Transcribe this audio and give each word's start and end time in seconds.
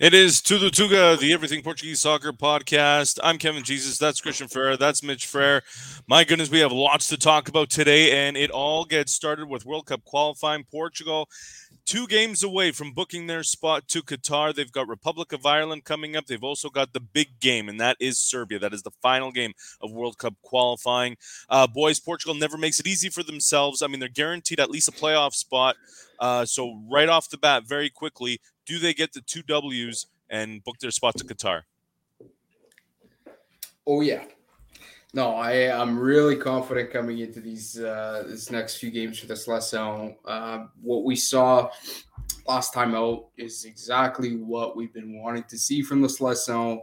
It 0.00 0.14
is 0.14 0.40
Tudo 0.40 0.70
Tuga, 0.70 1.18
the 1.18 1.34
Everything 1.34 1.60
Portuguese 1.60 2.00
Soccer 2.00 2.32
podcast. 2.32 3.18
I'm 3.22 3.36
Kevin 3.36 3.62
Jesus. 3.62 3.98
That's 3.98 4.18
Christian 4.18 4.48
Frere. 4.48 4.78
That's 4.78 5.02
Mitch 5.02 5.26
Frere. 5.26 5.60
My 6.08 6.24
goodness, 6.24 6.48
we 6.48 6.60
have 6.60 6.72
lots 6.72 7.06
to 7.08 7.18
talk 7.18 7.50
about 7.50 7.68
today, 7.68 8.26
and 8.26 8.34
it 8.34 8.50
all 8.50 8.86
gets 8.86 9.12
started 9.12 9.46
with 9.46 9.66
World 9.66 9.84
Cup 9.84 10.02
qualifying. 10.06 10.64
Portugal, 10.64 11.28
two 11.84 12.06
games 12.06 12.42
away 12.42 12.72
from 12.72 12.92
booking 12.92 13.26
their 13.26 13.42
spot 13.42 13.88
to 13.88 14.02
Qatar. 14.02 14.54
They've 14.54 14.70
got 14.70 14.88
Republic 14.88 15.32
of 15.32 15.46
Ireland 15.46 15.84
coming 15.84 16.16
up. 16.16 16.26
They've 16.26 16.42
also 16.42 16.68
got 16.68 16.92
the 16.92 17.00
big 17.00 17.40
game, 17.40 17.68
and 17.68 17.80
that 17.80 17.96
is 18.00 18.18
Serbia. 18.18 18.58
That 18.58 18.72
is 18.72 18.82
the 18.82 18.90
final 19.02 19.32
game 19.32 19.52
of 19.80 19.92
World 19.92 20.18
Cup 20.18 20.34
qualifying. 20.42 21.16
Uh, 21.48 21.66
boys, 21.66 22.00
Portugal 22.00 22.34
never 22.34 22.56
makes 22.56 22.80
it 22.80 22.86
easy 22.86 23.08
for 23.08 23.22
themselves. 23.22 23.82
I 23.82 23.86
mean, 23.86 24.00
they're 24.00 24.08
guaranteed 24.08 24.60
at 24.60 24.70
least 24.70 24.88
a 24.88 24.92
playoff 24.92 25.34
spot. 25.34 25.76
Uh, 26.18 26.44
so 26.44 26.80
right 26.90 27.08
off 27.08 27.30
the 27.30 27.38
bat, 27.38 27.64
very 27.66 27.90
quickly, 27.90 28.40
do 28.66 28.78
they 28.78 28.94
get 28.94 29.12
the 29.12 29.20
two 29.20 29.42
W's 29.42 30.06
and 30.28 30.62
book 30.62 30.78
their 30.78 30.90
spot 30.90 31.16
to 31.18 31.24
Qatar? 31.24 31.62
Oh 33.86 34.00
yeah. 34.00 34.24
No, 35.12 35.34
I 35.34 35.76
I'm 35.76 35.98
really 35.98 36.36
confident 36.36 36.92
coming 36.92 37.18
into 37.18 37.40
these 37.40 37.78
uh, 37.78 38.24
this 38.28 38.50
next 38.50 38.76
few 38.76 38.90
games 38.90 39.18
for 39.18 39.26
the 39.26 39.34
Seleção. 39.34 40.14
Uh, 40.24 40.66
what 40.80 41.04
we 41.04 41.16
saw 41.16 41.68
last 42.46 42.72
time 42.72 42.94
out 42.94 43.26
is 43.36 43.64
exactly 43.64 44.36
what 44.36 44.76
we've 44.76 44.92
been 44.92 45.20
wanting 45.20 45.44
to 45.48 45.58
see 45.58 45.82
from 45.82 46.00
the 46.00 46.06
Seleção. 46.06 46.80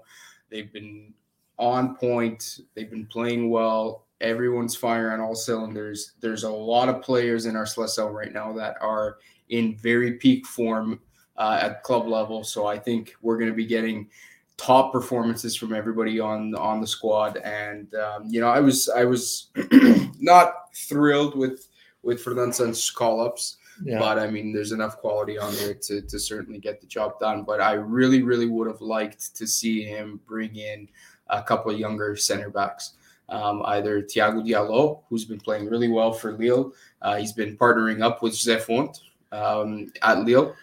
They've 0.50 0.72
been 0.72 1.14
on 1.58 1.96
point. 1.96 2.60
They've 2.76 2.90
been 2.90 3.06
playing 3.06 3.50
well. 3.50 4.08
Everyone's 4.20 4.76
firing 4.76 5.14
on 5.14 5.22
all 5.22 5.36
cylinders. 5.36 6.14
There's 6.20 6.44
a 6.44 6.52
lot 6.52 6.90
of 6.90 7.02
players 7.02 7.46
in 7.46 7.56
our 7.56 7.66
Seleção 7.66 8.12
right 8.12 8.34
now 8.34 8.52
that 8.54 8.76
are 8.82 9.18
in 9.50 9.78
very 9.78 10.14
peak 10.14 10.46
form 10.46 11.00
uh, 11.38 11.60
at 11.62 11.84
club 11.84 12.08
level. 12.08 12.44
So 12.44 12.66
I 12.66 12.78
think 12.78 13.14
we're 13.22 13.38
going 13.38 13.52
to 13.52 13.56
be 13.56 13.66
getting 13.66 14.10
top 14.58 14.92
performances 14.92 15.56
from 15.56 15.74
everybody 15.74 16.20
on 16.20 16.56
on 16.56 16.82
the 16.82 16.88
squad. 16.88 17.38
And 17.38 17.94
um, 17.96 18.26
you 18.28 18.42
know, 18.42 18.50
I 18.50 18.60
was 18.60 18.90
I 18.90 19.06
was 19.06 19.50
not 20.20 20.76
thrilled 20.76 21.38
with 21.38 21.68
with 22.04 22.22
Fernando's 22.22 22.90
call 22.90 23.22
ups. 23.22 23.58
Yeah. 23.84 24.00
But 24.00 24.18
I 24.18 24.28
mean, 24.28 24.54
there's 24.54 24.72
enough 24.72 24.98
quality 24.98 25.38
on 25.38 25.54
there 25.56 25.76
to, 25.76 26.02
to 26.02 26.20
certainly 26.20 26.60
get 26.60 26.82
the 26.82 26.88
job 26.88 27.20
done. 27.20 27.44
But 27.44 27.62
I 27.62 27.74
really, 27.74 28.24
really 28.24 28.48
would 28.48 28.68
have 28.68 28.82
liked 28.82 29.36
to 29.36 29.46
see 29.46 29.84
him 29.84 30.20
bring 30.28 30.56
in 30.56 30.90
a 31.30 31.44
couple 31.44 31.72
of 31.72 31.80
younger 31.80 32.16
center 32.16 32.50
backs. 32.50 32.94
Um, 33.30 33.62
either 33.66 34.02
Tiago 34.02 34.42
Djaló, 34.42 35.02
who's 35.10 35.26
been 35.26 35.40
playing 35.40 35.70
really 35.70 35.90
well 35.90 36.14
for 36.14 36.32
Lille. 36.32 36.74
Uh, 37.02 37.18
he's 37.18 37.34
been 37.34 37.58
partnering 37.58 38.02
up 38.02 38.24
with 38.24 38.36
Fonte 38.66 39.00
um, 39.32 39.92
at 40.02 40.24
Lille. 40.24 40.56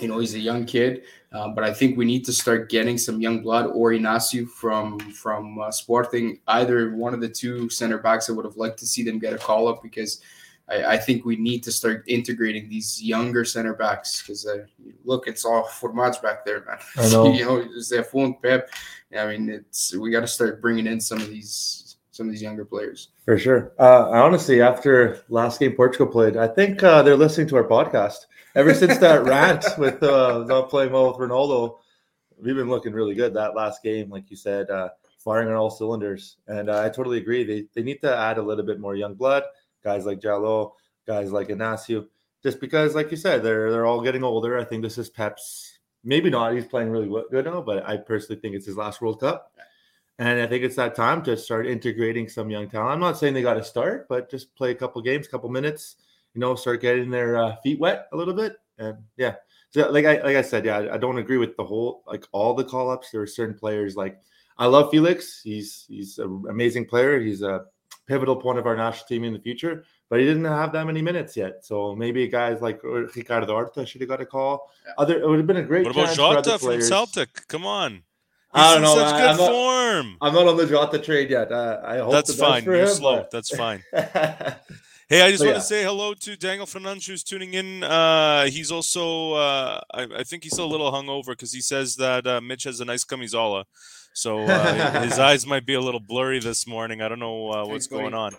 You 0.00 0.08
know, 0.08 0.18
he's 0.18 0.34
a 0.34 0.38
young 0.38 0.64
kid, 0.64 1.04
uh, 1.32 1.48
but 1.48 1.64
I 1.64 1.72
think 1.72 1.96
we 1.96 2.04
need 2.04 2.24
to 2.26 2.32
start 2.32 2.68
getting 2.68 2.98
some 2.98 3.20
young 3.20 3.42
blood 3.42 3.66
or 3.66 3.90
Inacio 3.90 4.48
from 4.48 4.98
from 4.98 5.58
uh, 5.58 5.70
Sporting. 5.70 6.40
Either 6.46 6.94
one 6.94 7.14
of 7.14 7.20
the 7.20 7.28
two 7.28 7.68
center 7.70 7.98
backs. 7.98 8.28
I 8.28 8.32
would 8.32 8.44
have 8.44 8.56
liked 8.56 8.78
to 8.80 8.86
see 8.86 9.02
them 9.02 9.18
get 9.18 9.32
a 9.32 9.38
call 9.38 9.66
up 9.66 9.82
because 9.82 10.20
I, 10.68 10.84
I 10.84 10.96
think 10.98 11.24
we 11.24 11.36
need 11.36 11.64
to 11.64 11.72
start 11.72 12.04
integrating 12.06 12.68
these 12.68 13.02
younger 13.02 13.44
center 13.44 13.74
backs. 13.74 14.22
Because 14.22 14.46
uh, 14.46 14.66
look, 15.04 15.26
it's 15.26 15.44
all 15.44 15.64
formats 15.64 16.20
back 16.20 16.44
there, 16.44 16.64
man. 16.64 16.78
I 16.96 17.08
know. 17.10 17.32
you 17.32 17.44
know, 17.44 17.64
their 17.90 18.04
phone 18.04 18.36
Pepe. 18.42 18.70
I 19.18 19.26
mean, 19.26 19.48
it's 19.48 19.96
we 19.96 20.10
got 20.10 20.20
to 20.20 20.28
start 20.28 20.60
bringing 20.60 20.86
in 20.86 21.00
some 21.00 21.18
of 21.18 21.28
these 21.28 21.96
some 22.10 22.26
of 22.26 22.32
these 22.32 22.42
younger 22.42 22.64
players. 22.64 23.08
For 23.24 23.38
sure. 23.38 23.72
Uh, 23.78 24.10
honestly, 24.10 24.60
after 24.60 25.22
last 25.28 25.60
game 25.60 25.72
Portugal 25.72 26.06
played, 26.06 26.36
I 26.36 26.48
think 26.48 26.82
uh, 26.82 27.02
they're 27.02 27.16
listening 27.16 27.46
to 27.48 27.56
our 27.56 27.64
podcast 27.64 28.26
ever 28.54 28.74
since 28.74 28.98
that 28.98 29.24
rant 29.24 29.64
with 29.78 30.02
uh, 30.02 30.44
not 30.46 30.70
playing 30.70 30.92
well 30.92 31.08
with 31.08 31.16
Ronaldo, 31.16 31.78
we've 32.40 32.56
been 32.56 32.68
looking 32.68 32.92
really 32.92 33.14
good. 33.14 33.34
That 33.34 33.54
last 33.54 33.82
game, 33.82 34.10
like 34.10 34.30
you 34.30 34.36
said, 34.36 34.70
uh, 34.70 34.90
firing 35.18 35.48
on 35.48 35.54
all 35.54 35.70
cylinders. 35.70 36.36
And 36.46 36.70
uh, 36.70 36.82
I 36.82 36.88
totally 36.88 37.18
agree. 37.18 37.44
They 37.44 37.66
they 37.74 37.82
need 37.82 38.00
to 38.02 38.16
add 38.16 38.38
a 38.38 38.42
little 38.42 38.64
bit 38.64 38.80
more 38.80 38.96
young 38.96 39.14
blood, 39.14 39.44
guys 39.82 40.06
like 40.06 40.20
Djaló, 40.20 40.72
guys 41.06 41.32
like 41.32 41.48
Inacio, 41.48 42.06
just 42.42 42.60
because, 42.60 42.94
like 42.94 43.10
you 43.10 43.16
said, 43.16 43.42
they're 43.42 43.70
they're 43.70 43.86
all 43.86 44.00
getting 44.00 44.24
older. 44.24 44.58
I 44.58 44.64
think 44.64 44.82
this 44.82 44.98
is 44.98 45.10
Pepe's. 45.10 45.78
Maybe 46.04 46.30
not. 46.30 46.54
He's 46.54 46.64
playing 46.64 46.90
really 46.90 47.08
good 47.30 47.44
now, 47.44 47.60
but 47.60 47.86
I 47.86 47.96
personally 47.96 48.40
think 48.40 48.54
it's 48.54 48.66
his 48.66 48.76
last 48.76 49.00
World 49.00 49.20
Cup. 49.20 49.52
And 50.20 50.40
I 50.40 50.46
think 50.46 50.64
it's 50.64 50.76
that 50.76 50.94
time 50.94 51.22
to 51.24 51.36
start 51.36 51.66
integrating 51.66 52.28
some 52.28 52.50
young 52.50 52.68
talent. 52.68 52.92
I'm 52.92 53.00
not 53.00 53.18
saying 53.18 53.34
they 53.34 53.42
got 53.42 53.54
to 53.54 53.64
start, 53.64 54.08
but 54.08 54.30
just 54.30 54.54
play 54.56 54.70
a 54.70 54.74
couple 54.74 55.02
games, 55.02 55.28
couple 55.28 55.48
minutes, 55.48 55.96
you 56.38 56.40
know, 56.40 56.54
start 56.54 56.80
getting 56.80 57.10
their 57.10 57.36
uh, 57.36 57.56
feet 57.64 57.80
wet 57.80 58.06
a 58.12 58.16
little 58.16 58.32
bit. 58.32 58.58
And 58.78 58.98
yeah, 59.16 59.34
so 59.70 59.90
like 59.90 60.04
I 60.04 60.22
like 60.22 60.36
I 60.36 60.42
said, 60.42 60.64
yeah, 60.64 60.78
I, 60.78 60.94
I 60.94 60.96
don't 60.96 61.18
agree 61.18 61.36
with 61.36 61.56
the 61.56 61.64
whole 61.64 62.04
like 62.06 62.24
all 62.30 62.54
the 62.54 62.62
call 62.62 62.90
ups. 62.90 63.10
There 63.10 63.20
are 63.20 63.26
certain 63.26 63.58
players 63.58 63.96
like 63.96 64.20
I 64.56 64.66
love 64.66 64.92
Felix. 64.92 65.40
He's 65.42 65.84
he's 65.88 66.18
an 66.18 66.44
amazing 66.48 66.86
player. 66.86 67.18
He's 67.18 67.42
a 67.42 67.64
pivotal 68.06 68.36
point 68.36 68.60
of 68.60 68.66
our 68.66 68.76
national 68.76 69.08
team 69.08 69.24
in 69.24 69.32
the 69.32 69.40
future, 69.40 69.82
but 70.08 70.20
he 70.20 70.26
didn't 70.26 70.44
have 70.44 70.70
that 70.74 70.86
many 70.86 71.02
minutes 71.02 71.36
yet. 71.36 71.64
So 71.64 71.96
maybe 71.96 72.28
guys 72.28 72.62
like 72.62 72.84
Ricardo 72.84 73.46
Horta 73.46 73.84
should 73.84 74.00
have 74.00 74.08
got 74.08 74.20
a 74.20 74.26
call. 74.26 74.70
Yeah. 74.86 74.92
Other 74.96 75.20
it 75.20 75.28
would 75.28 75.38
have 75.38 75.48
been 75.48 75.56
a 75.56 75.62
great. 75.64 75.86
What 75.86 75.96
about 75.96 76.14
Jota 76.14 76.58
from 76.60 76.80
Celtic? 76.82 77.48
Come 77.48 77.66
on. 77.66 77.94
He's 77.94 78.02
I 78.62 78.74
don't 78.74 78.82
know. 78.82 78.94
Such 78.94 79.10
good 79.10 79.28
I'm 79.30 79.36
not, 79.38 79.50
form. 79.50 80.16
I'm 80.20 80.34
not 80.34 80.46
on 80.46 80.56
the 80.56 80.66
Jota 80.66 81.00
trade 81.00 81.30
yet. 81.30 81.50
Uh, 81.50 81.80
I 81.84 81.96
hope 81.98 82.12
that's 82.12 82.32
fine. 82.36 82.62
You're 82.62 82.76
him, 82.76 82.86
slow. 82.86 83.16
But... 83.16 83.32
That's 83.32 83.56
fine. 83.56 83.82
Hey, 85.10 85.22
I 85.22 85.30
just 85.30 85.42
want 85.42 85.54
yeah. 85.54 85.60
to 85.60 85.64
say 85.64 85.84
hello 85.84 86.12
to 86.12 86.36
Daniel 86.36 86.66
Fernandes 86.66 87.06
who's 87.06 87.22
tuning 87.22 87.54
in. 87.54 87.82
Uh, 87.82 88.44
he's 88.44 88.70
also, 88.70 89.32
uh, 89.32 89.80
I, 89.94 90.06
I 90.18 90.22
think 90.22 90.42
he's 90.42 90.52
still 90.52 90.66
a 90.66 90.68
little 90.68 90.92
hungover 90.92 91.28
because 91.28 91.50
he 91.50 91.62
says 91.62 91.96
that 91.96 92.26
uh, 92.26 92.42
Mitch 92.42 92.64
has 92.64 92.80
a 92.80 92.84
nice 92.84 93.06
camisola. 93.06 93.64
So 94.12 94.40
uh, 94.40 95.02
his 95.04 95.18
eyes 95.18 95.46
might 95.46 95.64
be 95.64 95.72
a 95.72 95.80
little 95.80 95.98
blurry 95.98 96.40
this 96.40 96.66
morning. 96.66 97.00
I 97.00 97.08
don't 97.08 97.20
know 97.20 97.50
uh, 97.50 97.64
what's 97.64 97.86
going 97.86 98.12
on. 98.12 98.32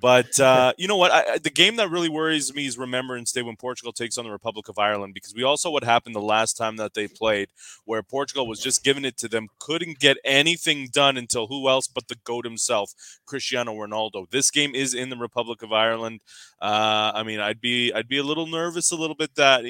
But 0.00 0.38
uh, 0.40 0.72
you 0.78 0.88
know 0.88 0.96
what? 0.96 1.12
I, 1.12 1.38
the 1.38 1.50
game 1.50 1.76
that 1.76 1.90
really 1.90 2.08
worries 2.08 2.54
me 2.54 2.66
is 2.66 2.78
Remembrance 2.78 3.32
Day 3.32 3.42
when 3.42 3.56
Portugal 3.56 3.92
takes 3.92 4.18
on 4.18 4.24
the 4.24 4.30
Republic 4.30 4.68
of 4.68 4.78
Ireland 4.78 5.14
because 5.14 5.34
we 5.34 5.42
all 5.42 5.56
saw 5.56 5.70
what 5.70 5.84
happened 5.84 6.14
the 6.14 6.20
last 6.20 6.54
time 6.56 6.76
that 6.76 6.94
they 6.94 7.06
played, 7.08 7.48
where 7.84 8.02
Portugal 8.02 8.46
was 8.46 8.60
just 8.60 8.84
giving 8.84 9.04
it 9.04 9.16
to 9.18 9.28
them, 9.28 9.48
couldn't 9.58 9.98
get 9.98 10.16
anything 10.24 10.88
done 10.92 11.16
until 11.16 11.46
who 11.46 11.68
else 11.68 11.86
but 11.86 12.08
the 12.08 12.16
goat 12.24 12.44
himself, 12.44 12.92
Cristiano 13.26 13.72
Ronaldo. 13.74 14.28
This 14.30 14.50
game 14.50 14.74
is 14.74 14.94
in 14.94 15.10
the 15.10 15.16
Republic 15.16 15.62
of 15.62 15.72
Ireland. 15.72 16.20
Uh, 16.60 17.12
I 17.14 17.22
mean, 17.22 17.40
I'd 17.40 17.60
be 17.60 17.92
I'd 17.92 18.08
be 18.08 18.18
a 18.18 18.24
little 18.24 18.46
nervous 18.46 18.90
a 18.90 18.96
little 18.96 19.16
bit 19.16 19.34
that, 19.36 19.64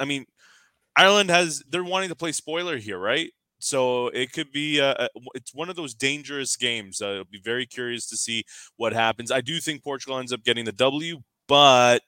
I 0.00 0.04
mean, 0.04 0.26
Ireland 0.96 1.30
has 1.30 1.62
they're 1.68 1.84
wanting 1.84 2.08
to 2.10 2.16
play 2.16 2.32
spoiler 2.32 2.78
here, 2.78 2.98
right? 2.98 3.30
So 3.58 4.08
it 4.08 4.32
could 4.32 4.52
be 4.52 4.80
uh, 4.80 4.94
uh, 4.94 5.08
it's 5.34 5.54
one 5.54 5.68
of 5.68 5.76
those 5.76 5.94
dangerous 5.94 6.56
games. 6.56 7.02
Uh, 7.02 7.18
I'll 7.18 7.24
be 7.24 7.40
very 7.42 7.66
curious 7.66 8.08
to 8.08 8.16
see 8.16 8.44
what 8.76 8.92
happens. 8.92 9.32
I 9.32 9.40
do 9.40 9.58
think 9.58 9.82
Portugal 9.82 10.18
ends 10.18 10.32
up 10.32 10.44
getting 10.44 10.64
the 10.64 10.72
W, 10.72 11.20
but 11.48 12.02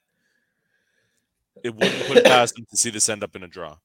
it 1.63 1.75
wouldn't 1.75 2.07
put 2.07 2.17
it 2.17 2.25
past 2.25 2.55
them 2.55 2.65
to 2.69 2.77
see 2.77 2.89
this 2.89 3.09
end 3.09 3.23
up 3.23 3.35
in 3.35 3.43
a 3.43 3.47
draw. 3.47 3.75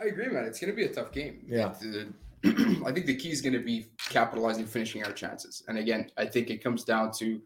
I 0.00 0.04
agree, 0.04 0.28
man. 0.28 0.44
It's 0.44 0.60
going 0.60 0.70
to 0.70 0.76
be 0.76 0.84
a 0.84 0.92
tough 0.92 1.12
game. 1.12 1.44
Yeah. 1.46 1.74
It, 1.80 2.08
uh, 2.44 2.86
I 2.86 2.92
think 2.92 3.06
the 3.06 3.16
key 3.16 3.30
is 3.30 3.42
going 3.42 3.52
to 3.52 3.58
be 3.58 3.88
capitalizing, 4.08 4.66
finishing 4.66 5.04
our 5.04 5.12
chances. 5.12 5.62
And 5.68 5.78
again, 5.78 6.10
I 6.16 6.24
think 6.24 6.48
it 6.48 6.62
comes 6.62 6.84
down 6.84 7.12
to 7.14 7.40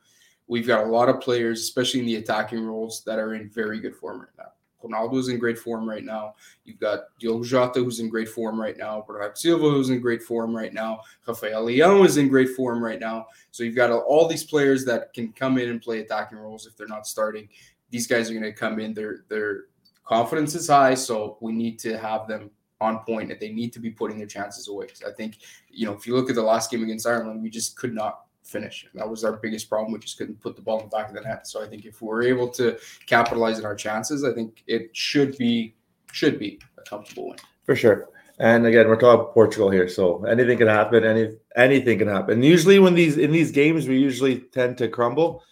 we've 0.47 0.67
got 0.67 0.85
a 0.85 0.89
lot 0.89 1.09
of 1.09 1.21
players, 1.21 1.61
especially 1.63 2.01
in 2.01 2.07
the 2.07 2.17
attacking 2.17 2.65
roles, 2.65 3.03
that 3.05 3.19
are 3.19 3.35
in 3.35 3.51
very 3.51 3.81
good 3.81 3.97
form 3.97 4.21
right 4.21 4.29
now. 4.39 4.53
Ronaldo's 4.85 5.29
in 5.29 5.39
great 5.39 5.59
form 5.59 5.89
right 5.89 6.05
now. 6.05 6.35
You've 6.65 6.79
got 6.79 7.05
Diogo 7.19 7.45
Jota, 7.45 7.81
who's 7.81 8.01
in 8.01 8.09
great 8.09 8.29
form 8.29 8.61
right 8.61 8.77
now. 8.77 9.05
Bernardo 9.07 9.35
Silva, 9.35 9.71
who's 9.71 9.91
in 9.91 10.01
great 10.01 10.23
form 10.23 10.55
right 10.55 10.73
now. 10.73 11.01
Rafael 11.27 11.67
Leão 11.67 12.05
is 12.05 12.17
in 12.17 12.29
great 12.29 12.51
form 12.51 12.83
right 12.83 13.01
now. 13.01 13.27
So 13.51 13.65
you've 13.65 13.77
got 13.77 13.91
all 13.91 14.29
these 14.29 14.45
players 14.45 14.85
that 14.85 15.13
can 15.15 15.33
come 15.33 15.59
in 15.59 15.71
and 15.71 15.81
play 15.81 16.01
attacking 16.01 16.39
roles 16.39 16.67
if 16.67 16.77
they're 16.77 16.87
not 16.87 17.07
starting. 17.07 17.49
These 17.91 18.07
guys 18.07 18.31
are 18.31 18.35
going 18.35 18.45
to 18.45 18.53
come 18.53 18.81
in. 18.81 18.93
Their 18.95 19.25
their 19.29 19.65
confidence 20.05 20.55
is 20.55 20.69
high, 20.69 20.95
so 20.95 21.39
we 21.41 21.53
need 21.53 21.79
to 21.81 21.99
have 21.99 22.29
them 22.29 22.51
on 22.81 22.99
point, 23.05 23.31
and 23.31 23.41
they 23.41 23.51
need 23.51 23.73
to 23.73 23.81
be 23.81 23.91
putting 23.91 24.19
their 24.19 24.27
chances 24.27 24.69
away. 24.69 24.89
I 25.07 25.13
think 25.13 25.39
you 25.71 25.87
know 25.87 25.93
if 25.93 26.07
you 26.07 26.15
look 26.15 26.29
at 26.29 26.35
the 26.35 26.43
last 26.43 26.71
game 26.71 26.83
against 26.83 27.07
Ireland, 27.07 27.43
we 27.43 27.51
just 27.51 27.77
could 27.77 27.95
not 27.95 28.25
finish. 28.45 28.87
That 28.95 29.09
was 29.09 29.25
our 29.25 29.33
biggest 29.33 29.69
problem. 29.69 29.93
We 29.93 29.99
just 29.99 30.19
couldn't 30.19 30.41
put 30.41 30.55
the 30.55 30.63
ball 30.63 30.79
in 30.79 30.85
the 30.87 30.91
back 30.91 31.09
of 31.09 31.15
the 31.15 31.23
net. 31.23 31.47
So 31.47 31.63
I 31.63 31.67
think 31.67 31.85
if 31.85 32.01
we're 32.03 32.23
able 32.23 32.49
to 32.51 32.79
capitalize 33.07 33.59
on 33.59 33.65
our 33.65 33.75
chances, 33.75 34.23
I 34.23 34.33
think 34.33 34.63
it 34.67 34.91
should 34.97 35.37
be 35.39 35.75
should 36.13 36.39
be 36.39 36.61
a 36.79 36.83
comfortable 36.83 37.29
win. 37.29 37.39
For 37.65 37.75
sure. 37.75 38.09
And 38.39 38.67
again, 38.67 38.89
we're 38.89 38.97
talking 38.99 39.33
Portugal 39.33 39.71
here, 39.71 39.89
so 39.89 40.25
anything 40.25 40.59
can 40.59 40.67
happen. 40.67 41.05
Any 41.05 41.37
anything 41.57 41.99
can 41.99 42.09
happen. 42.09 42.43
Usually, 42.43 42.79
when 42.79 42.95
these 42.95 43.17
in 43.17 43.31
these 43.31 43.51
games, 43.51 43.89
we 43.89 43.99
usually 43.99 44.41
tend 44.41 44.77
to 44.79 44.89
crumble. 44.89 45.43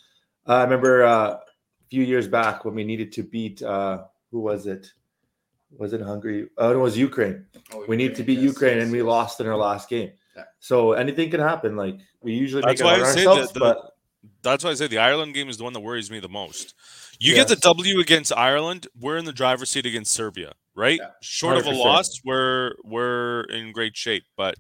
Uh, 0.47 0.55
I 0.55 0.63
remember 0.65 1.05
uh, 1.05 1.31
a 1.31 1.41
few 1.89 2.03
years 2.03 2.27
back 2.27 2.65
when 2.65 2.75
we 2.75 2.85
needed 2.85 3.13
to 3.13 3.23
beat 3.23 3.63
uh, 3.63 4.05
who 4.31 4.41
was 4.41 4.67
it? 4.67 4.93
Was 5.79 5.93
it 5.93 6.03
Hungary? 6.03 6.49
Oh, 6.59 6.73
it 6.73 6.77
was 6.77 6.99
Ukraine. 6.99 7.47
Oh, 7.73 7.85
We 7.89 7.97
need 7.97 8.15
to 8.17 8.23
beat 8.23 8.41
yes, 8.41 8.53
Ukraine, 8.53 8.77
yes, 8.77 8.85
and 8.85 8.93
we 8.93 9.03
lost 9.03 9.41
in 9.41 9.47
our 9.47 9.57
last 9.57 9.89
game. 9.89 10.11
Yeah. 10.37 10.45
So 10.61 10.93
anything 10.93 11.31
can 11.31 11.41
happen. 11.41 11.77
Like 11.77 11.97
we 12.21 12.33
usually 12.33 12.63
That's 12.63 12.81
make 12.81 12.81
it 12.81 12.85
why 12.85 12.95
on 13.01 13.07
I 13.07 13.13
say 13.13 13.27
ourselves, 13.27 13.53
that 13.53 13.55
the- 13.55 13.61
but 13.61 13.91
That's 14.43 14.65
why 14.65 14.71
I 14.71 14.75
say 14.75 14.87
the 14.87 14.99
Ireland 14.99 15.35
game 15.35 15.49
is 15.49 15.59
the 15.59 15.65
one 15.65 15.73
that 15.73 15.81
worries 15.81 16.11
me 16.11 16.21
the 16.21 16.29
most. 16.29 16.75
You 17.19 17.35
yes. 17.35 17.49
get 17.49 17.49
the 17.49 17.61
W 17.61 18.01
against 18.01 18.33
Ireland, 18.37 18.87
we're 18.99 19.17
in 19.17 19.25
the 19.25 19.33
driver's 19.33 19.71
seat 19.71 19.87
against 19.87 20.13
Serbia, 20.13 20.55
right? 20.75 20.99
Yeah, 21.01 21.11
Short 21.21 21.59
of 21.59 21.67
a 21.67 21.71
loss, 21.71 22.21
we're 22.25 22.73
we're 22.85 23.43
in 23.45 23.73
great 23.73 23.97
shape. 23.97 24.25
But 24.37 24.55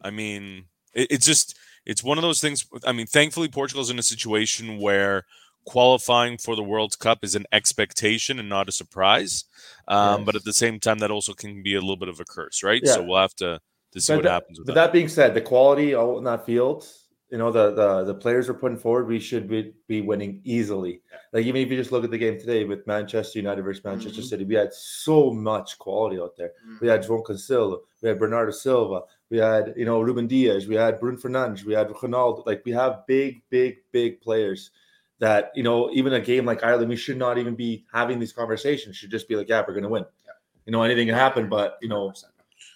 I 0.00 0.10
mean, 0.10 0.66
it, 0.94 1.08
it's 1.10 1.26
just 1.26 1.56
it's 1.84 2.02
one 2.02 2.18
of 2.18 2.22
those 2.22 2.40
things. 2.40 2.66
I 2.84 2.92
mean, 2.92 3.06
thankfully 3.06 3.48
Portugal's 3.48 3.90
in 3.90 3.98
a 3.98 4.02
situation 4.02 4.78
where 4.78 5.24
qualifying 5.64 6.38
for 6.38 6.56
the 6.56 6.62
World 6.62 6.98
Cup 6.98 7.20
is 7.22 7.34
an 7.34 7.46
expectation 7.52 8.38
and 8.38 8.48
not 8.48 8.68
a 8.68 8.72
surprise. 8.72 9.44
Um, 9.88 10.20
yes. 10.20 10.26
But 10.26 10.36
at 10.36 10.44
the 10.44 10.52
same 10.52 10.80
time, 10.80 10.98
that 10.98 11.10
also 11.10 11.34
can 11.34 11.62
be 11.62 11.74
a 11.74 11.80
little 11.80 11.96
bit 11.96 12.08
of 12.08 12.20
a 12.20 12.24
curse, 12.24 12.62
right? 12.62 12.82
Yeah. 12.84 12.94
So 12.94 13.02
we'll 13.02 13.20
have 13.20 13.34
to, 13.36 13.60
to 13.92 14.00
see 14.00 14.12
but 14.12 14.16
what 14.16 14.24
that, 14.24 14.32
happens. 14.32 14.58
but 14.58 14.66
that. 14.66 14.74
that. 14.74 14.92
being 14.92 15.08
said, 15.08 15.34
the 15.34 15.40
quality 15.40 15.94
out 15.94 16.18
in 16.18 16.24
that 16.24 16.44
field, 16.44 16.86
you 17.30 17.38
know, 17.38 17.50
the 17.50 17.72
the 17.72 18.04
the 18.04 18.14
players 18.14 18.48
are 18.48 18.54
putting 18.54 18.76
forward, 18.76 19.06
we 19.06 19.18
should 19.18 19.48
be, 19.48 19.72
be 19.88 20.02
winning 20.02 20.40
easily. 20.44 21.00
Like 21.32 21.46
even 21.46 21.62
if 21.62 21.70
you 21.70 21.76
just 21.76 21.92
look 21.92 22.04
at 22.04 22.10
the 22.10 22.18
game 22.18 22.38
today 22.38 22.64
with 22.64 22.86
Manchester 22.86 23.38
United 23.38 23.62
versus 23.62 23.82
Manchester 23.84 24.20
mm-hmm. 24.20 24.28
City, 24.28 24.44
we 24.44 24.54
had 24.54 24.72
so 24.72 25.30
much 25.30 25.78
quality 25.78 26.20
out 26.20 26.36
there. 26.36 26.52
Mm-hmm. 26.66 26.76
We 26.82 26.88
had 26.88 27.02
João 27.02 27.24
Cancelo, 27.24 27.78
we 28.02 28.10
had 28.10 28.18
Bernardo 28.18 28.52
Silva, 28.52 29.00
we 29.30 29.38
had 29.38 29.72
you 29.76 29.86
know 29.86 30.02
Ruben 30.02 30.26
Dias, 30.26 30.66
we 30.66 30.74
had 30.74 31.00
Bruno 31.00 31.16
Fernandes, 31.16 31.64
we 31.64 31.72
had 31.72 31.88
Ronaldo. 31.88 32.44
Like 32.46 32.62
we 32.66 32.72
have 32.72 33.06
big, 33.06 33.42
big, 33.48 33.78
big 33.92 34.20
players 34.20 34.70
that 35.18 35.52
you 35.54 35.62
know 35.62 35.90
even 35.92 36.12
a 36.12 36.20
game 36.20 36.44
like 36.44 36.62
Ireland, 36.62 36.90
we 36.90 36.96
should 36.96 37.16
not 37.16 37.38
even 37.38 37.54
be 37.54 37.86
having 37.92 38.18
these 38.18 38.34
conversations. 38.34 38.96
Should 38.96 39.10
just 39.10 39.26
be 39.26 39.36
like, 39.36 39.48
yeah, 39.48 39.62
we're 39.66 39.72
going 39.72 39.84
to 39.84 39.88
win. 39.88 40.04
Yeah. 40.26 40.32
You 40.66 40.72
know, 40.72 40.82
anything 40.82 41.06
can 41.06 41.16
happen, 41.16 41.48
but 41.48 41.78
you 41.80 41.88
know, 41.88 42.12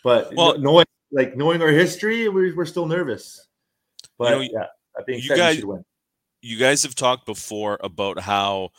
but 0.02 0.32
well, 0.34 0.58
knowing 0.58 0.86
like 1.12 1.36
knowing 1.36 1.62
our 1.62 1.68
history, 1.68 2.28
we're, 2.28 2.54
we're 2.54 2.64
still 2.64 2.86
nervous. 2.86 3.46
But 4.18 4.30
you 4.30 4.52
know, 4.52 4.60
yeah, 4.60 4.66
I 4.98 5.02
think 5.02 5.24
you 5.24 5.36
guys, 5.36 5.62
you 6.42 6.58
guys 6.58 6.82
have 6.82 6.94
talked 6.94 7.26
before 7.26 7.78
about 7.80 8.20
how 8.20 8.70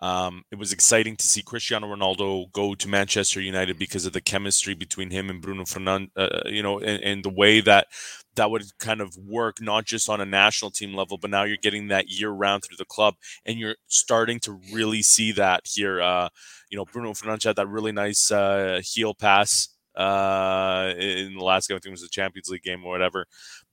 um, 0.00 0.44
it 0.50 0.58
was 0.58 0.72
exciting 0.72 1.16
to 1.16 1.26
see 1.26 1.42
Cristiano 1.42 1.94
Ronaldo 1.94 2.50
go 2.52 2.74
to 2.74 2.88
Manchester 2.88 3.40
United 3.40 3.78
because 3.78 4.06
of 4.06 4.14
the 4.14 4.20
chemistry 4.20 4.74
between 4.74 5.10
him 5.10 5.28
and 5.28 5.42
Bruno 5.42 5.64
Fernandes. 5.64 6.10
Uh, 6.16 6.20
uh, 6.20 6.42
you 6.46 6.62
know, 6.62 6.78
and, 6.78 7.02
and, 7.02 7.24
the 7.24 7.30
way 7.30 7.60
that 7.60 7.88
that 8.34 8.50
would 8.50 8.64
kind 8.78 9.02
of 9.02 9.14
work, 9.18 9.60
not 9.60 9.84
just 9.84 10.08
on 10.08 10.20
a 10.20 10.24
national 10.24 10.70
team 10.70 10.94
level, 10.94 11.18
but 11.18 11.30
now 11.30 11.42
you're 11.42 11.58
getting 11.58 11.88
that 11.88 12.08
year 12.08 12.30
round 12.30 12.64
through 12.64 12.78
the 12.78 12.84
club, 12.86 13.14
and 13.44 13.58
you're 13.58 13.76
starting 13.88 14.40
to 14.40 14.58
really 14.72 15.02
see 15.02 15.32
that 15.32 15.62
here. 15.66 16.00
Uh, 16.00 16.30
you 16.70 16.78
know, 16.78 16.86
Bruno 16.86 17.12
Fernandes 17.12 17.44
had 17.44 17.56
that 17.56 17.68
really 17.68 17.92
nice 17.92 18.30
uh, 18.30 18.80
heel 18.82 19.14
pass 19.14 19.68
uh, 19.96 20.92
in 20.98 21.34
the 21.34 21.44
last 21.44 21.68
game. 21.68 21.76
I 21.76 21.78
think 21.78 21.86
it 21.86 21.90
was 21.90 22.02
the 22.02 22.08
Champions 22.08 22.48
League 22.48 22.62
game 22.62 22.84
or 22.84 22.90
whatever 22.90 23.26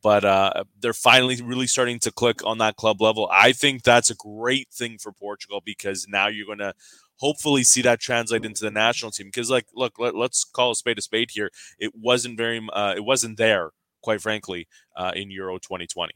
but 0.03 0.23
uh, 0.23 0.63
they're 0.79 0.93
finally 0.93 1.41
really 1.41 1.67
starting 1.67 1.99
to 1.99 2.11
click 2.11 2.45
on 2.45 2.59
that 2.59 2.75
club 2.75 3.01
level. 3.01 3.29
I 3.31 3.51
think 3.51 3.83
that's 3.83 4.09
a 4.09 4.15
great 4.15 4.69
thing 4.71 4.97
for 4.97 5.11
Portugal 5.11 5.61
because 5.63 6.07
now 6.07 6.27
you're 6.27 6.45
going 6.45 6.59
to 6.59 6.73
hopefully 7.17 7.63
see 7.63 7.81
that 7.81 7.99
translate 7.99 8.45
into 8.45 8.63
the 8.63 8.71
national 8.71 9.11
team. 9.11 9.27
Because, 9.27 9.49
like, 9.49 9.65
look, 9.73 9.99
let, 9.99 10.15
us 10.15 10.43
call 10.43 10.71
a 10.71 10.75
spade 10.75 10.97
a 10.97 11.01
spade 11.01 11.29
here. 11.33 11.49
It 11.79 11.93
wasn't 11.95 12.37
very, 12.37 12.65
uh, 12.71 12.93
it 12.95 13.03
wasn't 13.03 13.37
there, 13.37 13.71
quite 14.01 14.21
frankly, 14.21 14.67
uh, 14.95 15.11
in 15.15 15.31
Euro 15.31 15.57
2020. 15.57 16.13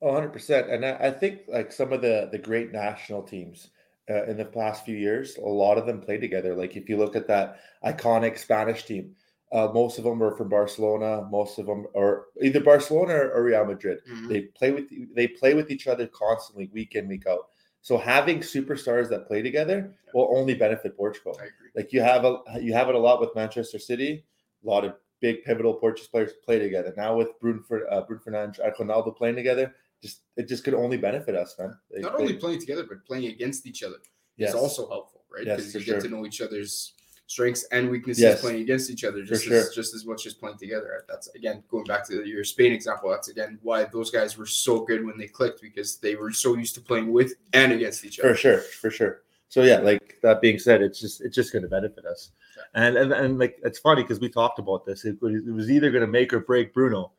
Oh, 0.00 0.12
100%. 0.12 0.72
And 0.72 0.86
I, 0.86 0.96
I, 0.98 1.10
think 1.10 1.42
like 1.48 1.72
some 1.72 1.92
of 1.92 2.02
the 2.02 2.28
the 2.30 2.38
great 2.38 2.72
national 2.72 3.22
teams 3.22 3.70
uh, 4.10 4.24
in 4.24 4.36
the 4.36 4.44
past 4.44 4.84
few 4.84 4.96
years, 4.96 5.36
a 5.36 5.40
lot 5.40 5.78
of 5.78 5.86
them 5.86 6.00
play 6.00 6.18
together. 6.18 6.54
Like 6.54 6.76
if 6.76 6.88
you 6.88 6.96
look 6.96 7.16
at 7.16 7.28
that 7.28 7.60
iconic 7.84 8.38
Spanish 8.38 8.84
team, 8.84 9.14
uh, 9.50 9.68
most 9.72 9.98
of 9.98 10.04
them 10.04 10.22
are 10.22 10.36
from 10.36 10.48
Barcelona. 10.48 11.26
Most 11.30 11.58
of 11.58 11.66
them 11.66 11.86
are 11.96 12.26
either 12.42 12.60
Barcelona 12.60 13.14
or, 13.14 13.42
Real 13.42 13.64
Madrid. 13.64 13.98
Mm-hmm. 14.10 14.28
They 14.28 14.40
play 14.42 14.72
with 14.72 14.84
they 15.14 15.28
play 15.28 15.54
with 15.54 15.70
each 15.70 15.86
other 15.86 16.06
constantly, 16.06 16.68
week 16.72 16.94
in 16.94 17.08
week 17.08 17.26
out. 17.26 17.48
So 17.80 17.96
having 17.96 18.40
superstars 18.40 19.08
that 19.08 19.26
play 19.26 19.40
together 19.40 19.94
will 20.12 20.30
only 20.36 20.54
benefit 20.54 20.96
Portugal. 20.96 21.40
Like 21.74 21.92
you 21.92 22.02
have 22.02 22.24
a 22.24 22.40
you 22.60 22.74
have 22.74 22.88
it 22.88 22.94
a 22.94 22.98
lot 22.98 23.20
with 23.20 23.34
Manchester 23.34 23.78
City. 23.78 24.24
A 24.64 24.68
lot 24.68 24.84
of 24.84 24.94
big 25.20 25.42
pivotal 25.44 25.74
Portuguese 25.74 26.08
players 26.08 26.32
play 26.44 26.58
together. 26.58 26.92
Now 26.96 27.16
with 27.16 27.28
Bruno, 27.40 27.62
uh, 27.90 28.02
Bruno 28.02 28.22
Fernandes 28.22 28.58
and 28.58 28.74
Ronaldo 28.74 29.16
playing 29.16 29.36
together, 29.36 29.74
just 30.02 30.22
it 30.36 30.48
just 30.48 30.64
could 30.64 30.74
only 30.74 30.96
benefit 30.96 31.34
us, 31.34 31.54
man. 31.58 31.76
They 31.90 32.00
Not 32.00 32.18
only 32.18 32.34
playing 32.34 32.60
together, 32.60 32.84
but 32.88 33.04
playing 33.04 33.26
against 33.26 33.66
each 33.66 33.82
other 33.82 33.96
yes. 34.36 34.50
is 34.50 34.54
also 34.54 34.88
helpful, 34.88 35.24
right? 35.32 35.44
Because 35.44 35.66
yes, 35.66 35.74
you 35.74 35.80
get 35.80 36.00
sure. 36.00 36.00
to 36.02 36.08
know 36.08 36.26
each 36.26 36.40
other's 36.40 36.94
strengths 37.28 37.64
and 37.72 37.90
weaknesses 37.90 38.22
yes. 38.22 38.40
playing 38.40 38.62
against 38.62 38.88
each 38.90 39.04
other 39.04 39.22
just 39.22 39.46
as, 39.48 39.74
just 39.74 39.94
as 39.94 40.06
much 40.06 40.24
as 40.24 40.32
playing 40.32 40.56
together. 40.56 41.04
That's 41.08 41.28
again 41.34 41.62
going 41.68 41.84
back 41.84 42.06
to 42.08 42.26
your 42.26 42.42
Spain 42.42 42.72
example. 42.72 43.10
That's 43.10 43.28
again 43.28 43.58
why 43.62 43.84
those 43.84 44.10
guys 44.10 44.36
were 44.36 44.46
so 44.46 44.80
good 44.80 45.04
when 45.04 45.18
they 45.18 45.26
clicked 45.26 45.60
because 45.60 45.98
they 45.98 46.16
were 46.16 46.32
so 46.32 46.56
used 46.56 46.74
to 46.76 46.80
playing 46.80 47.12
with 47.12 47.34
and 47.52 47.72
against 47.72 48.04
each 48.04 48.18
other. 48.18 48.30
For 48.30 48.36
sure, 48.36 48.58
for 48.58 48.90
sure. 48.90 49.22
So 49.50 49.62
yeah, 49.62 49.78
like 49.78 50.18
that 50.22 50.40
being 50.40 50.58
said, 50.58 50.82
it's 50.82 51.00
just 51.00 51.20
it's 51.20 51.34
just 51.34 51.52
going 51.52 51.62
to 51.62 51.68
benefit 51.68 52.04
us. 52.06 52.30
And 52.74 52.96
and 52.96 53.12
and 53.12 53.38
like 53.38 53.58
it's 53.62 53.78
funny 53.78 54.02
because 54.02 54.20
we 54.20 54.28
talked 54.28 54.58
about 54.58 54.84
this. 54.84 55.04
It, 55.04 55.18
it 55.22 55.52
was 55.52 55.70
either 55.70 55.90
going 55.90 56.04
to 56.04 56.10
make 56.10 56.32
or 56.32 56.40
break 56.40 56.74
Bruno. 56.74 57.12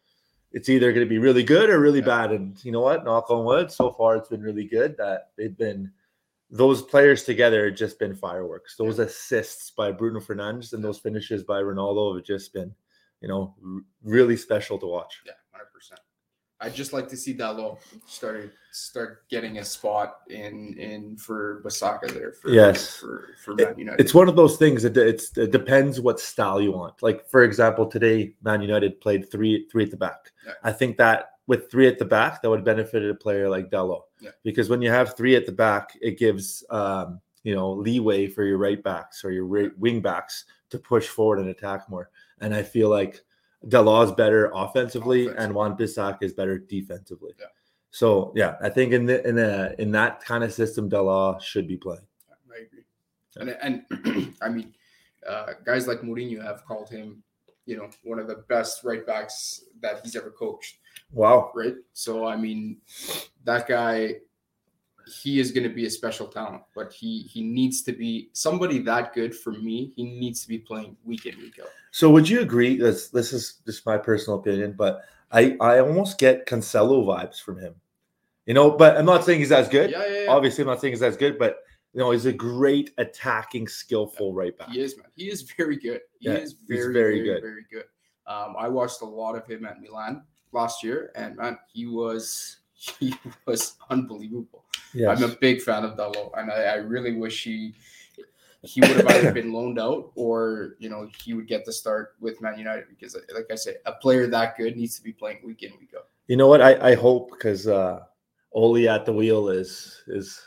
It's 0.52 0.70
either 0.70 0.92
going 0.92 1.06
to 1.06 1.10
be 1.10 1.20
really 1.20 1.44
good 1.44 1.70
or 1.70 1.80
really 1.80 2.00
yeah. 2.00 2.06
bad. 2.06 2.32
And 2.32 2.64
you 2.66 2.72
know 2.72 2.82
what? 2.82 3.06
Knock 3.06 3.30
on 3.30 3.46
wood. 3.46 3.72
So 3.72 3.92
far, 3.92 4.16
it's 4.16 4.30
been 4.30 4.42
really 4.42 4.66
good 4.66 4.98
that 4.98 5.32
they've 5.38 5.58
been 5.58 5.92
those 6.50 6.82
players 6.82 7.24
together 7.24 7.66
have 7.66 7.76
just 7.76 8.00
been 8.00 8.16
fireworks. 8.16 8.76
Those 8.76 8.98
yeah. 8.98 9.06
assists 9.06 9.72
by 9.72 9.92
Bruno 9.92 10.20
Fernandes 10.20 10.74
and 10.74 10.84
those 10.84 10.98
finishes 10.98 11.44
by 11.44 11.62
Ronaldo 11.62 12.16
have 12.16 12.26
just 12.26 12.54
been, 12.54 12.74
you 13.22 13.28
know, 13.28 13.56
really 14.04 14.36
special 14.36 14.80
to 14.80 14.88
watch. 14.88 15.22
Yeah. 15.26 15.34
I'd 16.62 16.76
just 16.76 16.92
like 16.92 17.08
to 17.10 17.18
see 17.18 17.34
Dalot 17.34 17.80
start 18.06 18.52
start 18.72 19.28
getting 19.30 19.60
a 19.60 19.66
spot 19.66 20.20
in 20.30 20.76
in 20.78 21.16
for 21.16 21.62
Bissaka 21.66 22.12
there. 22.14 22.34
For, 22.34 22.50
yes, 22.50 22.98
for 22.98 23.30
for 23.44 23.56
Man 23.56 23.76
United. 23.78 24.02
It's 24.02 24.14
one 24.14 24.28
of 24.28 24.36
those 24.36 24.58
things 24.58 24.84
that 24.84 24.98
it's 24.98 25.38
it 25.38 25.52
depends 25.52 26.02
what 26.02 26.20
style 26.20 26.62
you 26.62 26.74
want. 26.74 27.02
Like 27.02 27.30
for 27.30 27.44
example, 27.44 27.86
today 27.86 28.34
Man 28.44 28.62
United 28.62 29.00
played 29.00 29.32
three 29.32 29.68
three 29.72 29.84
at 29.84 29.92
the 29.92 29.98
back. 29.98 30.32
Yeah. 30.46 30.54
I 30.64 30.72
think 30.72 30.98
that 30.98 31.32
with 31.48 31.72
three 31.72 31.88
at 31.88 31.98
the 31.98 32.06
back, 32.06 32.42
that 32.42 32.50
would 32.50 32.64
benefit 32.64 33.10
a 33.10 33.16
player 33.16 33.50
like 33.50 33.72
Dalot 33.72 34.04
Yeah. 34.20 34.32
Because 34.44 34.70
when 34.70 34.82
you 34.82 34.92
have 34.92 35.16
three 35.16 35.36
at 35.36 35.46
the 35.46 35.52
back, 35.52 35.98
it 36.02 36.20
gives 36.20 36.64
um, 36.70 37.22
you 37.44 37.56
know 37.56 37.72
leeway 37.72 38.28
for 38.28 38.44
your 38.44 38.58
right 38.58 38.84
backs 38.84 39.24
or 39.24 39.32
your 39.32 39.46
right 39.46 39.78
wing 39.80 40.02
backs 40.02 40.46
to 40.72 40.78
push 40.78 41.08
forward 41.08 41.40
and 41.40 41.50
attack 41.50 41.90
more. 41.90 42.10
And 42.42 42.54
I 42.54 42.64
feel 42.64 42.90
like 42.90 43.24
Dalot 43.68 44.06
is 44.06 44.12
better 44.14 44.52
offensively, 44.54 45.24
Offensive. 45.28 45.44
and 45.44 45.54
Wan-Bissaka 45.54 46.24
is 46.24 46.34
better 46.34 46.58
defensively. 46.58 47.34
Yeah. 47.40 47.48
So 47.92 48.32
yeah, 48.36 48.56
I 48.62 48.70
think 48.70 48.94
in 48.94 49.06
the 49.06 49.28
in 49.28 49.38
a 49.40 49.74
in 49.80 49.92
that 49.92 50.24
kind 50.24 50.44
of 50.44 50.54
system, 50.54 50.90
Dalot 50.90 51.42
should 51.42 51.68
be 51.68 51.76
playing. 51.78 52.06
I 52.52 52.66
agree. 52.66 53.56
And 53.62 53.86
and 53.92 54.34
I 54.42 54.50
mean, 54.50 54.74
uh, 55.28 55.54
guys 55.66 55.88
like 55.88 56.02
Mourinho 56.02 56.42
have 56.44 56.64
called 56.66 56.90
him, 56.90 57.24
you 57.66 57.78
know, 57.78 57.90
one 58.04 58.20
of 58.20 58.28
the 58.28 58.44
best 58.48 58.84
right 58.84 59.06
backs 59.06 59.64
that 59.82 60.02
he's 60.04 60.16
ever 60.16 60.32
coached. 60.32 60.78
Wow. 61.12 61.52
Right. 61.56 61.76
So 61.94 62.26
I 62.28 62.36
mean, 62.38 62.78
that 63.44 63.68
guy, 63.68 64.16
he 65.10 65.40
is 65.40 65.52
going 65.52 65.68
to 65.68 65.74
be 65.74 65.86
a 65.86 65.90
special 65.90 66.28
talent, 66.28 66.64
but 66.76 66.94
he 66.94 67.24
he 67.24 67.44
needs 67.44 67.82
to 67.84 67.92
be 67.92 68.30
somebody 68.34 68.80
that 68.80 69.14
good 69.14 69.36
for 69.36 69.52
me. 69.52 69.92
He 69.96 70.04
needs 70.04 70.42
to 70.44 70.48
be 70.48 70.60
playing 70.60 70.96
week 71.04 71.26
in 71.26 71.38
week 71.38 71.60
out. 71.62 71.70
So 71.92 72.10
would 72.10 72.30
you 72.30 72.42
agree? 72.42 72.78
This 72.78 73.10
this 73.10 73.34
is 73.34 73.56
just 73.66 73.86
my 73.86 73.98
personal 73.98 74.40
opinion, 74.40 74.74
but 74.78 75.02
I 75.32 75.58
I 75.60 75.80
almost 75.80 76.18
get 76.18 76.46
Cancelo 76.46 77.06
vibes 77.06 77.42
from 77.42 77.58
him. 77.60 77.76
You 78.46 78.54
know, 78.54 78.72
but 78.72 78.98
I'm 78.98 79.06
not 79.06 79.26
saying 79.26 79.40
he's 79.40 79.52
as 79.52 79.70
good. 79.70 79.92
Yeah, 79.92 80.06
yeah, 80.08 80.24
yeah. 80.24 80.32
Obviously, 80.32 80.64
I'm 80.64 80.68
not 80.68 80.82
saying 80.82 80.94
he's 80.94 81.04
as 81.04 81.18
good, 81.18 81.38
but 81.38 81.60
you 81.94 82.00
know, 82.00 82.12
he's 82.12 82.26
a 82.26 82.34
great 82.34 82.92
attacking, 82.98 83.68
skillful 83.68 84.34
right 84.34 84.58
back. 84.58 84.70
He 84.70 84.80
is, 84.80 84.98
man. 84.98 85.08
He 85.16 85.30
is 85.30 85.42
very 85.58 85.78
good. 85.78 86.02
He 86.20 86.30
yeah, 86.30 86.36
is 86.36 86.54
very, 86.54 86.94
very, 86.94 86.94
very 86.94 87.24
good. 87.24 87.42
Very 87.42 87.66
good. 87.72 87.86
Um, 88.28 88.56
I 88.58 88.68
watched 88.68 89.02
a 89.02 89.06
lot 89.06 89.36
of 89.36 89.46
him 89.48 89.66
at 89.66 89.82
Milan 89.82 90.24
last 90.52 90.84
year, 90.84 91.12
and 91.16 91.36
man, 91.36 91.58
he 91.72 91.88
was 91.88 92.58
he 92.74 93.14
was 93.46 93.76
unbelievable. 93.90 94.66
Yes. 94.94 95.22
I'm 95.22 95.30
a 95.30 95.36
big 95.36 95.62
fan 95.62 95.84
of 95.84 95.98
Dalot, 95.98 96.32
and 96.38 96.52
I, 96.52 96.64
I 96.64 96.76
really 96.76 97.14
wish 97.14 97.44
he 97.44 97.76
he 98.62 98.82
would 98.82 98.90
have 98.92 99.08
either 99.08 99.32
been 99.34 99.54
loaned 99.54 99.80
out 99.80 100.12
or 100.16 100.76
you 100.80 100.90
know 100.90 101.08
he 101.24 101.34
would 101.34 101.48
get 101.48 101.66
the 101.66 101.74
start 101.74 102.16
with 102.20 102.42
Man 102.42 102.58
United 102.58 102.86
because, 102.90 103.16
like 103.34 103.46
I 103.52 103.56
said, 103.56 103.78
a 103.86 103.94
player 103.94 104.28
that 104.28 104.58
good 104.58 104.76
needs 104.76 104.96
to 104.98 105.04
be 105.04 105.14
playing 105.14 105.40
week 105.44 105.64
in 105.64 105.72
week 105.80 105.94
out. 105.96 106.08
You 106.28 106.38
know 106.38 106.48
what? 106.48 106.62
I, 106.62 106.92
I 106.92 106.96
hope 106.96 107.32
because 107.32 107.68
uh, 107.68 108.02
Ole 108.52 108.90
at 108.90 109.06
the 109.06 109.14
wheel 109.14 109.50
is 109.50 110.02
is 110.08 110.42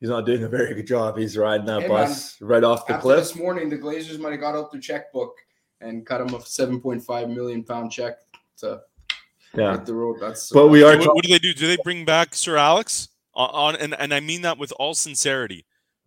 he's 0.00 0.08
not 0.08 0.26
doing 0.26 0.44
a 0.44 0.48
very 0.48 0.74
good 0.74 0.86
job. 0.86 1.18
He's 1.18 1.36
riding 1.36 1.66
that 1.66 1.82
hey, 1.82 1.88
bus 1.88 2.40
man, 2.40 2.50
right 2.50 2.64
off 2.64 2.86
the 2.86 2.98
cliff. 2.98 3.18
This 3.18 3.36
morning, 3.36 3.68
the 3.68 3.78
Glazers 3.78 4.18
might 4.18 4.32
have 4.32 4.40
got 4.40 4.54
out 4.54 4.70
their 4.72 4.80
checkbook 4.80 5.34
and 5.80 6.04
cut 6.04 6.20
him 6.20 6.28
a 6.28 6.38
7.5 6.38 7.34
million 7.34 7.64
pound 7.64 7.90
check 7.90 8.18
to 8.58 8.80
yeah. 9.54 9.72
hit 9.72 9.86
the 9.86 9.94
road. 9.94 10.18
That's 10.20 10.50
but 10.50 10.68
we 10.68 10.82
are. 10.82 10.96
What, 10.98 11.14
what, 11.14 11.24
do 11.24 11.30
they 11.30 11.38
do? 11.38 11.54
Do 11.54 11.66
they 11.66 11.78
bring 11.82 12.04
back 12.04 12.34
Sir 12.34 12.56
Alex 12.56 13.08
on, 13.40 13.74
on? 13.74 13.80
And 13.80 13.94
and 13.94 14.12
I 14.14 14.20
mean 14.20 14.42
that 14.42 14.58
with 14.58 14.72
all 14.78 14.94
sincerity. 14.94 15.64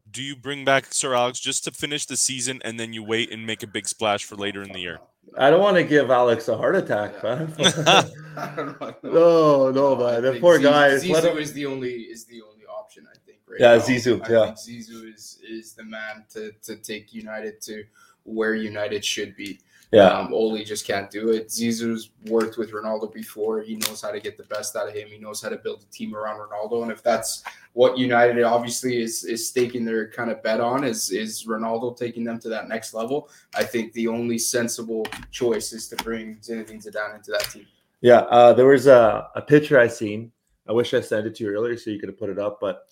Do 0.10 0.22
you 0.22 0.36
bring 0.36 0.66
back 0.66 0.94
Sir 0.94 1.14
Alex 1.16 1.40
just 1.40 1.64
to 1.64 1.72
finish 1.72 2.06
the 2.06 2.18
season 2.18 2.62
and 2.66 2.80
then 2.80 2.92
you 2.94 3.02
wait 3.04 3.32
and 3.32 3.46
make 3.48 3.64
a 3.64 3.68
big 3.68 3.88
splash 3.88 4.26
for 4.26 4.36
later 4.36 4.62
in 4.62 4.72
the 4.74 4.80
year? 4.80 5.00
I 5.38 5.50
don't 5.50 5.62
want 5.62 5.78
to 5.78 5.84
give 5.86 6.12
Alex 6.12 6.50
a 6.50 6.58
heart 6.58 6.76
attack, 6.76 7.14
Yeah. 7.24 7.36
man. 7.36 7.54
I 8.38 8.54
don't 8.56 8.82
know. 8.82 8.96
no, 9.04 9.72
no, 9.72 9.96
man. 9.96 10.22
The 10.22 10.32
think 10.32 10.42
poor 10.42 10.60
Zizou- 10.60 10.64
guy. 10.64 10.88
is- 10.90 11.04
Zizou 11.04 11.32
him- 11.32 11.38
is 11.38 11.54
the 11.54 11.66
only 11.66 11.92
is 11.94 12.26
the 12.26 12.42
only 12.42 12.66
option 12.66 13.08
I 13.10 13.16
think. 13.26 13.40
Right 13.48 13.60
Yeah, 13.62 13.76
now. 13.78 13.82
Zizou, 13.82 14.22
I 14.28 14.32
yeah. 14.34 14.46
think 14.54 14.58
Zizou 14.58 15.14
is 15.14 15.40
is 15.48 15.74
the 15.74 15.86
man 15.86 16.26
to 16.34 16.52
to 16.64 16.76
take 16.76 17.14
United 17.14 17.62
to 17.62 17.86
where 18.26 18.56
United 18.56 19.04
should 19.06 19.36
be. 19.38 19.60
Yeah, 19.94 20.08
Um, 20.08 20.34
Ole 20.34 20.64
just 20.64 20.88
can't 20.88 21.12
do 21.12 21.30
it. 21.30 21.50
Zizou's 21.50 22.10
worked 22.26 22.58
with 22.58 22.72
Ronaldo 22.72 23.14
before. 23.14 23.62
He 23.62 23.76
knows 23.76 24.02
how 24.02 24.10
to 24.10 24.20
get 24.20 24.38
the 24.38 24.44
best 24.46 24.76
out 24.76 24.88
of 24.88 24.94
him. 24.96 25.08
He 25.08 25.20
knows 25.20 25.40
how 25.40 25.50
to 25.50 25.58
build 25.58 25.84
a 25.88 25.92
team 25.94 26.16
around 26.16 26.40
Ronaldo. 26.40 26.82
And 26.82 26.92
if 26.92 27.04
that's 27.04 27.44
what 27.74 27.96
United 27.96 28.44
obviously 28.44 29.00
is 29.00 29.24
is 29.24 29.48
staking 29.48 29.86
their 29.86 30.10
kind 30.10 30.32
of 30.32 30.42
bet 30.42 30.60
on 30.60 30.84
is 30.84 31.12
is 31.12 31.46
Ronaldo 31.46 31.96
taking 31.96 32.24
them 32.24 32.40
to 32.40 32.50
that 32.50 32.68
next 32.68 32.96
level, 32.96 33.30
I 33.56 33.64
think 33.64 33.94
the 33.94 34.08
only 34.08 34.40
sensible 34.40 35.06
choice 35.30 35.74
is 35.74 35.88
to 35.90 35.96
bring 35.98 36.38
Zinedine 36.38 36.84
Zidane 36.84 37.16
into 37.16 37.30
that 37.32 37.48
team. 37.52 37.68
yeah. 38.02 38.22
Uh, 38.22 38.52
there 38.52 38.66
was 38.66 38.88
a, 38.88 39.28
a 39.36 39.44
picture 39.44 39.80
I 39.80 39.88
seen. 39.88 40.32
I 40.68 40.72
wish 40.72 40.96
I 40.96 41.02
sent 41.02 41.28
it 41.28 41.36
to 41.36 41.44
you 41.44 41.52
earlier 41.52 41.78
so 41.78 41.92
you 41.92 42.00
could 42.00 42.10
have 42.10 42.18
put 42.18 42.32
it 42.32 42.40
up, 42.40 42.60
but 42.60 42.88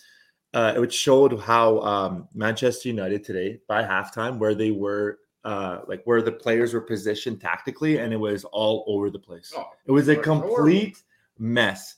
uh, 0.54 0.74
it 0.76 0.94
showed 0.94 1.40
how 1.40 1.80
um, 1.80 2.28
Manchester 2.36 2.90
United 2.90 3.24
today 3.24 3.60
by 3.68 3.82
halftime 3.82 4.38
where 4.38 4.54
they 4.54 4.70
were. 4.70 5.18
Uh, 5.44 5.82
like 5.88 6.04
where 6.04 6.22
the 6.22 6.32
players 6.32 6.72
were 6.74 6.82
positioned 6.82 7.42
tactically, 7.42 7.98
and 7.98 8.14
it 8.14 8.18
was 8.18 8.44
all 8.46 8.84
over 8.88 9.10
the 9.10 9.18
place. 9.18 9.52
Oh, 9.58 9.66
It 9.88 9.92
was 9.92 10.08
a 10.08 10.16
complete 10.16 11.02
mess. 11.40 11.96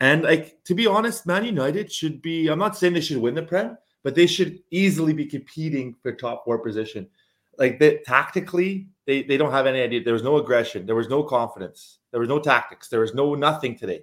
And 0.00 0.24
like 0.24 0.62
to 0.64 0.74
be 0.74 0.86
honest, 0.86 1.26
Man 1.26 1.44
United 1.44 1.90
should 1.90 2.20
be. 2.20 2.48
I'm 2.48 2.58
not 2.58 2.76
saying 2.76 2.92
they 2.92 3.00
should 3.00 3.16
win 3.16 3.34
the 3.34 3.42
Prem, 3.42 3.78
but 4.02 4.14
they 4.14 4.26
should 4.26 4.60
easily 4.70 5.14
be 5.14 5.24
competing 5.24 5.94
for 6.02 6.12
top 6.12 6.44
four 6.44 6.58
position. 6.58 7.08
Like 7.56 7.78
they 7.78 7.98
tactically, 8.04 8.88
they 9.06 9.22
they 9.22 9.36
don't 9.38 9.52
have 9.52 9.66
any 9.66 9.80
idea. 9.80 10.02
There 10.02 10.12
was 10.12 10.22
no 10.22 10.36
aggression. 10.36 10.84
There 10.84 10.96
was 10.96 11.08
no 11.08 11.22
confidence. 11.22 11.98
There 12.10 12.20
was 12.20 12.28
no 12.28 12.40
tactics. 12.40 12.88
There 12.88 13.00
was 13.00 13.14
no 13.14 13.34
nothing 13.34 13.78
today. 13.78 14.02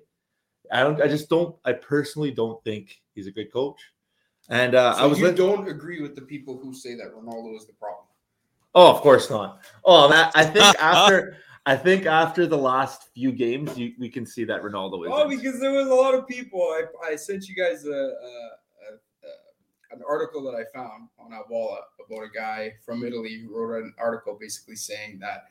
I 0.72 0.82
don't. 0.84 1.02
I 1.02 1.08
just 1.08 1.30
don't. 1.30 1.56
I 1.66 1.74
personally 1.74 2.32
don't 2.32 2.64
think 2.64 3.02
he's 3.14 3.28
a 3.28 3.32
good 3.32 3.52
coach. 3.54 3.80
And 4.50 4.74
uh, 4.74 4.94
So 4.96 5.04
I 5.04 5.06
was. 5.06 5.20
you 5.20 5.32
don't 5.32 5.68
agree 5.68 6.02
with 6.02 6.16
the 6.16 6.22
people 6.24 6.58
who 6.58 6.74
say 6.74 6.96
that 6.96 7.14
Ronaldo 7.14 7.56
is 7.56 7.66
the 7.68 7.74
problem. 7.74 8.06
Oh, 8.80 8.90
of 8.90 9.02
course 9.02 9.30
not. 9.30 9.60
Oh, 9.84 10.08
that 10.08 10.32
I 10.36 10.46
think 10.46 10.76
after 10.80 11.36
I 11.66 11.76
think 11.76 12.06
after 12.06 12.48
the 12.48 12.58
last 12.58 13.10
few 13.14 13.34
games, 13.34 13.78
you, 13.78 13.94
we 14.00 14.10
can 14.10 14.26
see 14.26 14.46
that 14.46 14.62
Ronaldo 14.62 15.06
is. 15.06 15.12
Oh, 15.14 15.28
because 15.28 15.60
there 15.60 15.74
was 15.74 15.88
a 15.88 15.94
lot 15.94 16.16
of 16.16 16.26
people. 16.28 16.62
I, 16.62 17.12
I 17.12 17.16
sent 17.18 17.50
you 17.50 17.56
guys 17.56 17.86
a, 17.86 17.90
a, 17.90 17.94
a, 17.94 18.06
a 19.26 19.96
an 19.96 20.02
article 20.08 20.42
that 20.44 20.56
I 20.56 20.64
found 20.74 21.10
on 21.20 21.34
A 21.34 21.42
Bola 21.50 21.80
about 22.06 22.24
a 22.24 22.30
guy 22.34 22.74
from 22.86 23.04
Italy 23.04 23.42
who 23.42 23.54
wrote 23.54 23.84
an 23.84 23.94
article 23.98 24.38
basically 24.40 24.78
saying 24.78 25.20
that 25.20 25.48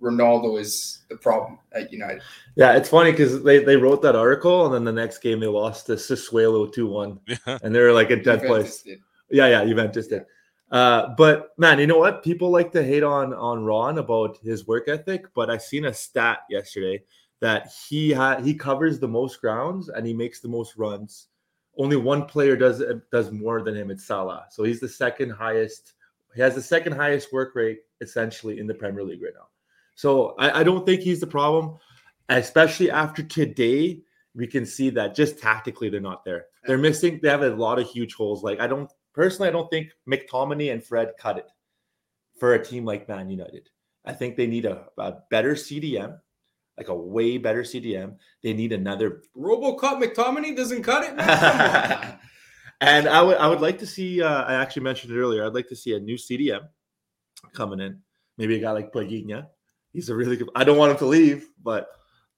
Ronaldo 0.00 0.58
is 0.58 1.00
the 1.10 1.16
problem 1.16 1.58
at 1.72 1.92
United. 1.92 2.22
yeah, 2.56 2.72
it's 2.76 2.88
funny 2.88 3.10
because 3.10 3.42
they, 3.42 3.62
they 3.62 3.76
wrote 3.76 4.00
that 4.00 4.16
article 4.16 4.64
and 4.64 4.74
then 4.74 4.84
the 4.84 4.98
next 4.98 5.18
game 5.18 5.40
they 5.40 5.46
lost 5.46 5.86
to 5.86 5.92
Sassuolo 5.92 6.72
2 6.72 6.86
1 6.86 7.20
and 7.62 7.74
they 7.74 7.80
were 7.80 7.92
like 7.92 8.10
in 8.10 8.20
10th 8.20 8.40
Juventus 8.40 8.46
place. 8.46 8.82
did. 8.82 9.00
Yeah, 9.30 9.48
yeah, 9.48 9.64
Juventus 9.66 10.06
did. 10.06 10.24
Uh, 10.70 11.14
but 11.16 11.50
man, 11.58 11.78
you 11.78 11.86
know 11.86 11.98
what? 11.98 12.22
People 12.22 12.50
like 12.50 12.70
to 12.72 12.82
hate 12.82 13.02
on 13.02 13.34
on 13.34 13.64
Ron 13.64 13.98
about 13.98 14.38
his 14.42 14.66
work 14.66 14.88
ethic, 14.88 15.26
but 15.34 15.50
I 15.50 15.58
seen 15.58 15.86
a 15.86 15.94
stat 15.94 16.40
yesterday 16.48 17.02
that 17.40 17.72
he 17.88 18.10
had 18.10 18.44
he 18.44 18.54
covers 18.54 18.98
the 18.98 19.08
most 19.08 19.40
grounds 19.40 19.88
and 19.88 20.06
he 20.06 20.14
makes 20.14 20.40
the 20.40 20.48
most 20.48 20.76
runs. 20.76 21.26
Only 21.76 21.96
one 21.96 22.26
player 22.26 22.56
does 22.56 22.82
does 23.10 23.32
more 23.32 23.62
than 23.62 23.74
him. 23.74 23.90
It's 23.90 24.04
Salah. 24.04 24.46
So 24.50 24.62
he's 24.62 24.80
the 24.80 24.88
second 24.88 25.30
highest. 25.30 25.94
He 26.34 26.40
has 26.40 26.54
the 26.54 26.62
second 26.62 26.92
highest 26.92 27.32
work 27.32 27.56
rate 27.56 27.80
essentially 28.00 28.60
in 28.60 28.66
the 28.66 28.74
Premier 28.74 29.02
League 29.02 29.22
right 29.22 29.32
now. 29.34 29.48
So 29.96 30.36
I, 30.38 30.60
I 30.60 30.62
don't 30.62 30.86
think 30.86 31.00
he's 31.00 31.20
the 31.20 31.26
problem, 31.26 31.78
especially 32.28 32.90
after 32.90 33.22
today. 33.22 34.02
We 34.36 34.46
can 34.46 34.64
see 34.64 34.90
that 34.90 35.16
just 35.16 35.40
tactically 35.40 35.88
they're 35.88 36.00
not 36.00 36.24
there. 36.24 36.46
They're 36.64 36.78
missing. 36.78 37.18
They 37.20 37.28
have 37.28 37.42
a 37.42 37.50
lot 37.50 37.80
of 37.80 37.90
huge 37.90 38.14
holes. 38.14 38.44
Like 38.44 38.60
I 38.60 38.68
don't 38.68 38.90
personally, 39.14 39.48
I 39.48 39.52
don't 39.52 39.70
think 39.70 39.90
McTominay 40.08 40.72
and 40.72 40.84
Fred 40.84 41.12
cut 41.18 41.38
it 41.38 41.48
for 42.38 42.54
a 42.54 42.64
team 42.64 42.84
like 42.84 43.08
Man 43.08 43.30
United. 43.30 43.68
I 44.04 44.12
think 44.12 44.36
they 44.36 44.46
need 44.46 44.64
a, 44.64 44.86
a 44.98 45.14
better 45.30 45.54
CDM, 45.54 46.18
like 46.78 46.88
a 46.88 46.94
way 46.94 47.38
better 47.38 47.62
CDM. 47.62 48.16
They 48.42 48.52
need 48.52 48.72
another 48.72 49.22
RoboCop 49.36 50.02
McTominay 50.02 50.56
doesn't 50.56 50.82
cut 50.82 51.04
it. 51.04 51.16
Man. 51.16 51.38
Come 51.38 51.60
on. 51.60 52.18
and 52.80 53.08
I 53.08 53.22
would 53.22 53.36
I 53.36 53.46
would 53.46 53.60
like 53.60 53.78
to 53.80 53.86
see. 53.86 54.22
Uh, 54.22 54.44
I 54.44 54.54
actually 54.54 54.82
mentioned 54.82 55.12
it 55.12 55.18
earlier. 55.18 55.44
I'd 55.44 55.54
like 55.54 55.68
to 55.68 55.76
see 55.76 55.94
a 55.94 56.00
new 56.00 56.16
CDM 56.16 56.68
coming 57.52 57.80
in. 57.80 58.00
Maybe 58.38 58.56
a 58.56 58.60
guy 58.60 58.70
like 58.70 58.92
Palhinha. 58.92 59.46
He's 59.92 60.08
a 60.08 60.14
really 60.14 60.36
good. 60.36 60.48
I 60.54 60.64
don't 60.64 60.78
want 60.78 60.92
him 60.92 60.98
to 60.98 61.06
leave, 61.06 61.48
but 61.62 61.88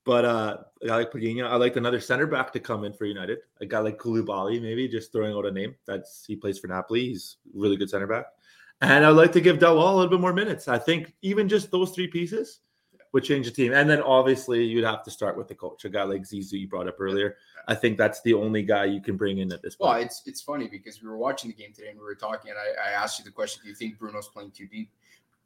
but 0.05 0.25
uh, 0.25 0.57
a 0.83 0.87
guy 0.87 0.97
like 0.97 1.13
Palhinha. 1.13 1.47
I 1.47 1.57
like 1.57 1.77
another 1.77 2.01
center 2.01 2.27
back 2.27 2.53
to 2.53 2.61
come 2.61 2.85
in 2.85 2.93
for 2.93 3.05
United. 3.05 3.39
A 3.61 3.67
guy 3.67 3.79
like 3.79 3.99
Koulibaly, 3.99 4.61
maybe 4.61 4.89
just 4.89 5.13
throwing 5.13 5.35
out 5.35 5.47
a 5.47 5.53
name. 5.53 5.75
That's 5.87 6.25
he 6.27 6.37
plays 6.37 6.59
for 6.59 6.67
Napoli. 6.67 7.09
He's 7.09 7.37
a 7.55 7.59
really 7.59 7.77
good 7.77 7.91
center 7.91 8.07
back. 8.07 8.27
And 8.81 9.07
I'd 9.07 9.11
like 9.11 9.33
to 9.33 9.41
give 9.41 9.59
Dalot 9.59 9.93
a 9.93 9.95
little 9.95 10.11
bit 10.11 10.21
more 10.21 10.33
minutes. 10.33 10.67
I 10.67 10.79
think 10.79 11.15
even 11.23 11.49
just 11.49 11.71
those 11.71 11.93
three 11.93 12.09
pieces 12.09 12.61
would 13.13 13.23
change 13.23 13.47
the 13.47 13.53
team. 13.53 13.73
And 13.73 13.89
then 13.89 14.03
obviously 14.03 14.65
you'd 14.65 14.85
have 14.85 15.05
to 15.05 15.11
start 15.11 15.37
with 15.37 15.47
the 15.47 15.55
coach, 15.55 15.85
a 15.85 15.89
guy 15.89 16.03
like 16.03 16.23
Zizou 16.23 16.55
you 16.55 16.67
brought 16.67 16.89
up 16.89 16.97
earlier. 16.99 17.37
I 17.69 17.75
think 17.75 17.97
that's 17.97 18.23
the 18.23 18.35
only 18.35 18.63
guy 18.63 18.87
you 18.87 19.01
can 19.01 19.17
bring 19.17 19.39
in 19.39 19.53
at 19.53 19.63
this 19.63 19.77
point. 19.77 19.91
Well, 19.93 20.03
it's 20.03 20.23
it's 20.27 20.41
funny 20.41 20.67
because 20.67 21.01
we 21.01 21.09
were 21.09 21.19
watching 21.19 21.51
the 21.51 21.57
game 21.57 21.73
today 21.73 21.91
and 21.91 21.99
we 21.99 22.05
were 22.05 22.17
talking, 22.17 22.51
and 22.51 22.59
I, 22.59 22.91
I 22.91 22.93
asked 22.93 23.21
you 23.21 23.25
the 23.25 23.31
question: 23.31 23.63
Do 23.63 23.69
you 23.69 23.75
think 23.77 23.99
Bruno's 23.99 24.29
playing 24.29 24.51
too 24.51 24.67
deep? 24.67 24.91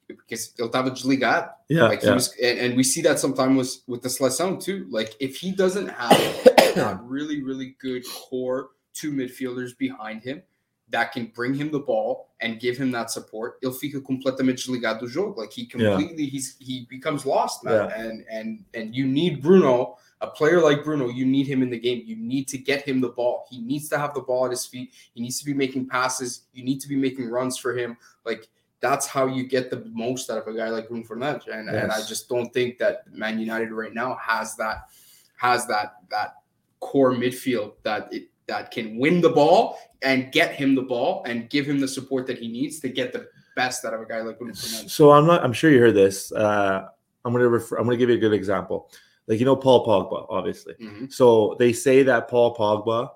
Because 0.09 0.53
ele 0.59 0.69
estava 0.69 0.91
desligado. 0.91 1.51
yeah, 1.69 1.89
Like 1.89 2.01
he 2.01 2.07
yeah. 2.07 2.15
was, 2.15 2.33
and, 2.43 2.59
and 2.61 2.77
we 2.77 2.83
see 2.85 3.03
that 3.03 3.19
sometimes 3.19 3.57
with 3.57 3.83
with 3.89 4.03
the 4.03 4.09
Seleção 4.09 4.63
too. 4.63 4.87
Like 4.89 5.15
if 5.21 5.37
he 5.37 5.51
doesn't 5.51 5.89
have 5.89 6.11
that 6.77 7.01
really 7.03 7.43
really 7.43 7.75
good 7.81 8.05
core 8.07 8.71
two 8.95 9.13
midfielders 9.13 9.77
behind 9.77 10.23
him 10.23 10.43
that 10.91 11.11
can 11.13 11.27
bring 11.35 11.53
him 11.53 11.73
the 11.73 11.81
ball 11.81 12.29
and 12.41 12.61
give 12.61 12.77
him 12.79 12.93
that 12.93 13.11
support, 13.11 13.57
ele 13.65 13.73
fica 13.73 14.01
completamente 14.01 14.63
desligado 14.65 15.01
do 15.01 15.07
jogo. 15.09 15.37
Like 15.37 15.53
he 15.53 15.63
Yeah. 15.75 15.97
completely 15.97 16.27
he's 16.27 16.57
he 16.61 16.87
becomes 16.89 17.27
lost, 17.27 17.65
man. 17.65 17.89
Yeah. 17.91 18.01
And 18.01 18.25
and 18.31 18.65
and 18.75 18.95
you 18.95 19.07
need 19.07 19.43
Bruno, 19.43 19.97
a 20.21 20.29
player 20.29 20.61
like 20.61 20.85
Bruno, 20.85 21.09
you 21.09 21.27
need 21.27 21.49
him 21.49 21.63
in 21.63 21.71
the 21.71 21.81
game. 21.81 22.03
You 22.07 22.15
need 22.15 22.47
to 22.49 22.59
get 22.59 22.83
him 22.87 23.01
the 23.01 23.09
ball. 23.09 23.47
He 23.51 23.61
needs 23.61 23.89
to 23.89 23.99
have 23.99 24.15
the 24.15 24.21
ball 24.21 24.45
at 24.45 24.53
his 24.53 24.65
feet. 24.67 24.93
He 25.15 25.21
needs 25.21 25.41
to 25.41 25.45
be 25.45 25.53
making 25.53 25.89
passes. 25.89 26.43
You 26.53 26.63
need 26.63 26.81
to 26.83 26.89
be 26.89 26.95
making 26.97 27.29
runs 27.29 27.59
for 27.59 27.77
him. 27.77 27.97
Like 28.25 28.47
that's 28.81 29.07
how 29.07 29.27
you 29.27 29.45
get 29.45 29.71
the 29.71 29.85
most 29.93 30.31
out 30.31 30.39
of 30.39 30.47
a 30.47 30.57
guy 30.57 30.69
like 30.69 30.89
Bruno 30.89 31.05
Fernandes. 31.05 31.49
And 31.49 31.69
and 31.69 31.91
I 31.91 31.99
just 31.99 32.29
don't 32.29 32.53
think 32.53 32.79
that 32.79 33.05
Man 33.13 33.39
United 33.39 33.73
right 33.73 33.95
now 33.95 34.17
has 34.21 34.57
that 34.57 34.89
has 35.37 35.67
that 35.67 35.97
that 36.11 36.37
core 36.81 37.13
midfield 37.13 37.73
that 37.83 38.13
it 38.13 38.29
that 38.47 38.71
can 38.71 38.99
win 38.99 39.21
the 39.21 39.31
ball 39.31 39.79
and 40.03 40.31
get 40.31 40.55
him 40.55 40.75
the 40.75 40.83
ball 40.83 41.25
and 41.27 41.51
give 41.51 41.67
him 41.67 41.81
the 41.81 41.89
support 41.89 42.27
that 42.29 42.39
he 42.39 42.49
needs 42.49 42.79
to 42.81 42.89
get 42.89 43.13
the 43.13 43.29
best 43.57 43.85
out 43.85 43.93
of 43.93 44.01
a 44.01 44.07
guy 44.07 44.21
like 44.21 44.39
Bruno 44.39 44.55
Fernandes. 44.55 44.91
So 44.91 45.11
I'm 45.11 45.27
not. 45.27 45.43
I'm 45.43 45.53
sure 45.53 45.71
you 45.71 45.81
heard 45.81 45.95
this. 45.95 46.31
Uh, 46.33 46.87
I'm 47.25 47.33
gonna 47.33 47.49
refer. 47.49 47.77
I'm 47.77 47.85
gonna 47.85 47.97
give 47.97 48.11
you 48.11 48.17
a 48.17 48.21
good 48.21 48.33
example. 48.35 48.91
Like 49.27 49.41
you 49.41 49.47
know 49.47 49.57
Paul 49.57 49.85
Pogba, 49.85 50.27
obviously. 50.31 50.75
Mhm. 50.75 51.13
So 51.13 51.57
they 51.59 51.73
say 51.73 52.03
that 52.05 52.29
Paul 52.29 52.55
Pogba 52.55 53.11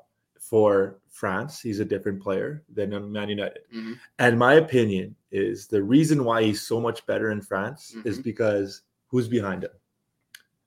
for 0.50 0.98
France, 1.08 1.60
he's 1.60 1.78
a 1.78 1.84
different 1.84 2.20
player 2.20 2.64
than 2.74 2.90
Man 3.12 3.28
United. 3.28 3.60
Mhm. 3.72 3.94
And 4.18 4.36
my 4.36 4.54
opinion 4.54 5.14
is 5.30 5.68
the 5.68 5.80
reason 5.82 6.24
why 6.24 6.42
he's 6.42 6.60
so 6.62 6.80
much 6.80 7.06
better 7.06 7.30
in 7.30 7.40
France 7.40 7.94
is 8.04 8.18
Mhm. 8.18 8.24
because 8.24 8.82
who's 9.06 9.28
behind 9.28 9.62
him? 9.62 9.70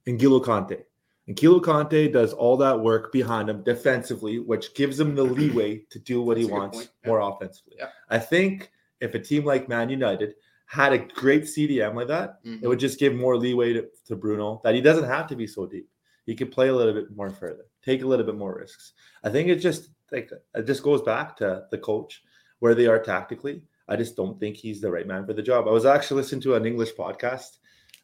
N'Golo 0.07 0.41
Kanté. 0.43 0.83
N'Golo 1.27 1.61
Kanté 1.61 2.11
does 2.11 2.31
all 2.33 2.55
that 2.57 2.79
work 2.79 3.11
behind 3.11 3.49
him 3.49 3.61
defensively, 3.63 4.39
which 4.39 4.73
gives 4.73 4.97
him 4.99 5.15
the 5.15 5.23
leeway 5.23 5.79
to 5.89 5.99
do 5.99 6.21
what 6.21 6.37
he 6.37 6.43
That's 6.43 6.51
wants. 6.53 6.77
Yeah. 7.03 7.09
more 7.09 7.19
offensively. 7.19 7.75
Yeah. 7.77 7.89
I 8.09 8.19
think 8.19 8.71
if 9.01 9.15
a 9.15 9.19
team 9.19 9.43
like 9.43 9.67
Man 9.67 9.89
United 9.89 10.35
had 10.65 10.93
a 10.93 10.97
great 10.97 11.45
CDM 11.47 11.93
like 11.95 12.07
that, 12.07 12.41
Mhm. 12.45 12.63
it 12.63 12.67
would 12.69 12.79
just 12.79 12.99
give 12.99 13.13
more 13.15 13.37
leeway 13.37 13.73
to, 13.73 13.89
to 14.05 14.15
Bruno 14.15 14.61
that 14.63 14.75
he 14.75 14.81
doesn't 14.81 15.03
have 15.05 15.27
to 15.27 15.35
be 15.35 15.45
so 15.47 15.65
deep. 15.65 15.89
He 16.25 16.35
could 16.35 16.51
play 16.51 16.69
a 16.69 16.75
little 16.75 16.93
bit 16.93 17.11
more 17.15 17.29
further, 17.29 17.65
take 17.83 18.03
a 18.03 18.07
little 18.07 18.25
bit 18.25 18.35
more 18.35 18.55
risks. 18.55 18.93
I 19.23 19.29
think 19.29 19.49
it 19.49 19.57
just 19.57 19.89
like 20.11 20.29
it 20.55 20.65
just 20.65 20.83
goes 20.83 21.01
back 21.01 21.35
to 21.37 21.65
the 21.71 21.77
coach 21.77 22.23
where 22.59 22.75
they 22.75 22.87
are 22.87 22.99
tactically. 22.99 23.63
I 23.87 23.95
just 23.95 24.15
don't 24.15 24.39
think 24.39 24.55
he's 24.55 24.79
the 24.79 24.91
right 24.91 25.07
man 25.07 25.25
for 25.25 25.33
the 25.33 25.41
job. 25.41 25.67
I 25.67 25.71
was 25.71 25.85
actually 25.85 26.21
listening 26.21 26.41
to 26.43 26.55
an 26.55 26.65
English 26.65 26.93
podcast, 26.93 27.57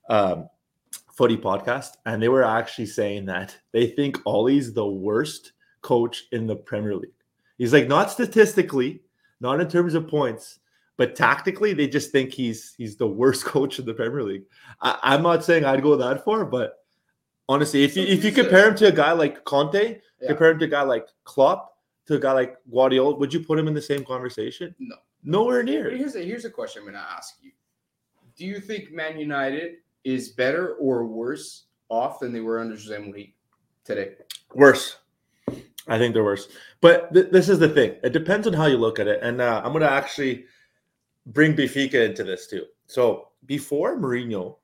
um, 0.09 0.49
footy 1.15 1.37
podcast, 1.37 1.91
and 2.05 2.21
they 2.21 2.29
were 2.29 2.43
actually 2.43 2.87
saying 2.87 3.25
that 3.25 3.57
they 3.71 3.87
think 3.87 4.17
Ole's 4.25 4.73
the 4.73 4.85
worst 4.85 5.53
coach 5.81 6.25
in 6.31 6.47
the 6.47 6.55
Premier 6.55 6.95
League. 6.95 7.11
He's 7.57 7.73
like 7.73 7.87
not 7.87 8.11
statistically, 8.11 9.01
not 9.39 9.61
in 9.61 9.69
terms 9.69 9.93
of 9.93 10.07
points, 10.07 10.59
but 10.97 11.15
tactically, 11.15 11.73
they 11.73 11.87
just 11.87 12.11
think 12.11 12.33
he's 12.33 12.75
he's 12.77 12.97
the 12.97 13.07
worst 13.07 13.45
coach 13.53 13.79
in 13.79 13.85
the 13.85 13.93
Premier 13.93 14.23
League. 14.23 14.43
I, 14.81 14.99
I'm 15.01 15.23
not 15.23 15.45
saying 15.45 15.63
I'd 15.63 15.81
go 15.81 15.95
that 15.95 16.25
far, 16.25 16.43
but 16.43 16.78
honestly, 17.49 17.83
if 17.83 17.97
you 17.97 18.03
if 18.03 18.23
you 18.23 18.31
compare 18.31 18.69
him 18.69 18.75
to 18.75 18.87
a 18.87 18.91
guy 18.91 19.11
like 19.11 19.43
Conte, 19.43 19.99
Yeah. 20.21 20.27
compare 20.27 20.51
him 20.51 20.59
to 20.59 20.65
a 20.65 20.69
guy 20.69 20.83
like 20.83 21.07
Klopp, 21.25 21.77
to 22.05 22.15
a 22.15 22.19
guy 22.19 22.31
like 22.31 22.55
Guardiola, 22.71 23.15
would 23.17 23.33
you 23.33 23.41
put 23.41 23.59
him 23.59 23.67
in 23.67 23.73
the 23.73 23.81
same 23.81 24.05
conversation? 24.05 24.73
No. 24.79 24.95
Nowhere 25.23 25.63
near. 25.63 25.89
here's 25.89 26.15
a 26.15 26.21
here's 26.23 26.45
a 26.45 26.49
question 26.49 26.79
I'm 26.81 26.85
going 26.85 26.95
to 27.03 27.11
ask 27.11 27.35
you. 27.41 27.51
Do 28.37 28.45
you 28.45 28.61
think 28.61 28.93
Man 28.93 29.19
United 29.19 29.79
is 30.05 30.29
better 30.29 30.75
or 30.75 31.05
worse 31.05 31.65
off 31.89 32.19
than 32.21 32.31
they 32.31 32.39
were 32.39 32.59
under 32.59 32.75
Jose 32.75 32.95
Mourinho 32.95 33.33
today? 33.83 34.13
Worse. 34.55 34.95
I 35.87 35.97
think 35.97 36.13
they're 36.13 36.23
worse. 36.23 36.47
But 36.79 37.13
th- 37.13 37.31
this 37.31 37.49
is 37.49 37.59
the 37.59 37.67
thing. 37.67 37.95
It 38.03 38.13
depends 38.13 38.47
on 38.47 38.53
how 38.53 38.67
you 38.67 38.77
look 38.77 38.97
at 38.99 39.07
it. 39.07 39.19
And 39.21 39.41
uh, 39.41 39.61
I'm 39.65 39.71
going 39.73 39.81
to 39.81 39.91
actually 39.91 40.45
bring 41.25 41.53
Benfica 41.55 42.05
into 42.07 42.23
this 42.23 42.47
too. 42.47 42.65
So 42.87 43.29
before 43.45 43.97
Mourinho, 43.97 44.55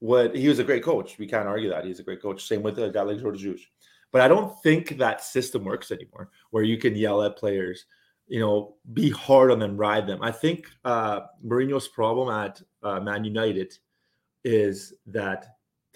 what 0.00 0.34
he 0.34 0.48
was 0.48 0.58
a 0.58 0.64
great 0.64 0.84
coach. 0.84 1.18
We 1.18 1.26
can't 1.26 1.48
argue 1.48 1.70
that 1.70 1.84
he's 1.84 2.00
a 2.00 2.04
great 2.04 2.22
coach. 2.22 2.46
Same 2.46 2.62
with 2.62 2.78
a 2.78 2.90
guy 2.90 3.02
like 3.02 3.20
Jorge 3.20 3.38
Jesus. 3.38 3.66
But 4.10 4.22
I 4.22 4.28
don't 4.28 4.60
think 4.62 4.96
that 4.98 5.22
system 5.22 5.64
works 5.64 5.90
anymore, 5.90 6.30
where 6.50 6.62
you 6.62 6.78
can 6.78 6.96
yell 6.96 7.22
at 7.22 7.36
players, 7.36 7.84
you 8.26 8.40
know, 8.40 8.76
be 8.92 9.10
hard 9.10 9.50
on 9.50 9.58
them, 9.58 9.76
ride 9.76 10.06
them. 10.06 10.22
I 10.22 10.30
think 10.30 10.66
uh, 10.84 11.20
Mourinho's 11.44 11.88
problem 11.88 12.30
at 12.30 12.62
uh, 12.82 13.00
Man 13.00 13.24
United 13.24 13.74
is 14.44 14.94
that 15.06 15.46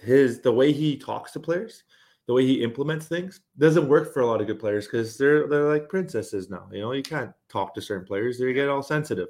his 0.03 0.41
the 0.41 0.53
way 0.53 0.73
he 0.73 0.97
talks 0.97 1.33
to 1.33 1.41
players, 1.41 1.85
the 2.27 2.35
way 2.35 2.45
he 2.45 2.63
implements 2.63 3.07
things, 3.07 3.41
doesn't 3.57 3.89
work 3.89 4.13
for 4.13 4.21
a 4.21 4.27
lot 4.27 4.41
of 4.41 4.47
good 4.47 4.61
players 4.61 4.87
because 4.87 5.17
they're 5.17 5.47
they're 5.49 5.69
like 5.69 5.89
princesses 5.89 6.51
now. 6.51 6.69
You 6.71 6.81
know, 6.81 6.93
you 6.93 7.03
can't 7.03 7.33
talk 7.49 7.75
to 7.75 7.81
certain 7.81 8.07
players; 8.07 8.39
they 8.39 8.53
get 8.53 8.69
all 8.69 8.83
sensitive. 8.83 9.29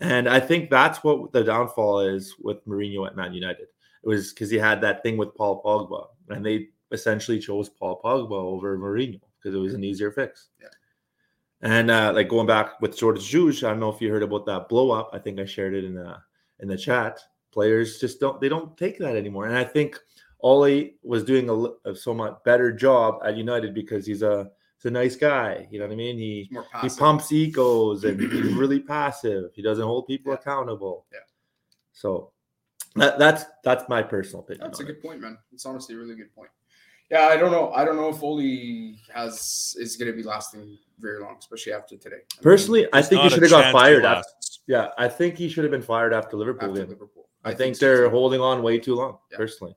And 0.00 0.28
I 0.28 0.40
think 0.40 0.70
that's 0.70 1.02
what 1.02 1.32
the 1.32 1.44
downfall 1.44 2.00
is 2.00 2.34
with 2.40 2.66
Mourinho 2.66 3.06
at 3.06 3.16
Man 3.16 3.32
United. 3.32 3.68
It 4.04 4.08
was 4.08 4.32
because 4.32 4.50
he 4.50 4.58
had 4.58 4.80
that 4.82 5.02
thing 5.02 5.16
with 5.16 5.34
Paul 5.34 5.62
Pogba, 5.62 6.34
and 6.34 6.44
they 6.44 6.68
essentially 6.92 7.38
chose 7.38 7.68
Paul 7.70 8.00
Pogba 8.04 8.32
over 8.32 8.76
Mourinho 8.78 9.20
because 9.38 9.54
it 9.54 9.58
was 9.58 9.74
an 9.74 9.82
easier 9.84 10.10
fix. 10.12 10.48
Yeah. 10.60 10.68
And 11.62 11.90
uh, 11.90 12.12
like 12.14 12.28
going 12.28 12.46
back 12.46 12.80
with 12.82 12.98
Jorge 12.98 13.20
Jesus, 13.20 13.64
I 13.64 13.70
don't 13.70 13.80
know 13.80 13.88
if 13.88 14.00
you 14.00 14.10
heard 14.10 14.22
about 14.22 14.44
that 14.46 14.68
blow 14.68 14.90
up. 14.90 15.08
I 15.14 15.18
think 15.18 15.40
I 15.40 15.46
shared 15.46 15.74
it 15.74 15.84
in 15.84 15.94
the 15.94 16.16
in 16.60 16.68
the 16.68 16.76
chat. 16.76 17.18
Players 17.52 17.98
just 17.98 18.20
don't 18.20 18.38
they 18.40 18.50
don't 18.50 18.76
take 18.76 18.98
that 18.98 19.16
anymore. 19.16 19.46
And 19.46 19.56
I 19.56 19.64
think 19.64 19.98
Ole 20.40 20.90
was 21.02 21.24
doing 21.24 21.48
a, 21.48 21.90
a 21.90 21.94
so 21.96 22.12
much 22.12 22.36
better 22.44 22.70
job 22.70 23.20
at 23.24 23.36
United 23.38 23.72
because 23.72 24.04
he's 24.04 24.20
a 24.20 24.50
he's 24.76 24.90
a 24.90 24.90
nice 24.90 25.16
guy. 25.16 25.66
You 25.70 25.78
know 25.78 25.86
what 25.86 25.92
I 25.94 25.96
mean? 25.96 26.18
He 26.18 26.50
he 26.82 26.88
pumps 26.90 27.32
egos 27.32 28.04
and 28.04 28.20
he's 28.20 28.52
really 28.62 28.80
passive. 28.80 29.50
He 29.54 29.62
doesn't 29.62 29.84
hold 29.86 30.06
people 30.06 30.32
Yeah. 30.32 30.38
accountable. 30.38 31.06
Yeah. 31.10 31.20
So 31.92 32.32
that, 32.96 33.18
that's 33.18 33.44
that's 33.62 33.88
my 33.88 34.02
personal 34.02 34.40
opinion. 34.40 34.66
That's 34.66 34.80
a 34.80 34.84
on 34.84 34.88
it. 34.88 34.92
good 34.94 35.02
point, 35.02 35.20
man. 35.20 35.38
It's 35.52 35.66
honestly 35.66 35.94
a 35.94 35.98
really 35.98 36.14
good 36.14 36.34
point. 36.34 36.50
Yeah, 37.10 37.26
I 37.26 37.36
don't 37.36 37.52
know. 37.52 37.72
I 37.72 37.84
don't 37.84 37.96
know 37.96 38.08
if 38.08 38.22
Ole 38.22 38.94
has 39.12 39.76
is 39.78 39.96
going 39.96 40.10
to 40.10 40.16
be 40.16 40.22
lasting 40.22 40.78
very 40.98 41.20
long, 41.20 41.36
especially 41.38 41.72
after 41.72 41.96
today. 41.96 42.16
I 42.16 42.18
mean, 42.18 42.42
Personally, 42.42 42.88
I 42.92 43.02
think 43.02 43.22
he 43.22 43.28
should 43.30 43.42
have 43.42 43.50
got 43.50 43.72
fired. 43.72 44.04
After, 44.04 44.28
yeah, 44.66 44.88
I 44.96 45.08
think 45.08 45.36
he 45.36 45.48
should 45.48 45.64
have 45.64 45.70
been 45.70 45.82
fired 45.82 46.14
after 46.14 46.36
Liverpool 46.36 46.70
after 46.70 46.80
game. 46.80 46.90
Liverpool, 46.90 47.28
I, 47.44 47.52
think, 47.52 47.76
so, 47.76 47.84
they're 47.84 48.04
too. 48.04 48.10
holding 48.10 48.40
on 48.40 48.62
way 48.62 48.78
too 48.78 48.94
long. 48.94 49.18
Yeah. 49.30 49.36
Personally, 49.36 49.76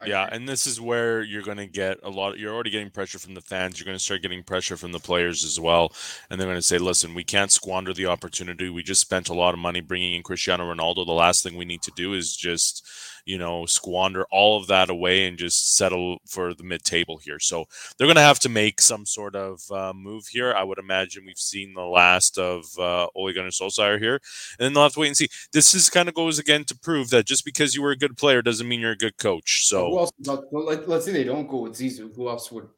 I 0.00 0.06
Yeah, 0.06 0.26
agree. 0.26 0.30
and 0.32 0.48
this 0.48 0.66
is 0.66 0.80
where 0.80 1.20
you're 1.22 1.42
going 1.42 1.58
to 1.58 1.66
get 1.66 1.98
a 2.02 2.08
lot. 2.08 2.38
You're 2.38 2.54
already 2.54 2.70
getting 2.70 2.88
pressure 2.90 3.18
from 3.18 3.34
the 3.34 3.42
fans. 3.42 3.78
You're 3.78 3.84
going 3.84 3.98
to 3.98 4.02
start 4.02 4.22
getting 4.22 4.42
pressure 4.42 4.78
from 4.78 4.92
the 4.92 4.98
players 4.98 5.44
as 5.44 5.60
well, 5.60 5.92
and 6.30 6.40
they're 6.40 6.48
going 6.48 6.56
to 6.58 6.62
say, 6.62 6.78
"Listen, 6.78 7.12
we 7.14 7.22
can't 7.22 7.52
squander 7.52 7.92
the 7.92 8.06
opportunity. 8.06 8.70
We 8.70 8.82
just 8.82 9.02
spent 9.02 9.28
a 9.28 9.34
lot 9.34 9.52
of 9.52 9.60
money 9.60 9.82
bringing 9.82 10.14
in 10.14 10.22
Cristiano 10.22 10.72
Ronaldo. 10.72 11.04
The 11.04 11.12
last 11.12 11.42
thing 11.42 11.54
we 11.54 11.66
need 11.66 11.82
to 11.82 11.90
do 11.90 12.14
is 12.14 12.34
just, 12.34 12.88
you 13.24 13.38
know, 13.38 13.66
squander 13.66 14.24
all 14.30 14.58
of 14.60 14.66
that 14.68 14.90
away 14.90 15.26
and 15.26 15.38
just 15.38 15.76
settle 15.76 16.18
for 16.26 16.54
the 16.54 16.64
mid-table 16.64 17.18
here." 17.18 17.38
So 17.38 17.66
they're 17.96 18.06
going 18.06 18.16
to 18.16 18.22
have 18.22 18.40
to 18.40 18.48
make 18.48 18.80
some 18.80 19.06
sort 19.06 19.36
of 19.36 19.60
uh, 19.70 19.92
move 19.94 20.26
here. 20.26 20.52
I 20.54 20.62
would 20.62 20.78
imagine 20.78 21.24
we've 21.26 21.38
seen 21.38 21.74
the 21.74 21.82
last 21.82 22.38
of 22.38 22.64
uh, 22.78 23.06
Ole 23.14 23.32
Gunnar 23.32 23.50
Solskjaer 23.50 23.98
here, 23.98 24.14
and 24.58 24.64
then 24.64 24.72
they'll 24.72 24.84
have 24.84 24.94
to 24.94 25.00
wait 25.00 25.08
and 25.08 25.16
see. 25.16 25.28
This 25.52 25.74
is 25.74 25.90
kind 25.90 26.08
of 26.08 26.14
goes 26.14 26.38
again 26.38 26.64
to 26.64 26.78
prove 26.78 27.10
that 27.10 27.26
just 27.26 27.44
because 27.44 27.74
you 27.74 27.82
were 27.82 27.90
a 27.90 27.96
good 27.96 28.16
player 28.16 28.42
doesn't 28.42 28.68
mean 28.68 28.80
you're 28.80 28.92
a 28.92 28.96
good 28.96 29.16
coach. 29.18 29.66
So. 29.66 29.90
who 29.90 29.98
else? 29.98 30.12
But, 30.20 30.52
well, 30.52 30.64
let, 30.64 30.88
let's 30.88 31.04
say 31.04 31.12
they 31.12 31.24
don't 31.24 31.46
go 31.46 31.58
with 31.58 31.72
Zizou. 31.72 32.14
Who 32.14 32.28
else 32.28 32.50
would? 32.52 32.68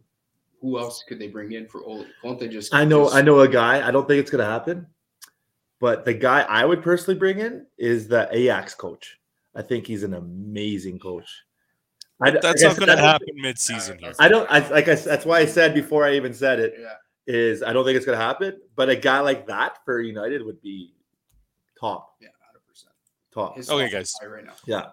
Who 0.61 0.79
else 0.79 1.03
could 1.09 1.19
they 1.19 1.27
bring 1.29 1.53
in 1.53 1.67
for 1.67 1.83
Ole? 1.83 2.07
Won't 2.23 2.38
they 2.38 2.49
just? 2.49 2.73
I 2.73 2.85
know 2.85 3.05
just- 3.05 3.17
I 3.17 3.23
know 3.23 3.40
a 3.40 3.49
guy. 3.49 3.87
I 3.87 3.90
don't 3.90 4.07
think 4.07 4.21
it's 4.21 4.31
going 4.31 4.45
to 4.45 4.51
happen, 4.51 4.87
but 5.81 6.05
the 6.05 6.14
guy 6.14 6.43
I 6.43 6.64
would 6.64 6.83
personally 6.83 7.19
bring 7.19 7.40
in 7.40 7.67
is 7.79 8.07
the 8.07 8.29
Ajax 8.31 8.75
coach. 8.75 9.19
I 9.55 9.62
think 9.62 9.87
he's 9.87 10.03
an 10.03 10.15
amazing 10.15 10.99
coach. 10.99 11.29
I, 12.21 12.31
That's 12.31 12.45
like 12.45 12.57
I 12.65 12.69
not 12.69 12.77
going 12.77 12.97
to 12.97 13.03
happen 13.03 13.27
think- 13.27 13.41
mid-season 13.43 13.99
here. 13.99 14.12
I 14.19 14.29
don't. 14.29 14.49
I 14.51 14.61
like. 14.69 14.88
I, 14.88 14.95
that's 14.95 15.25
why 15.27 15.41
I 15.41 15.47
said 15.47 15.75
before 15.75 16.05
I 16.07 16.15
even 16.15 16.33
said 16.33 16.61
it 16.61 16.75
Yeah, 16.79 16.95
is 17.27 17.62
I 17.62 17.73
don't 17.73 17.85
think 17.85 17.97
it's 17.97 18.07
going 18.07 18.17
to 18.19 18.25
happen. 18.25 18.59
But 18.77 18.88
a 18.88 18.97
guy 18.97 19.21
like 19.21 19.47
that 19.49 19.79
for 19.85 20.01
United 20.01 20.45
would 20.45 20.62
be 20.62 20.95
top, 21.79 22.15
yeah, 22.21 22.29
hundred 22.47 22.61
percent. 22.69 22.93
top. 23.35 23.59
Okay, 23.59 23.91
guys. 23.91 24.15
right 24.25 24.45
now. 24.45 24.53
Yeah. 24.67 24.91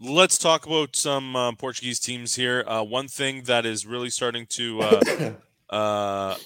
Let's 0.00 0.36
talk 0.38 0.66
about 0.66 0.96
some 0.96 1.36
uh, 1.36 1.52
Portuguese 1.52 2.00
teams 2.00 2.34
here. 2.34 2.64
Uh, 2.66 2.82
one 2.82 3.06
thing 3.06 3.42
that 3.44 3.64
is 3.64 3.86
really 3.86 4.10
starting 4.10 4.46
to, 4.46 4.80
uh, 5.70 5.74
uh, 5.74 6.36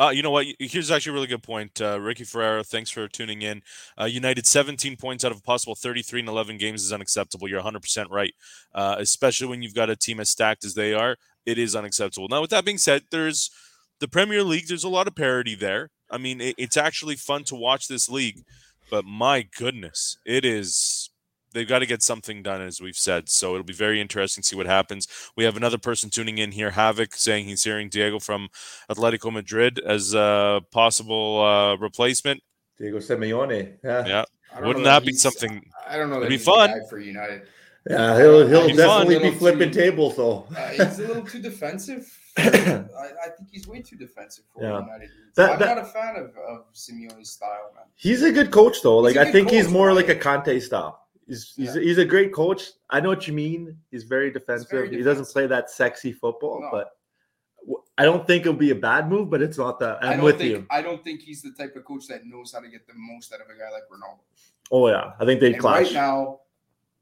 uh, 0.00 0.10
you 0.10 0.22
know 0.22 0.30
what? 0.30 0.46
Here's 0.58 0.90
actually 0.90 1.10
a 1.10 1.14
really 1.14 1.26
good 1.26 1.42
point. 1.42 1.80
Uh, 1.80 2.00
Ricky 2.00 2.24
Ferreira, 2.24 2.64
thanks 2.64 2.90
for 2.90 3.06
tuning 3.06 3.42
in. 3.42 3.62
Uh, 4.00 4.06
United 4.06 4.46
17 4.46 4.96
points 4.96 5.24
out 5.24 5.32
of 5.32 5.38
a 5.38 5.42
possible 5.42 5.74
33 5.74 6.20
and 6.20 6.28
11 6.28 6.56
games 6.56 6.82
is 6.82 6.92
unacceptable. 6.92 7.48
You're 7.48 7.62
100% 7.62 8.06
right, 8.10 8.32
uh, 8.74 8.96
especially 8.98 9.48
when 9.48 9.62
you've 9.62 9.74
got 9.74 9.90
a 9.90 9.96
team 9.96 10.18
as 10.18 10.30
stacked 10.30 10.64
as 10.64 10.74
they 10.74 10.94
are. 10.94 11.16
It 11.44 11.58
is 11.58 11.76
unacceptable. 11.76 12.28
Now, 12.28 12.40
with 12.40 12.50
that 12.50 12.64
being 12.64 12.78
said, 12.78 13.02
there's 13.10 13.50
the 13.98 14.08
Premier 14.08 14.42
League. 14.42 14.68
There's 14.68 14.84
a 14.84 14.88
lot 14.88 15.06
of 15.06 15.14
parity 15.14 15.54
there. 15.54 15.90
I 16.10 16.18
mean, 16.18 16.40
it, 16.40 16.54
it's 16.56 16.76
actually 16.76 17.16
fun 17.16 17.44
to 17.44 17.54
watch 17.54 17.86
this 17.86 18.08
league, 18.08 18.42
but 18.90 19.04
my 19.04 19.42
goodness, 19.42 20.18
it 20.24 20.44
is 20.44 20.99
they've 21.52 21.68
got 21.68 21.80
to 21.80 21.86
get 21.86 22.02
something 22.02 22.42
done, 22.42 22.60
as 22.60 22.80
we've 22.80 22.96
said. 22.96 23.28
So 23.28 23.52
it'll 23.54 23.64
be 23.64 23.72
very 23.72 24.00
interesting 24.00 24.42
to 24.42 24.46
see 24.48 24.56
what 24.56 24.66
happens. 24.66 25.06
We 25.36 25.44
have 25.44 25.56
another 25.56 25.78
person 25.78 26.10
tuning 26.10 26.38
in 26.38 26.52
here, 26.52 26.70
Havoc, 26.70 27.14
saying 27.14 27.46
he's 27.46 27.64
hearing 27.64 27.88
Diego 27.88 28.18
from 28.18 28.48
Atletico 28.90 29.32
Madrid 29.32 29.78
as 29.80 30.14
a 30.14 30.60
possible 30.72 31.42
uh, 31.42 31.76
replacement. 31.76 32.42
Diego 32.78 32.98
Simeone. 32.98 33.74
Yeah. 33.84 34.06
Yeah, 34.06 34.24
wouldn't 34.60 34.78
know 34.78 34.90
that 34.90 35.04
be 35.04 35.12
something? 35.12 35.62
I 35.88 35.96
don't 35.96 36.08
know. 36.10 36.16
It'd 36.16 36.26
that 36.26 36.28
be 36.30 36.36
he's 36.36 36.44
fun. 36.44 36.80
for 36.88 36.98
United. 36.98 37.42
Yeah, 37.88 38.16
he'll 38.18 38.46
he'll 38.46 38.58
It'd 38.64 38.72
be 38.72 38.76
definitely 38.76 39.30
be 39.30 39.36
flipping 39.36 39.70
too- 39.70 39.80
tables 39.80 40.16
though. 40.16 40.46
Uh, 40.54 40.68
he's 40.70 40.98
a 40.98 41.06
little 41.06 41.22
too 41.22 41.40
defensive. 41.40 42.06
I, 42.36 42.42
I 42.44 43.28
think 43.36 43.48
he's 43.50 43.66
way 43.66 43.80
too 43.80 43.96
defensive 43.96 44.44
for 44.52 44.62
Yeah. 44.62 44.80
United. 44.80 45.00
needs. 45.00 45.34
That- 45.36 45.50
I'm 45.52 45.58
that- 45.60 45.76
not 45.76 45.78
a 45.78 45.88
fan 45.88 46.16
of, 46.16 46.24
of 46.36 46.72
Simeone's 46.74 47.30
style, 47.30 47.72
man. 47.74 47.84
He's 47.94 48.22
a 48.22 48.32
good 48.32 48.50
coach 48.50 48.82
though. 48.82 49.04
He's 49.04 49.16
Like 49.16 49.20
I 49.20 49.24
good 49.30 49.32
think 49.32 49.50
he's 49.50 49.68
more 49.70 49.88
right? 49.88 49.96
like 49.96 50.08
a 50.08 50.14
Conte 50.14 50.58
style. 50.60 50.99
He's 51.30 51.54
he's, 51.56 51.76
Yeah. 51.76 51.82
he's 51.82 51.98
a 51.98 52.04
great 52.04 52.32
coach. 52.34 52.70
I 52.90 52.98
know 53.00 53.08
what 53.08 53.26
you 53.28 53.32
mean. 53.32 53.76
He's 53.90 54.02
very 54.02 54.30
defensive. 54.32 54.68
very 54.70 54.90
He 54.96 55.02
doesn't 55.02 55.28
play 55.28 55.46
that 55.46 55.70
sexy 55.70 56.12
football, 56.12 56.60
No. 56.60 56.68
but 56.72 56.96
I 57.96 58.04
don't 58.04 58.26
think 58.26 58.40
it'll 58.42 58.54
be 58.54 58.70
a 58.72 58.74
bad 58.74 59.08
move. 59.08 59.30
But 59.30 59.40
it's 59.40 59.56
not 59.56 59.78
that. 59.80 60.02
I 60.02 60.08
I'm 60.12 60.16
don't 60.16 60.24
with 60.24 60.38
think 60.38 60.50
you. 60.50 60.66
I 60.70 60.82
don't 60.82 61.04
think 61.04 61.20
he's 61.20 61.40
the 61.42 61.52
type 61.52 61.76
of 61.76 61.84
coach 61.84 62.06
that 62.08 62.26
knows 62.26 62.52
how 62.52 62.58
to 62.60 62.68
get 62.68 62.86
the 62.86 62.94
most 62.96 63.32
out 63.32 63.40
of 63.40 63.46
a 63.46 63.58
guy 63.58 63.70
like 63.70 63.84
Ronaldo. 63.84 64.18
Oh 64.72 64.88
yeah, 64.88 65.12
I 65.20 65.24
think 65.24 65.40
they 65.40 65.54
clash. 65.54 65.86
right 65.86 65.94
now, 65.94 66.40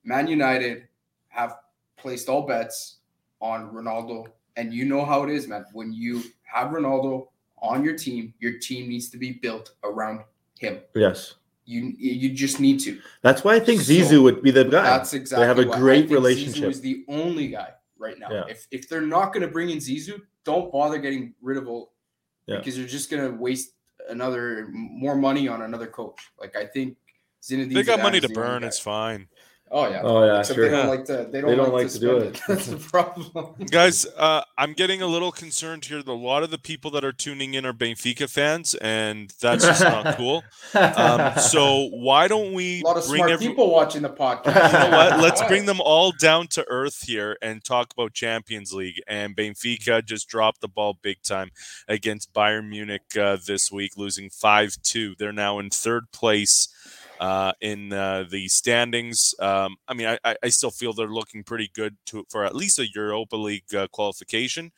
Man 0.04 0.26
United 0.26 0.88
have 1.28 1.56
placed 1.96 2.28
all 2.28 2.42
bets 2.46 2.98
on 3.40 3.70
Ronaldo, 3.72 4.26
and 4.56 4.74
you 4.74 4.84
know 4.84 5.04
how 5.04 5.22
it 5.22 5.30
is, 5.30 5.48
man. 5.48 5.64
When 5.72 5.92
you 5.92 6.22
have 6.42 6.68
Ronaldo 6.70 7.28
on 7.60 7.82
your 7.84 7.96
team, 7.96 8.34
your 8.40 8.58
team 8.58 8.88
needs 8.88 9.08
to 9.10 9.16
be 9.16 9.32
built 9.32 9.72
around 9.84 10.20
him. 10.58 10.80
yes, 10.94 11.34
You 11.68 11.92
you 11.98 12.30
just 12.32 12.60
need 12.60 12.80
to. 12.80 12.98
that's 13.20 13.44
why 13.44 13.54
I 13.54 13.60
think 13.60 13.82
So, 13.82 13.92
Zizou 13.92 14.22
would 14.22 14.42
be 14.42 14.50
the 14.50 14.64
guy. 14.64 14.84
That's 14.84 15.12
exactly. 15.12 15.44
They 15.44 15.48
have 15.48 15.58
a 15.58 15.68
what- 15.68 15.76
I 15.76 15.80
great 15.80 16.00
think 16.08 16.12
relationship. 16.12 16.64
Zizou 16.64 16.70
is 16.70 16.80
the 16.80 17.04
only 17.08 17.48
guy 17.48 17.72
right 17.98 18.18
now. 18.18 18.30
Yeah. 18.32 18.44
If 18.48 18.66
if 18.70 18.88
they're 18.88 19.02
not 19.02 19.34
going 19.34 19.42
to 19.42 19.52
bring 19.52 19.68
in 19.68 19.76
Zizou, 19.78 20.22
don't 20.44 20.72
bother 20.72 20.96
getting 20.98 21.34
rid 21.42 21.58
of 21.58 21.68
Ole 21.68 21.92
Yeah. 22.46 22.56
because 22.56 22.78
you're 22.78 22.88
just 22.88 23.10
going 23.10 23.22
to 23.30 23.36
waste 23.36 23.74
another 24.08 24.68
more 24.72 25.14
money 25.14 25.46
on 25.46 25.60
another 25.60 25.86
coach. 25.88 26.20
Like 26.40 26.56
I 26.56 26.64
think 26.64 26.96
Zinedine. 27.42 27.74
They 27.74 27.82
got 27.82 27.98
Zidane 27.98 28.02
money 28.02 28.20
to 28.20 28.28
burn. 28.30 28.64
It's 28.64 28.78
fine. 28.78 29.28
Oh 29.70 29.88
yeah. 29.88 30.00
Oh, 30.02 30.24
yeah, 30.24 30.40
Except 30.40 30.56
sure. 30.56 30.64
They 30.64 30.70
don't 30.76 30.84
Yeah. 30.86 30.90
like 30.90 31.04
to. 31.06 31.28
They 31.30 31.40
don't, 31.40 31.50
They 31.50 31.56
don't 31.56 31.72
like, 31.72 31.84
like 31.84 31.92
to, 31.92 31.98
to 31.98 32.00
do 32.00 32.20
spend 32.20 32.34
it. 32.36 32.42
That's 32.48 32.66
the 32.66 32.76
problem. 32.76 33.54
Guys, 33.70 34.06
uh, 34.16 34.42
I'm 34.56 34.72
getting 34.72 35.02
a 35.02 35.06
little 35.06 35.30
concerned 35.32 35.84
here. 35.84 36.02
A 36.06 36.12
lot 36.12 36.42
of 36.42 36.50
the 36.50 36.58
people 36.58 36.90
that 36.92 37.04
are 37.04 37.12
tuning 37.12 37.54
in 37.54 37.66
are 37.66 37.72
Benfica 37.72 38.30
fans, 38.30 38.74
and 38.76 39.32
that's 39.40 39.64
just 39.64 39.82
not 39.82 40.16
cool. 40.16 40.42
Um, 40.74 41.36
so 41.38 41.88
why 41.92 42.28
don't 42.28 42.52
we 42.54 42.80
A 42.80 42.84
lot 42.84 42.96
of 42.96 43.06
bring 43.06 43.18
smart 43.18 43.30
every- 43.30 43.46
people 43.48 43.70
watching 43.70 44.02
the 44.02 44.08
podcast. 44.10 44.72
You 44.72 44.90
know 44.90 44.96
what? 44.96 45.20
Let's 45.20 45.42
bring 45.48 45.66
them 45.66 45.80
all 45.80 46.12
down 46.12 46.46
to 46.48 46.64
earth 46.68 47.02
here 47.06 47.36
and 47.42 47.62
talk 47.62 47.92
about 47.92 48.14
Champions 48.14 48.72
League. 48.72 49.00
And 49.06 49.36
Benfica 49.36 50.04
just 50.04 50.28
dropped 50.28 50.60
the 50.60 50.68
ball 50.68 50.98
big 51.02 51.22
time 51.22 51.50
against 51.88 52.32
Bayern 52.32 52.68
Munich 52.68 53.02
uh, 53.18 53.36
this 53.46 53.70
week, 53.70 53.96
losing 53.96 54.30
5 54.30 54.76
2. 54.82 55.14
They're 55.18 55.32
now 55.32 55.58
in 55.58 55.70
third 55.70 56.10
place 56.12 56.68
uh, 57.20 57.52
in 57.60 57.92
uh, 57.92 58.24
the 58.30 58.48
standings. 58.48 59.34
Um, 59.40 59.76
I 59.86 59.94
mean, 59.94 60.06
I, 60.24 60.36
I- 60.42 60.48
still 60.48 60.70
feel 60.70 60.92
they're 60.92 61.08
looking 61.08 61.44
pretty 61.44 61.70
good 61.74 61.96
to, 62.06 62.24
for 62.30 62.44
at 62.44 62.54
least 62.56 62.78
a 62.78 62.86
Europa 62.94 63.36
League 63.36 63.72
uh, 63.74 63.86
qualification. 63.88 64.72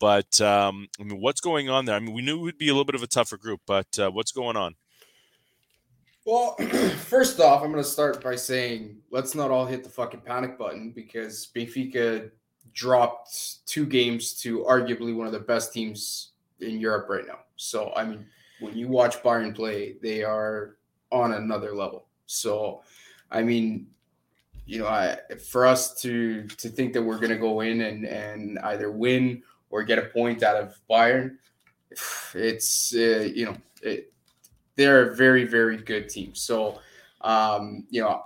But 0.00 0.40
um, 0.40 0.88
I 1.00 1.02
mean, 1.02 1.20
what's 1.20 1.40
going 1.40 1.68
on 1.68 1.84
there? 1.84 1.96
I 1.96 1.98
mean, 1.98 2.14
we 2.14 2.22
knew 2.22 2.38
it 2.38 2.42
would 2.42 2.58
be 2.58 2.68
a 2.68 2.72
little 2.72 2.84
bit 2.84 2.94
of 2.94 3.02
a 3.02 3.08
tougher 3.08 3.36
group, 3.36 3.60
but 3.66 3.98
uh, 3.98 4.10
what's 4.10 4.32
going 4.32 4.56
on? 4.56 4.74
Well, 6.24 6.54
first 7.06 7.40
off, 7.40 7.62
I'm 7.62 7.72
going 7.72 7.82
to 7.82 7.88
start 7.88 8.22
by 8.22 8.36
saying 8.36 8.98
let's 9.10 9.34
not 9.34 9.50
all 9.50 9.66
hit 9.66 9.82
the 9.82 9.90
fucking 9.90 10.20
panic 10.20 10.58
button 10.58 10.92
because 10.92 11.50
Benfica 11.54 12.30
dropped 12.72 13.66
two 13.66 13.86
games 13.86 14.34
to 14.42 14.60
arguably 14.60 15.16
one 15.16 15.26
of 15.26 15.32
the 15.32 15.40
best 15.40 15.72
teams 15.72 16.32
in 16.60 16.78
Europe 16.78 17.08
right 17.08 17.26
now. 17.26 17.40
So, 17.56 17.92
I 17.96 18.04
mean, 18.04 18.26
when 18.60 18.76
you 18.76 18.88
watch 18.88 19.22
Bayern 19.22 19.54
play, 19.54 19.96
they 20.02 20.22
are 20.22 20.77
on 21.10 21.32
another 21.32 21.74
level. 21.74 22.06
So, 22.26 22.82
I 23.30 23.42
mean, 23.42 23.86
you 24.66 24.80
know, 24.80 24.86
I, 24.86 25.18
for 25.50 25.66
us 25.66 26.00
to 26.02 26.46
to 26.46 26.68
think 26.68 26.92
that 26.92 27.02
we're 27.02 27.16
going 27.16 27.30
to 27.30 27.36
go 27.36 27.60
in 27.60 27.80
and 27.80 28.04
and 28.04 28.58
either 28.60 28.90
win 28.90 29.42
or 29.70 29.82
get 29.82 29.98
a 29.98 30.02
point 30.02 30.42
out 30.42 30.56
of 30.56 30.78
Bayern, 30.90 31.36
it's 32.34 32.94
uh, 32.94 33.28
you 33.34 33.46
know, 33.46 33.56
it, 33.82 34.12
they're 34.76 35.10
a 35.10 35.16
very 35.16 35.44
very 35.44 35.78
good 35.78 36.08
team. 36.08 36.34
So, 36.34 36.80
um, 37.22 37.86
you 37.88 38.02
know, 38.02 38.22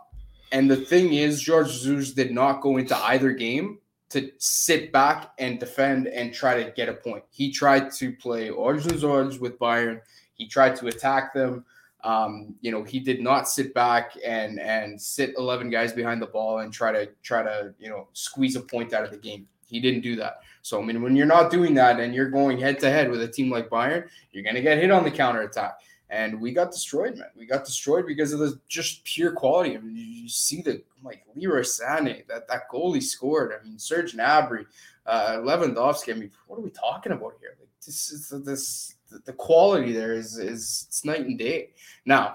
and 0.50 0.70
the 0.70 0.76
thing 0.76 1.14
is, 1.14 1.40
George 1.40 1.80
Jesus 1.80 2.12
did 2.12 2.32
not 2.32 2.60
go 2.60 2.76
into 2.76 2.96
either 2.96 3.32
game 3.32 3.78
to 4.10 4.30
sit 4.36 4.92
back 4.92 5.32
and 5.38 5.58
defend 5.58 6.06
and 6.06 6.34
try 6.34 6.62
to 6.62 6.70
get 6.72 6.88
a 6.88 6.92
point. 6.92 7.24
He 7.30 7.50
tried 7.50 7.90
to 7.92 8.12
play 8.12 8.50
Origins 8.50 9.04
Orange 9.04 9.38
with 9.38 9.58
Bayern. 9.58 10.00
He 10.34 10.46
tried 10.46 10.76
to 10.76 10.88
attack 10.88 11.32
them. 11.32 11.64
Um, 12.04 12.56
you 12.60 12.72
know, 12.72 12.82
he 12.82 12.98
did 12.98 13.20
not 13.20 13.48
sit 13.48 13.74
back 13.74 14.12
and 14.24 14.58
and 14.58 15.00
sit 15.00 15.34
11 15.38 15.70
guys 15.70 15.92
behind 15.92 16.20
the 16.20 16.26
ball 16.26 16.58
and 16.58 16.72
try 16.72 16.92
to 16.92 17.08
try 17.22 17.42
to 17.42 17.74
you 17.78 17.88
know 17.88 18.08
squeeze 18.12 18.56
a 18.56 18.60
point 18.60 18.92
out 18.92 19.04
of 19.04 19.10
the 19.10 19.16
game. 19.16 19.46
He 19.66 19.80
didn't 19.80 20.02
do 20.02 20.16
that. 20.16 20.40
So 20.62 20.80
I 20.80 20.84
mean, 20.84 21.02
when 21.02 21.16
you're 21.16 21.26
not 21.26 21.50
doing 21.50 21.74
that 21.74 22.00
and 22.00 22.14
you're 22.14 22.30
going 22.30 22.58
head 22.58 22.80
to 22.80 22.90
head 22.90 23.10
with 23.10 23.22
a 23.22 23.28
team 23.28 23.50
like 23.50 23.70
Bayern, 23.70 24.08
you're 24.32 24.42
going 24.42 24.56
to 24.56 24.62
get 24.62 24.78
hit 24.78 24.90
on 24.90 25.04
the 25.04 25.10
counter 25.10 25.42
attack. 25.42 25.78
And 26.10 26.42
we 26.42 26.52
got 26.52 26.70
destroyed, 26.70 27.16
man. 27.16 27.30
We 27.34 27.46
got 27.46 27.64
destroyed 27.64 28.06
because 28.06 28.34
of 28.34 28.38
the 28.38 28.60
just 28.68 29.02
pure 29.04 29.32
quality. 29.32 29.74
I 29.74 29.80
mean, 29.80 29.96
you, 29.96 30.28
see 30.28 30.60
the 30.60 30.82
like 31.02 31.24
Leroy 31.34 31.62
Sané, 31.62 32.26
that 32.28 32.46
that 32.48 32.68
goal 32.70 32.92
he 32.92 33.00
scored. 33.00 33.54
I 33.58 33.64
mean, 33.64 33.78
Serge 33.78 34.14
Gnabry, 34.14 34.66
uh, 35.06 35.38
Lewandowski. 35.38 36.14
I 36.14 36.18
mean, 36.18 36.30
what 36.46 36.58
are 36.58 36.62
we 36.62 36.70
talking 36.70 37.12
about 37.12 37.38
here? 37.40 37.56
Like 37.58 37.70
this 37.84 38.12
is 38.12 38.28
this 38.44 38.96
the 39.24 39.32
quality 39.32 39.92
there 39.92 40.12
is 40.12 40.38
is 40.38 40.86
it's 40.88 41.04
night 41.04 41.20
and 41.20 41.38
day. 41.38 41.70
Now, 42.04 42.32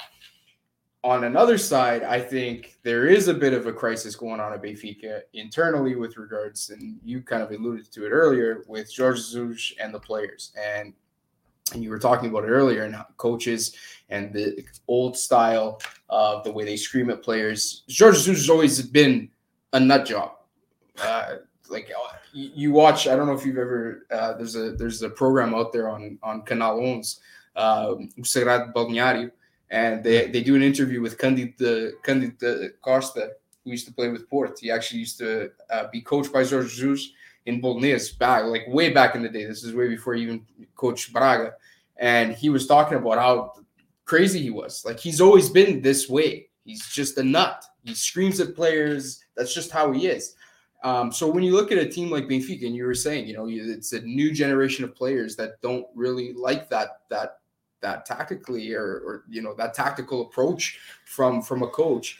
on 1.03 1.23
another 1.23 1.57
side, 1.57 2.03
I 2.03 2.19
think 2.19 2.77
there 2.83 3.07
is 3.07 3.27
a 3.27 3.33
bit 3.33 3.53
of 3.53 3.67
a 3.67 3.73
crisis 3.73 4.15
going 4.15 4.39
on 4.39 4.51
at 4.51 4.61
Benfica 4.61 5.21
internally 5.33 5.95
with 5.95 6.17
regards, 6.17 6.69
and 6.69 6.99
you 7.03 7.21
kind 7.21 7.41
of 7.41 7.51
alluded 7.51 7.91
to 7.93 8.05
it 8.05 8.09
earlier 8.09 8.63
with 8.67 8.91
George 8.91 9.17
Jesus 9.17 9.73
and 9.79 9.93
the 9.93 9.99
players. 9.99 10.51
And 10.61 10.93
and 11.73 11.83
you 11.83 11.89
were 11.89 11.99
talking 11.99 12.29
about 12.29 12.45
it 12.45 12.49
earlier 12.49 12.83
and 12.83 12.95
coaches 13.17 13.75
and 14.09 14.33
the 14.33 14.63
old 14.87 15.17
style 15.17 15.81
of 16.09 16.43
the 16.43 16.51
way 16.51 16.63
they 16.63 16.77
scream 16.77 17.09
at 17.09 17.21
players. 17.21 17.83
George 17.87 18.15
Jesus 18.15 18.37
has 18.37 18.49
always 18.49 18.81
been 18.81 19.29
a 19.73 19.79
nut 19.79 20.05
job. 20.05 20.31
Uh, 21.01 21.35
like 21.69 21.91
uh, 21.91 22.17
you 22.33 22.71
watch, 22.71 23.07
I 23.07 23.15
don't 23.15 23.27
know 23.27 23.33
if 23.33 23.45
you've 23.45 23.57
ever 23.57 24.05
uh, 24.11 24.33
there's 24.33 24.55
a 24.55 24.71
there's 24.71 25.01
a 25.01 25.09
program 25.09 25.55
out 25.55 25.71
there 25.73 25.89
on 25.89 26.17
on 26.23 26.43
Canal 26.43 26.79
Ons, 26.79 27.19
uh, 27.55 27.95
Sagrado 28.21 28.73
Balneário, 28.73 29.31
and 29.69 30.03
they 30.03 30.27
they 30.27 30.41
do 30.41 30.55
an 30.55 30.63
interview 30.63 31.01
with 31.01 31.17
Cândido 31.17 31.91
Cândido 32.05 32.69
Costa, 32.81 33.31
who 33.63 33.71
used 33.71 33.87
to 33.87 33.93
play 33.93 34.09
with 34.09 34.29
Port. 34.29 34.59
He 34.59 34.71
actually 34.71 34.99
used 34.99 35.17
to 35.19 35.51
uh, 35.69 35.87
be 35.91 36.01
coached 36.01 36.31
by 36.31 36.43
George 36.43 36.75
Jesus 36.75 37.11
in 37.45 37.61
Belenenses 37.61 38.17
back 38.17 38.45
like 38.45 38.65
way 38.67 38.91
back 38.91 39.15
in 39.15 39.23
the 39.23 39.29
day. 39.29 39.45
This 39.45 39.63
is 39.63 39.73
way 39.73 39.87
before 39.87 40.13
he 40.13 40.23
even 40.23 40.45
coached 40.75 41.13
Braga, 41.13 41.53
and 41.97 42.33
he 42.33 42.49
was 42.49 42.67
talking 42.67 42.97
about 42.97 43.17
how 43.17 43.53
crazy 44.05 44.39
he 44.39 44.49
was. 44.49 44.83
Like 44.85 44.99
he's 44.99 45.21
always 45.21 45.49
been 45.49 45.81
this 45.81 46.09
way. 46.09 46.49
He's 46.65 46.87
just 46.89 47.17
a 47.17 47.23
nut. 47.23 47.63
He 47.83 47.93
screams 47.93 48.39
at 48.41 48.55
players. 48.55 49.23
That's 49.35 49.53
just 49.53 49.71
how 49.71 49.93
he 49.93 50.07
is. 50.07 50.35
Um, 50.83 51.11
so 51.11 51.27
when 51.27 51.43
you 51.43 51.53
look 51.53 51.71
at 51.71 51.77
a 51.77 51.87
team 51.87 52.11
like 52.11 52.25
Benfica, 52.25 52.65
and 52.65 52.75
you 52.75 52.85
were 52.85 52.93
saying, 52.93 53.27
you 53.27 53.33
know, 53.33 53.47
it's 53.49 53.93
a 53.93 54.01
new 54.01 54.31
generation 54.31 54.83
of 54.83 54.95
players 54.95 55.35
that 55.37 55.61
don't 55.61 55.85
really 55.95 56.33
like 56.33 56.69
that 56.69 57.01
that 57.09 57.39
that 57.81 58.05
tactically 58.05 58.73
or, 58.73 58.83
or 58.83 59.23
you 59.29 59.41
know 59.41 59.53
that 59.55 59.73
tactical 59.73 60.21
approach 60.21 60.79
from 61.05 61.41
from 61.41 61.63
a 61.63 61.67
coach. 61.67 62.19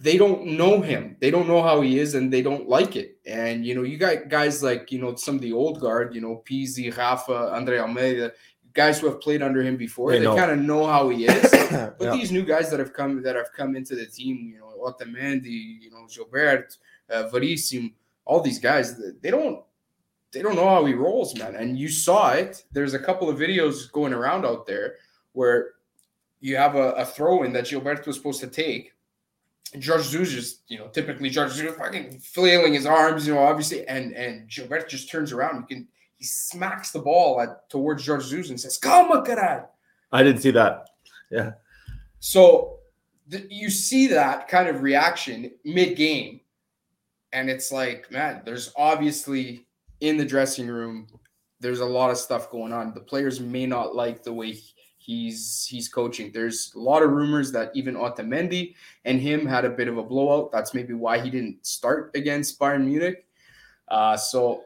They 0.00 0.16
don't 0.16 0.46
know 0.46 0.80
him. 0.80 1.16
They 1.18 1.30
don't 1.30 1.48
know 1.48 1.60
how 1.60 1.80
he 1.80 1.98
is, 1.98 2.14
and 2.14 2.32
they 2.32 2.40
don't 2.40 2.68
like 2.68 2.94
it. 2.94 3.18
And 3.26 3.66
you 3.66 3.74
know, 3.74 3.82
you 3.82 3.98
got 3.98 4.28
guys 4.28 4.62
like 4.62 4.90
you 4.92 5.00
know 5.00 5.14
some 5.16 5.34
of 5.36 5.40
the 5.42 5.52
old 5.52 5.80
guard, 5.80 6.14
you 6.14 6.20
know, 6.20 6.42
Pizzi, 6.48 6.96
Rafa, 6.96 7.52
Andre 7.52 7.78
Almeida, 7.78 8.32
guys 8.72 9.00
who 9.00 9.08
have 9.08 9.20
played 9.20 9.42
under 9.42 9.60
him 9.60 9.76
before. 9.76 10.12
They, 10.12 10.20
they 10.20 10.36
kind 10.36 10.52
of 10.52 10.58
know 10.60 10.86
how 10.86 11.08
he 11.08 11.26
is. 11.26 11.50
but 11.70 11.96
yeah. 12.00 12.12
these 12.12 12.30
new 12.30 12.44
guys 12.44 12.70
that 12.70 12.78
have 12.78 12.92
come 12.92 13.22
that 13.22 13.36
have 13.36 13.52
come 13.52 13.76
into 13.76 13.96
the 13.96 14.06
team, 14.06 14.52
you 14.54 14.60
know, 14.60 14.72
Otamendi, 14.80 15.80
you 15.82 15.90
know, 15.90 16.06
Gilbert 16.08 16.76
uh, 17.10 17.28
Verissimo, 17.28 17.90
all 18.24 18.40
these 18.40 18.58
guys, 18.58 19.00
they 19.20 19.30
don't 19.30 19.62
they 20.32 20.42
don't 20.42 20.56
know 20.56 20.68
how 20.68 20.84
he 20.84 20.94
rolls, 20.94 21.36
man. 21.38 21.56
And 21.56 21.78
you 21.78 21.88
saw 21.88 22.32
it. 22.32 22.64
There's 22.72 22.94
a 22.94 22.98
couple 22.98 23.30
of 23.30 23.38
videos 23.38 23.90
going 23.90 24.12
around 24.12 24.44
out 24.44 24.66
there 24.66 24.96
where 25.32 25.72
you 26.40 26.56
have 26.56 26.74
a, 26.74 26.92
a 26.92 27.04
throw 27.04 27.44
in 27.44 27.52
that 27.54 27.64
Gilberto 27.64 28.06
was 28.06 28.16
supposed 28.16 28.40
to 28.40 28.46
take. 28.46 28.92
And 29.72 29.82
George 29.82 30.10
Jesus 30.10 30.34
just, 30.34 30.60
you 30.68 30.78
know, 30.78 30.88
typically 30.88 31.30
George 31.30 31.54
Jesus 31.54 31.76
fucking 31.76 32.20
flailing 32.20 32.74
his 32.74 32.86
arms, 32.86 33.26
you 33.26 33.34
know, 33.34 33.40
obviously, 33.40 33.86
and 33.86 34.12
and 34.12 34.48
Gilberto 34.48 34.88
just 34.88 35.10
turns 35.10 35.32
around. 35.32 35.60
You 35.60 35.76
can 35.76 35.88
he 36.18 36.24
smacks 36.24 36.90
the 36.90 36.98
ball 36.98 37.40
at 37.40 37.68
towards 37.70 38.04
George 38.04 38.28
Jesus 38.28 38.50
and 38.50 38.60
says, 38.60 38.76
"Come, 38.76 39.10
caralho." 39.24 39.68
I 40.10 40.22
didn't 40.22 40.40
see 40.40 40.50
that. 40.52 40.88
Yeah. 41.30 41.52
So 42.18 42.78
th- 43.30 43.46
you 43.50 43.70
see 43.70 44.08
that 44.08 44.48
kind 44.48 44.68
of 44.68 44.82
reaction 44.82 45.52
mid 45.64 45.96
game, 45.96 46.40
and 47.32 47.50
it's 47.50 47.70
like, 47.70 48.10
man, 48.10 48.42
there's 48.44 48.72
obviously 48.76 49.66
in 50.00 50.16
the 50.16 50.24
dressing 50.24 50.68
room, 50.68 51.06
there's 51.60 51.80
a 51.80 51.84
lot 51.84 52.10
of 52.10 52.18
stuff 52.18 52.50
going 52.50 52.72
on. 52.72 52.94
The 52.94 53.00
players 53.00 53.40
may 53.40 53.66
not 53.66 53.94
like 53.94 54.22
the 54.22 54.32
way 54.32 54.56
he's 54.98 55.66
he's 55.68 55.88
coaching. 55.88 56.30
There's 56.32 56.72
a 56.74 56.78
lot 56.78 57.02
of 57.02 57.10
rumors 57.10 57.50
that 57.52 57.70
even 57.74 57.94
Otamendi 57.94 58.74
and 59.04 59.20
him 59.20 59.46
had 59.46 59.64
a 59.64 59.70
bit 59.70 59.88
of 59.88 59.98
a 59.98 60.02
blowout. 60.02 60.52
That's 60.52 60.74
maybe 60.74 60.94
why 60.94 61.18
he 61.18 61.30
didn't 61.30 61.66
start 61.66 62.10
against 62.14 62.58
Bayern 62.58 62.84
Munich. 62.84 63.26
Uh, 63.88 64.16
so 64.16 64.64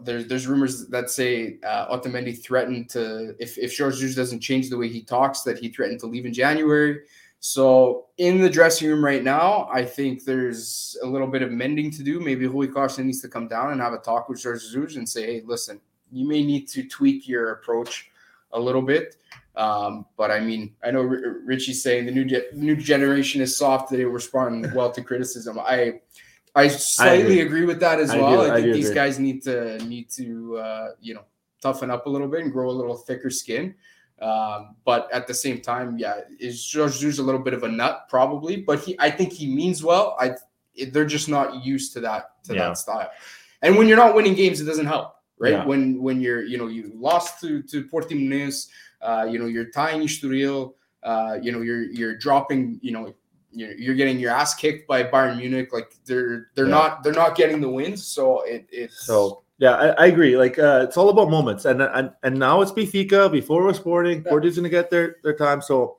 there's 0.00 0.26
there's 0.26 0.46
rumors 0.46 0.88
that 0.88 1.10
say 1.10 1.58
uh, 1.64 1.96
Otamendi 1.96 2.42
threatened 2.42 2.90
to 2.90 3.34
if 3.38 3.56
if 3.58 3.74
George 3.74 4.00
doesn't 4.14 4.40
change 4.40 4.68
the 4.68 4.76
way 4.76 4.88
he 4.88 5.02
talks, 5.02 5.42
that 5.42 5.58
he 5.58 5.68
threatened 5.68 6.00
to 6.00 6.06
leave 6.06 6.26
in 6.26 6.34
January. 6.34 7.00
So 7.40 8.06
in 8.18 8.40
the 8.40 8.50
dressing 8.50 8.88
room 8.88 9.04
right 9.04 9.22
now, 9.22 9.68
I 9.72 9.84
think 9.84 10.24
there's 10.24 10.96
a 11.02 11.06
little 11.06 11.28
bit 11.28 11.42
of 11.42 11.52
mending 11.52 11.90
to 11.92 12.02
do. 12.02 12.18
Maybe 12.18 12.46
Rui 12.46 12.66
Costa 12.66 13.04
needs 13.04 13.20
to 13.22 13.28
come 13.28 13.46
down 13.46 13.72
and 13.72 13.80
have 13.80 13.92
a 13.92 13.98
talk 13.98 14.28
with 14.28 14.40
George 14.40 14.62
Jesus 14.62 14.96
and 14.96 15.08
say, 15.08 15.26
"Hey, 15.26 15.42
listen, 15.44 15.80
you 16.10 16.26
may 16.26 16.42
need 16.42 16.66
to 16.68 16.82
tweak 16.88 17.28
your 17.28 17.52
approach 17.52 18.10
a 18.52 18.60
little 18.60 18.82
bit." 18.82 19.16
Um, 19.54 20.06
but 20.16 20.30
I 20.30 20.40
mean, 20.40 20.74
I 20.84 20.90
know 20.90 21.00
R- 21.00 21.40
Richie's 21.44 21.82
saying 21.82 22.06
the 22.06 22.12
new 22.12 22.24
ge- 22.24 22.52
new 22.54 22.76
generation 22.76 23.40
is 23.40 23.56
soft; 23.56 23.90
they 23.90 24.04
respond 24.04 24.72
well 24.74 24.90
to 24.90 25.02
criticism. 25.02 25.58
I 25.58 26.00
I 26.54 26.68
slightly 26.68 27.14
I 27.14 27.16
agree. 27.16 27.40
agree. 27.42 27.64
with 27.66 27.80
that 27.80 28.00
as 28.00 28.10
I 28.10 28.18
well. 28.18 28.44
Do, 28.46 28.50
I, 28.50 28.62
think 28.62 28.74
these 28.74 28.86
agree. 28.86 28.94
guys 28.94 29.18
need 29.18 29.42
to 29.42 29.78
need 29.84 30.10
to 30.10 30.56
uh, 30.56 30.88
you 31.00 31.14
know 31.14 31.24
toughen 31.60 31.90
up 31.90 32.06
a 32.06 32.08
little 32.10 32.28
bit 32.28 32.40
and 32.40 32.52
grow 32.52 32.70
a 32.70 32.72
little 32.72 32.96
thicker 32.96 33.30
skin. 33.30 33.74
Um, 34.20 34.76
but 34.84 35.12
at 35.12 35.26
the 35.26 35.34
same 35.34 35.60
time, 35.60 35.98
yeah, 35.98 36.20
is 36.40 36.64
George 36.64 36.98
Jesus 36.98 37.18
a 37.18 37.22
little 37.22 37.40
bit 37.40 37.54
of 37.54 37.64
a 37.64 37.68
nut, 37.68 38.06
probably. 38.08 38.56
But 38.56 38.80
he, 38.80 38.96
I 38.98 39.10
think 39.10 39.32
he 39.32 39.46
means 39.46 39.82
well. 39.82 40.16
I, 40.18 40.32
they're 40.90 41.04
just 41.04 41.28
not 41.28 41.64
used 41.64 41.92
to 41.94 42.00
that 42.00 42.42
to 42.44 42.54
yeah. 42.54 42.68
that 42.68 42.78
style. 42.78 43.10
And 43.62 43.76
when 43.76 43.88
you're 43.88 43.96
not 43.96 44.14
winning 44.14 44.34
games, 44.34 44.60
it 44.60 44.64
doesn't 44.64 44.86
help, 44.86 45.16
right? 45.38 45.52
Yeah. 45.52 45.64
When 45.64 46.02
when 46.02 46.20
you're, 46.20 46.44
you 46.44 46.58
know, 46.58 46.66
you 46.66 46.92
lost 46.94 47.40
to 47.40 47.62
to 47.62 47.84
Portimonense, 47.84 48.68
uh, 49.02 49.26
you 49.30 49.38
know, 49.38 49.46
you're 49.46 49.70
tying 49.70 50.02
Estoril, 50.02 50.74
uh, 51.02 51.38
you 51.40 51.52
know, 51.52 51.60
you're 51.60 51.84
you're 51.84 52.16
dropping, 52.16 52.78
you 52.82 52.92
know, 52.92 53.14
you're, 53.52 53.72
you're 53.72 53.94
getting 53.94 54.18
your 54.18 54.32
ass 54.32 54.54
kicked 54.54 54.86
by 54.86 55.02
Bayern 55.02 55.38
Munich. 55.38 55.72
Like 55.72 55.94
they're 56.04 56.48
they're 56.54 56.66
yeah. 56.66 56.70
not 56.70 57.02
they're 57.02 57.12
not 57.12 57.36
getting 57.36 57.60
the 57.60 57.68
wins. 57.68 58.06
So 58.06 58.42
it 58.42 58.66
it's 58.70 59.06
so 59.06 59.42
yeah, 59.58 59.72
I, 59.72 59.86
I, 59.88 60.06
agree. 60.06 60.36
Like 60.36 60.58
uh, 60.58 60.80
it's 60.86 60.96
all 60.96 61.08
about 61.08 61.30
moments, 61.30 61.64
and 61.64 61.80
and 61.80 62.10
and 62.22 62.38
now 62.38 62.60
it's 62.60 62.72
Benfica. 62.72 63.30
Before 63.32 63.62
it 63.62 63.66
was 63.66 63.76
Sporting, 63.78 64.22
yeah. 64.22 64.30
Porto's 64.30 64.56
gonna 64.56 64.68
get 64.68 64.90
their 64.90 65.16
their 65.22 65.34
time. 65.34 65.62
So 65.62 65.96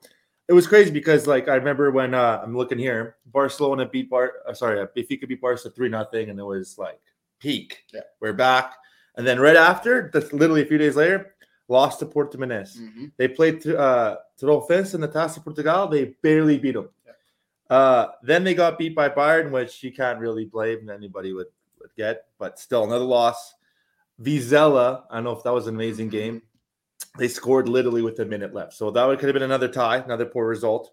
it 0.48 0.52
was 0.52 0.66
crazy 0.66 0.90
because 0.90 1.26
like 1.26 1.48
I 1.48 1.56
remember 1.56 1.90
when 1.90 2.14
uh, 2.14 2.40
I'm 2.42 2.56
looking 2.56 2.78
here, 2.78 3.16
Barcelona 3.26 3.86
beat 3.86 4.10
Bar. 4.10 4.32
Uh, 4.46 4.54
sorry, 4.54 4.80
uh, 4.80 4.86
Benfica 4.96 5.26
beat 5.26 5.40
Barca 5.40 5.70
three 5.70 5.88
nothing, 5.88 6.30
and 6.30 6.38
it 6.38 6.44
was 6.44 6.78
like 6.78 7.00
peak. 7.40 7.84
Yeah, 7.92 8.02
we're 8.20 8.32
back, 8.32 8.74
and 9.16 9.26
then 9.26 9.40
right 9.40 9.56
after, 9.56 10.10
that's 10.12 10.32
literally 10.32 10.62
a 10.62 10.66
few 10.66 10.78
days 10.78 10.94
later, 10.94 11.34
lost 11.66 11.98
to 11.98 12.06
Portimonense. 12.06 12.78
Mm-hmm. 12.78 13.06
They 13.16 13.26
played 13.26 13.60
to 13.62 13.76
uh, 13.76 14.16
Trofense 14.40 14.94
in 14.94 15.00
the 15.00 15.08
Taça 15.08 15.42
Portugal. 15.42 15.88
They 15.88 16.14
barely 16.22 16.58
beat 16.58 16.74
them. 16.74 16.90
Uh, 17.68 18.06
then 18.22 18.44
they 18.44 18.54
got 18.54 18.78
beat 18.78 18.94
by 18.94 19.08
Bayern, 19.08 19.50
which 19.50 19.82
you 19.82 19.92
can't 19.92 20.18
really 20.18 20.46
blame 20.46 20.88
anybody 20.88 21.32
with 21.32 21.48
get, 21.96 22.24
but 22.38 22.58
still 22.58 22.84
another 22.84 23.04
loss. 23.04 23.54
Vizela, 24.20 25.04
I 25.10 25.16
don't 25.16 25.24
know 25.24 25.32
if 25.32 25.44
that 25.44 25.52
was 25.52 25.66
an 25.66 25.74
amazing 25.74 26.08
game. 26.08 26.42
They 27.18 27.28
scored 27.28 27.68
literally 27.68 28.02
with 28.02 28.18
a 28.20 28.24
minute 28.24 28.54
left. 28.54 28.74
So 28.74 28.90
that 28.90 29.18
could 29.18 29.28
have 29.28 29.34
been 29.34 29.42
another 29.42 29.68
tie, 29.68 29.98
another 29.98 30.26
poor 30.26 30.46
result. 30.46 30.90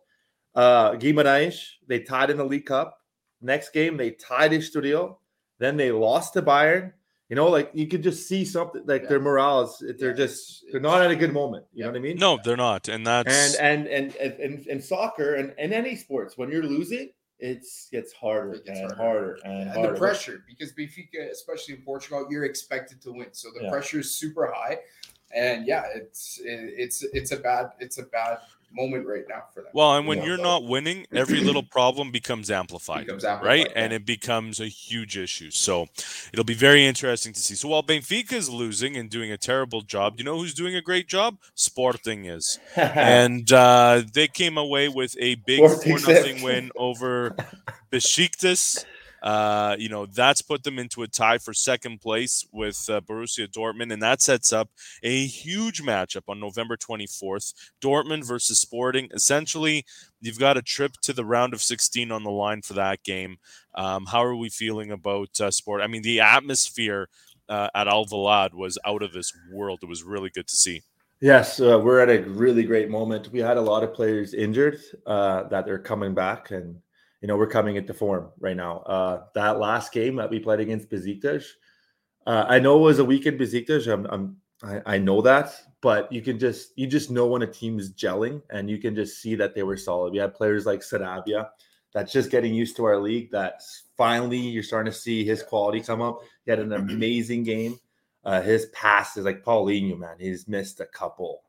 Uh, 0.54 0.94
Guimarães, 0.94 1.72
they 1.88 2.00
tied 2.00 2.30
in 2.30 2.38
the 2.38 2.46
League 2.46 2.66
Cup. 2.66 2.98
Next 3.42 3.74
game, 3.74 3.98
they 3.98 4.12
tied 4.12 4.52
Estoril. 4.52 5.18
Then 5.60 5.78
they 5.78 5.92
lost 5.92 6.34
to 6.34 6.42
Bayern. 6.42 6.94
You 7.30 7.36
know, 7.36 7.50
like 7.50 7.72
you 7.74 7.88
could 7.88 8.04
just 8.04 8.28
see 8.28 8.46
something 8.46 8.84
like 8.86 9.04
yeah. 9.04 9.10
their 9.10 9.20
morale 9.20 9.64
is 9.64 9.84
they're 9.98 10.10
yeah, 10.10 10.16
just 10.16 10.64
they're 10.72 10.80
not 10.80 11.02
at 11.02 11.10
a 11.10 11.16
good 11.16 11.34
moment. 11.34 11.66
You 11.74 11.80
yeah. 11.80 11.86
know 11.86 11.92
what 11.94 11.98
I 11.98 12.02
mean? 12.02 12.18
No, 12.18 12.40
they're 12.44 12.56
not. 12.56 12.88
And 12.88 13.06
that's 13.06 13.56
and 13.56 13.88
and 13.88 14.16
and 14.18 14.34
and, 14.34 14.68
and 14.68 14.84
soccer 14.84 15.34
and, 15.34 15.52
and 15.58 15.74
any 15.74 15.96
sports, 15.96 16.38
when 16.38 16.52
you're 16.52 16.64
losing, 16.64 17.10
it's 17.40 17.90
gets 17.92 18.14
harder 18.14 18.54
it 18.54 18.66
gets 18.66 18.80
and 18.80 18.92
harder, 18.94 19.38
harder 19.44 19.60
and, 19.60 19.70
and 19.72 19.84
the 19.84 20.00
pressure 20.00 20.44
because 20.48 20.72
Benfica, 20.74 21.30
especially 21.32 21.76
in 21.76 21.82
Portugal, 21.82 22.28
you're 22.30 22.46
expected 22.46 23.02
to 23.02 23.12
win. 23.12 23.28
So 23.34 23.50
the 23.60 23.70
pressure 23.70 24.00
is 24.00 24.14
super 24.14 24.52
high. 24.54 24.80
And 25.36 25.68
yeah, 25.68 25.84
it's 25.94 26.40
it's 26.44 27.04
it's 27.04 27.32
a 27.32 27.38
bad 27.38 27.72
it's 27.80 27.98
a 27.98 28.04
bad 28.04 28.38
moment 28.72 29.06
right 29.08 29.24
now 29.28 29.44
for 29.54 29.62
them. 29.62 29.72
Well, 29.74 29.96
and 29.96 30.08
when 30.08 30.24
you 30.24 30.34
are 30.34 30.38
not 30.38 30.66
winning, 30.66 31.06
every 31.14 31.40
little 31.40 31.64
problem 31.72 32.12
becomes 32.12 32.52
amplified, 32.52 33.06
becomes 33.06 33.24
amplified 33.24 33.48
right? 33.48 33.68
Yeah. 33.70 33.84
And 33.84 33.94
it 33.94 34.06
becomes 34.06 34.60
a 34.60 34.68
huge 34.68 35.18
issue. 35.18 35.52
So 35.52 35.88
it'll 36.34 36.46
be 36.46 36.54
very 36.54 36.86
interesting 36.86 37.34
to 37.34 37.40
see. 37.40 37.56
So 37.56 37.70
while 37.70 37.84
Benfica 37.84 38.34
is 38.34 38.50
losing 38.50 38.98
and 38.98 39.10
doing 39.10 39.32
a 39.32 39.38
terrible 39.38 39.82
job, 39.82 40.16
you 40.18 40.24
know 40.24 40.38
who's 40.38 40.54
doing 40.54 40.76
a 40.76 40.82
great 40.82 41.08
job? 41.08 41.38
Sporting 41.56 42.26
is, 42.26 42.60
and 42.76 43.52
uh, 43.52 44.04
they 44.14 44.28
came 44.28 44.58
away 44.58 44.90
with 44.90 45.16
a 45.20 45.36
big 45.36 45.60
four 45.60 46.00
nothing 46.00 46.42
win 46.42 46.72
over 46.76 47.36
Besiktas. 47.92 48.86
Uh, 49.26 49.76
you 49.80 49.90
know, 49.90 50.06
that's 50.06 50.44
put 50.44 50.64
them 50.64 50.78
into 50.78 51.02
a 51.02 51.08
tie 51.08 51.40
for 51.40 51.52
second 51.52 52.00
place 52.00 52.48
with 52.52 52.86
uh, 52.90 53.02
Borussia 53.02 53.48
Dortmund, 53.48 53.92
and 53.92 54.02
that 54.04 54.22
sets 54.22 54.54
up 54.54 54.70
a 55.02 55.26
huge 55.26 55.82
matchup 55.82 56.22
on 56.28 56.40
November 56.40 56.78
24th. 56.78 57.56
Dortmund 57.82 58.24
versus 58.24 58.60
Sporting. 58.60 59.10
Essentially, 59.12 59.84
you've 60.22 60.38
got 60.38 60.58
a 60.58 60.62
trip 60.62 60.92
to 61.02 61.12
the 61.12 61.26
round 61.26 61.56
of 61.56 61.64
16 61.64 62.12
on 62.12 62.24
the 62.24 62.30
line 62.30 62.62
for 62.62 62.74
that 62.74 63.02
game. 63.02 63.38
Um, 63.74 64.06
how 64.06 64.24
are 64.24 64.36
we 64.36 64.50
feeling 64.50 64.92
about 64.92 65.42
uh, 65.42 65.50
sport? 65.50 65.82
I 65.82 65.88
mean, 65.88 66.04
the 66.04 66.20
atmosphere 66.20 67.10
uh, 67.50 67.70
at 67.74 67.88
Alvalade 67.88 68.54
was 68.54 68.78
out 68.86 69.02
of 69.02 69.12
this 69.12 69.34
world. 69.52 69.80
It 69.82 69.90
was 69.90 70.04
really 70.04 70.30
good 70.30 70.48
to 70.48 70.56
see. 70.56 70.84
Yes, 71.20 71.60
uh, 71.60 71.80
we're 71.82 72.00
at 72.00 72.10
a 72.10 72.30
really 72.30 72.64
great 72.64 72.90
moment. 72.92 73.32
We 73.32 73.40
had 73.40 73.58
a 73.58 73.62
lot 73.62 73.84
of 73.84 73.96
players 73.96 74.36
injured 74.36 74.80
uh, 75.08 75.44
that 75.44 75.66
they're 75.66 75.80
coming 75.80 76.14
back, 76.14 76.52
and 76.52 76.80
you 77.26 77.28
know, 77.28 77.38
we're 77.38 77.48
coming 77.48 77.76
into 77.76 77.92
form 77.92 78.30
right 78.40 78.56
now. 78.56 78.82
Uh, 78.82 79.24
that 79.34 79.58
last 79.58 79.92
game 79.92 80.16
that 80.18 80.30
we 80.30 80.38
played 80.38 80.60
against 80.60 80.92
Besiktas, 80.92 81.44
uh, 82.28 82.46
I 82.48 82.60
know 82.60 82.78
it 82.78 82.82
was 82.84 83.00
a 83.00 83.04
weekend 83.04 83.40
Besiktas. 83.40 83.92
I'm, 83.92 84.06
I'm 84.12 84.38
I, 84.62 84.94
I, 84.94 84.98
know 85.00 85.24
that, 85.24 85.60
but 85.82 86.12
you 86.12 86.22
can 86.22 86.38
just 86.38 86.74
you 86.76 86.86
just 86.86 87.10
know 87.10 87.26
when 87.26 87.42
a 87.42 87.48
team 87.48 87.80
is 87.80 87.92
gelling, 87.96 88.44
and 88.52 88.70
you 88.70 88.78
can 88.78 88.94
just 88.94 89.24
see 89.24 89.34
that 89.34 89.56
they 89.56 89.64
were 89.64 89.76
solid. 89.76 90.14
We 90.14 90.20
had 90.20 90.36
players 90.36 90.68
like 90.68 90.82
Sarabia 90.82 91.50
that's 91.96 92.14
just 92.14 92.30
getting 92.30 92.54
used 92.54 92.76
to 92.76 92.86
our 92.86 93.00
league. 93.00 93.32
That's 93.32 93.86
finally 93.98 94.38
you're 94.38 94.62
starting 94.62 94.94
to 94.94 94.98
see 94.98 95.26
his 95.26 95.42
quality 95.42 95.82
come 95.82 96.04
up. 96.04 96.20
He 96.46 96.52
had 96.52 96.60
an 96.60 96.74
amazing 96.74 97.42
game. 97.42 97.80
Uh, 98.24 98.40
his 98.40 98.68
passes, 98.68 99.26
like 99.26 99.44
Paulinho, 99.44 99.98
man, 99.98 100.18
he's 100.20 100.48
missed 100.48 100.80
a 100.80 100.86
couple 100.86 101.42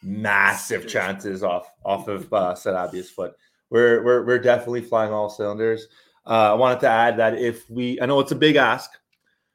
massive 0.00 0.86
chances 0.86 1.42
off 1.42 1.68
off 1.84 2.06
of 2.06 2.32
uh, 2.32 2.54
Sarabia's 2.54 3.10
foot 3.10 3.34
we're 3.70 4.02
we're 4.04 4.24
we're 4.24 4.38
definitely 4.38 4.82
flying 4.82 5.12
all 5.12 5.28
cylinders. 5.28 5.88
Uh, 6.26 6.52
I 6.52 6.54
wanted 6.54 6.80
to 6.80 6.88
add 6.88 7.18
that 7.18 7.38
if 7.38 7.68
we, 7.68 8.00
I 8.00 8.06
know 8.06 8.20
it's 8.20 8.32
a 8.32 8.36
big 8.36 8.56
ask, 8.56 8.90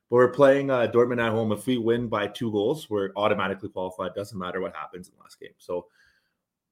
but 0.10 0.17
we're 0.17 0.32
playing 0.32 0.69
uh, 0.69 0.88
Dortmund 0.93 1.22
at 1.24 1.32
home. 1.32 1.52
If 1.52 1.65
we 1.65 1.78
win 1.78 2.08
by 2.08 2.28
two 2.28 2.52
goals, 2.52 2.89
we're 2.89 3.10
automatically 3.15 3.69
qualified. 3.69 4.13
Doesn't 4.13 4.38
matter 4.38 4.62
what 4.62 4.76
happens 4.76 5.08
in 5.08 5.15
the 5.15 5.24
last 5.24 5.39
game. 5.39 5.54
So, 5.58 5.88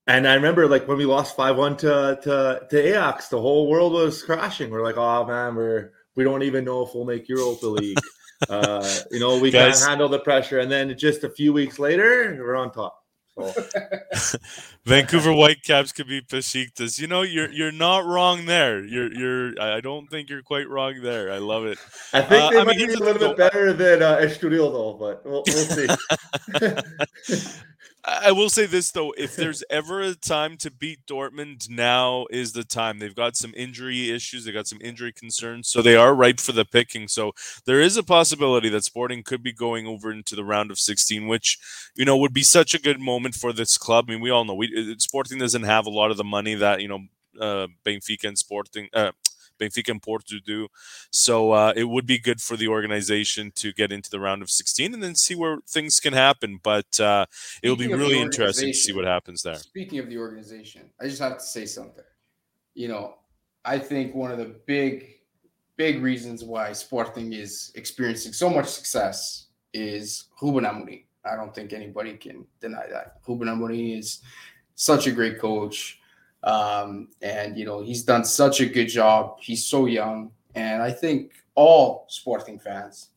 and 0.06 0.28
I 0.28 0.36
remember 0.36 0.68
like 0.68 0.88
when 0.88 0.98
we 0.98 1.06
lost 1.06 1.36
five 1.36 1.58
one 1.58 1.78
to 1.78 2.20
to 2.22 2.68
to 2.70 2.78
Ajax, 2.78 3.30
the 3.30 3.42
whole 3.42 3.70
world 3.70 3.94
was 3.94 4.22
crashing. 4.22 4.70
We're 4.70 4.84
like, 4.84 4.98
oh 4.98 5.26
man, 5.26 5.56
we're 5.56 5.94
we 6.16 6.24
don't 6.24 6.44
even 6.44 6.66
know 6.66 6.86
if 6.86 6.94
we'll 6.94 7.06
make 7.06 7.28
Europa 7.28 7.68
League. 7.68 8.00
uh, 8.50 9.00
you 9.12 9.20
know, 9.20 9.40
we 9.40 9.52
Guys. 9.52 9.80
can't 9.80 9.90
handle 9.90 10.10
the 10.10 10.20
pressure. 10.20 10.60
And 10.60 10.72
then 10.72 10.96
just 10.98 11.24
a 11.24 11.30
few 11.30 11.54
weeks 11.54 11.80
later, 11.80 12.38
we're 12.40 12.56
on 12.56 12.72
top. 12.72 13.04
Vancouver 14.86 15.32
Whitecaps 15.32 15.92
could 15.92 16.08
be 16.08 16.22
Besiktas. 16.22 17.00
You 17.00 17.08
know, 17.08 17.22
you're 17.22 17.52
you're 17.52 17.72
not 17.72 18.06
wrong 18.06 18.46
there. 18.46 18.84
You're 18.84 19.14
you're. 19.14 19.62
I 19.62 19.80
don't 19.82 20.08
think 20.10 20.30
you're 20.30 20.42
quite 20.42 20.68
wrong 20.68 21.02
there. 21.02 21.32
I 21.32 21.38
love 21.38 21.66
it. 21.66 21.78
I 22.14 22.22
think 22.22 22.44
uh, 22.44 22.50
they 22.50 22.60
I 22.60 22.64
might 22.64 22.78
mean, 22.78 22.88
be 22.88 22.94
a 22.94 22.98
little 22.98 23.28
bit 23.28 23.38
better 23.38 23.74
than 23.74 24.02
uh, 24.02 24.18
Estoril 24.18 24.72
though, 24.72 24.94
but 24.94 25.26
we'll, 25.26 25.44
we'll 25.48 25.66
see. 25.66 25.88
I 28.06 28.32
will 28.32 28.50
say 28.50 28.66
this 28.66 28.92
though: 28.92 29.14
if 29.18 29.36
there's 29.36 29.64
ever 29.70 30.02
a 30.02 30.16
time 30.16 30.58
to 30.58 30.72
beat 30.72 31.06
Dortmund, 31.06 31.70
now 31.70 32.26
is 32.30 32.54
the 32.54 32.64
time. 32.64 33.00
They've 33.00 33.16
got 33.16 33.36
some 33.36 33.54
injury 33.56 34.12
issues, 34.12 34.46
they 34.46 34.52
got 34.52 34.68
some 34.68 34.80
injury 34.82 35.12
concerns, 35.12 35.68
so 35.70 35.82
they 35.82 35.96
are 35.96 36.16
ripe 36.16 36.40
for 36.40 36.54
the 36.54 36.66
picking. 36.66 37.08
So 37.08 37.34
there 37.66 37.82
is 37.82 37.98
a 37.98 38.04
possibility 38.04 38.70
that 38.70 38.84
Sporting 38.86 39.24
could 39.24 39.44
be 39.44 39.52
going 39.52 39.88
over 39.88 40.12
into 40.12 40.36
the 40.36 40.46
round 40.46 40.72
of 40.72 40.80
16, 40.80 41.28
which 41.28 41.58
you 41.96 42.06
know 42.06 42.18
would 42.18 42.34
be 42.34 42.44
such 42.44 42.74
a 42.74 42.82
good 42.82 43.00
moment 43.00 43.36
for 43.36 43.52
this 43.52 43.78
club. 43.78 44.06
I 44.08 44.14
mean, 44.14 44.22
we 44.22 44.30
all 44.30 44.46
know 44.46 44.56
we 44.56 44.96
Sporting 45.00 45.40
doesn't 45.40 45.64
have 45.64 45.86
a 45.86 45.92
lot 45.92 46.12
of 46.12 46.18
the 46.18 46.24
money 46.24 46.56
that 46.56 46.82
you 46.82 46.88
know 46.88 47.00
uh, 47.40 47.68
Benfica 47.86 48.26
and 48.26 48.38
Sporting, 48.38 48.88
uh, 48.94 49.12
Benfica 49.58 49.90
and 49.90 50.02
Porto 50.02 50.36
do. 50.46 50.68
So 51.12 51.52
uh, 51.52 51.74
it 51.76 51.86
would 51.86 52.06
be 52.06 52.18
good 52.20 52.42
for 52.42 52.58
the 52.58 52.68
organization 52.68 53.52
to 53.56 53.74
get 53.74 53.92
into 53.92 54.10
the 54.10 54.20
round 54.20 54.42
of 54.42 54.50
16 54.50 54.94
and 54.94 55.02
then 55.02 55.16
see 55.16 55.36
where 55.36 55.58
things 55.68 56.00
can 56.00 56.14
happen. 56.14 56.60
But 56.62 57.00
uh, 57.00 57.26
it'll 57.62 57.76
be 57.76 57.88
really 57.88 58.20
interesting 58.20 58.70
to 58.70 58.74
see 58.74 58.94
what 58.94 59.06
happens 59.06 59.44
there. 59.44 59.56
Speaking 59.56 60.00
of 60.00 60.10
the 60.10 60.18
organization, 60.18 60.90
I 61.00 61.06
just 61.06 61.22
have 61.22 61.38
to 61.38 61.44
say 61.44 61.66
something. 61.66 62.04
You 62.74 62.90
know, 62.90 63.16
I 63.66 63.80
think 63.80 64.16
one 64.16 64.32
of 64.32 64.38
the 64.38 64.56
big, 64.66 65.20
big 65.76 66.02
reasons 66.02 66.44
why 66.44 66.72
Sporting 66.74 67.34
is 67.34 67.72
experiencing 67.76 68.34
so 68.34 68.50
much 68.50 68.68
success 68.68 69.48
is 69.74 70.26
Ruben 70.42 70.64
Amorim. 70.64 71.04
I 71.26 71.36
don't 71.36 71.54
think 71.54 71.74
anybody 71.74 72.14
can 72.14 72.46
deny 72.62 72.88
that. 72.90 73.18
Ruben 73.28 73.48
Amorim 73.48 74.00
is 74.00 74.22
such 74.76 75.08
a 75.08 75.12
great 75.12 75.40
coach. 75.40 75.97
Um, 76.44 77.10
and 77.22 77.58
you 77.58 77.66
know, 77.66 77.82
he's 77.82 78.04
done 78.04 78.24
such 78.24 78.62
a 78.62 78.66
good 78.66 78.88
job. 78.88 79.38
He's 79.42 79.66
so 79.66 79.86
young, 79.86 80.32
and 80.56 80.82
I 80.82 80.92
think 80.92 81.34
all 81.56 82.06
Sporting 82.10 82.60
fans 82.60 83.10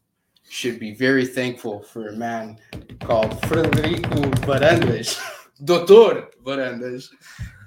should 0.49 0.81
be 0.81 0.95
very 0.95 1.27
thankful 1.27 1.81
for 1.81 2.09
a 2.09 2.13
man 2.13 2.59
called 3.01 3.31
Frederico 3.43 4.31
Varandas, 4.47 5.21
Doutor 5.65 6.29
Varandas. 6.45 7.09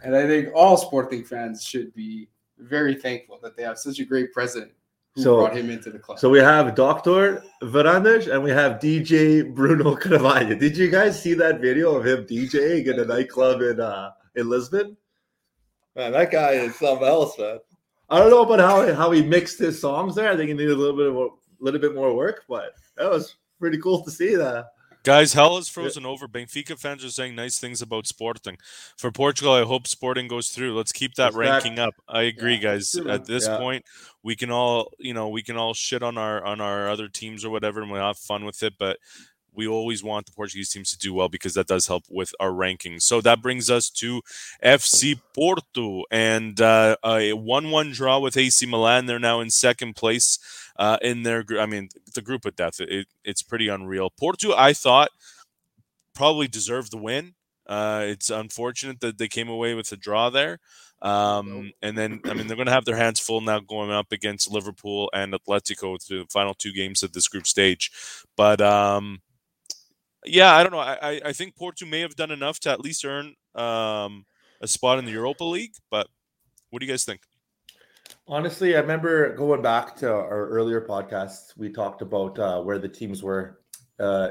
And 0.04 0.16
I 0.16 0.28
think 0.28 0.50
all 0.54 0.76
Sporting 0.76 1.24
fans 1.24 1.64
should 1.64 1.94
be 1.94 2.28
very 2.58 2.96
thankful 2.96 3.40
that 3.42 3.56
they 3.56 3.64
have 3.64 3.78
such 3.78 4.00
a 4.00 4.06
great 4.06 4.34
president 4.34 4.74
who 5.16 5.22
so, 5.22 5.38
brought 5.38 5.56
him 5.56 5.70
into 5.70 5.92
the 5.92 6.00
club. 6.00 6.20
So 6.20 6.30
we 6.30 6.40
have 6.40 6.76
Dr. 6.76 7.44
Varandas 7.62 8.32
and 8.32 8.44
we 8.44 8.52
have 8.52 8.80
DJ 8.80 9.54
Bruno 9.54 9.96
Carvalho. 9.96 10.56
Did 10.56 10.76
you 10.76 10.90
guys 10.90 11.22
see 11.22 11.34
that 11.36 11.62
video 11.62 11.96
of 11.96 12.06
him 12.06 12.26
DJing 12.26 12.88
in 12.88 13.00
a 13.00 13.06
nightclub 13.06 13.62
in 13.62 13.80
uh, 13.80 14.12
in 14.36 14.50
Lisbon? 14.50 14.98
Man, 15.96 16.12
that 16.14 16.32
guy 16.32 16.52
is 16.54 16.76
something 16.76 17.08
else, 17.08 17.38
man. 17.38 17.60
I 18.10 18.20
don't 18.20 18.30
know 18.30 18.44
about 18.44 18.60
how 18.60 18.94
how 18.94 19.12
he 19.12 19.24
mixed 19.24 19.60
his 19.60 19.80
songs 19.80 20.16
there. 20.16 20.32
I 20.32 20.36
think 20.36 20.50
he 20.50 20.54
needed 20.54 20.72
a 20.72 20.76
little 20.76 20.98
bit 20.98 21.08
of 21.08 21.16
a 21.16 21.30
little 21.60 21.80
bit 21.80 21.96
more 21.96 22.16
work, 22.16 22.44
but 22.48 22.74
that 22.98 23.10
was 23.10 23.36
pretty 23.60 23.78
cool 23.78 24.04
to 24.04 24.12
see 24.12 24.36
that. 24.36 24.68
Guys, 25.04 25.34
hell 25.34 25.58
is 25.58 25.68
frozen 25.68 26.04
yeah. 26.04 26.10
over. 26.10 26.30
Benfica 26.30 26.80
fans 26.80 27.04
are 27.04 27.10
saying 27.10 27.36
nice 27.36 27.60
things 27.60 27.82
about 27.82 28.08
Sporting. 28.08 28.58
For 28.98 29.12
Portugal, 29.12 29.52
I 29.52 29.64
hope 29.64 29.86
Sporting 29.86 30.30
goes 30.30 30.50
through. 30.50 30.78
Let's 30.78 30.94
keep 30.94 31.16
that 31.16 31.34
ranking 31.34 31.78
up. 31.78 31.94
I 32.08 32.22
agree, 32.22 32.56
yeah, 32.56 32.62
guys. 32.62 32.96
At 32.96 33.26
this 33.26 33.46
yeah. 33.46 33.58
point, 33.58 33.84
we 34.24 34.38
can 34.38 34.50
all, 34.50 34.94
you 35.00 35.14
know, 35.14 35.28
we 35.28 35.44
can 35.44 35.58
all 35.58 35.74
shit 35.74 36.04
on 36.04 36.18
our 36.18 36.44
on 36.46 36.62
our 36.62 36.90
other 36.90 37.10
teams 37.10 37.44
or 37.44 37.50
whatever, 37.50 37.82
and 37.82 37.92
we'll 37.92 38.02
have 38.02 38.18
fun 38.18 38.46
with 38.46 38.64
it. 38.64 38.76
But 38.80 38.98
we 39.56 39.68
always 39.68 40.04
want 40.04 40.26
the 40.26 40.32
Portuguese 40.32 40.70
teams 40.70 40.90
to 40.92 40.98
do 40.98 41.14
well 41.14 41.30
because 41.30 41.54
that 41.54 41.68
does 41.68 41.88
help 41.88 42.06
with 42.10 42.34
our 42.40 42.52
rankings. 42.52 43.04
So 43.04 43.22
that 43.22 43.42
brings 43.42 43.70
us 43.70 43.90
to 43.92 44.22
FC 44.64 45.20
Porto 45.34 46.04
and 46.12 46.60
uh, 46.60 46.96
a 47.06 47.34
1 47.34 47.72
1 47.72 47.92
draw 47.92 48.20
with 48.20 48.38
AC 48.38 48.66
Milan. 48.66 49.06
They're 49.06 49.20
now 49.20 49.40
in 49.40 49.50
second 49.50 49.96
place 49.96 50.40
uh, 50.78 50.98
in 51.02 51.24
their 51.24 51.44
group. 51.44 51.60
I 51.62 51.66
mean, 51.66 51.90
the 52.14 52.22
group 52.22 52.46
of 52.46 52.56
death, 52.56 52.80
it, 52.80 53.08
it's 53.24 53.42
pretty 53.42 53.68
unreal. 53.68 54.10
Porto, 54.10 54.54
I 54.56 54.74
thought, 54.74 55.10
probably 56.14 56.48
deserved 56.48 56.92
the 56.92 56.98
win. 56.98 57.36
Uh, 57.66 58.04
it's 58.06 58.30
unfortunate 58.30 59.00
that 59.00 59.18
they 59.18 59.28
came 59.28 59.50
away 59.50 59.74
with 59.74 59.92
a 59.92 59.98
draw 59.98 60.30
there. 60.30 60.60
Um, 61.02 61.72
and 61.82 61.98
then, 61.98 62.22
I 62.26 62.34
mean, 62.34 62.48
they're 62.48 62.56
going 62.56 62.68
to 62.68 62.74
have 62.74 62.86
their 62.86 62.96
hands 62.96 63.20
full 63.20 63.42
now 63.42 63.60
going 63.60 63.92
up 63.92 64.12
against 64.12 64.50
Liverpool 64.50 65.10
and 65.14 65.34
Atletico 65.34 66.02
through 66.02 66.20
the 66.20 66.30
final 66.30 66.54
two 66.54 66.72
games 66.72 67.04
of 67.04 67.12
this 67.12 67.28
group 67.28 67.46
stage. 67.46 67.92
But 68.38 68.62
um, 68.62 69.20
yeah, 70.26 70.56
I 70.56 70.64
don't 70.64 70.72
know. 70.72 70.80
I, 70.80 71.22
I 71.26 71.34
think 71.34 71.56
Porto 71.56 71.86
may 71.86 72.02
have 72.02 72.16
done 72.16 72.32
enough 72.32 72.60
to 72.62 72.72
at 72.72 72.80
least 72.80 73.06
earn 73.06 73.36
um, 73.56 74.26
a 74.62 74.68
spot 74.68 75.00
in 75.00 75.06
the 75.06 75.12
Europa 75.12 75.44
League. 75.44 75.74
But 75.90 76.08
what 76.70 76.80
do 76.80 76.86
you 76.86 76.92
guys 76.92 77.06
think? 77.06 77.22
Honestly, 78.28 78.76
I 78.76 78.80
remember 78.80 79.36
going 79.36 79.62
back 79.62 79.96
to 79.98 80.10
our 80.10 80.48
earlier 80.48 80.82
podcasts. 80.82 81.58
We 81.58 81.70
talked 81.70 82.02
about 82.02 82.40
uh, 82.40 82.62
where 82.62 82.80
the 82.80 82.88
teams 82.88 83.22
were 83.22 83.60
uh, 84.00 84.30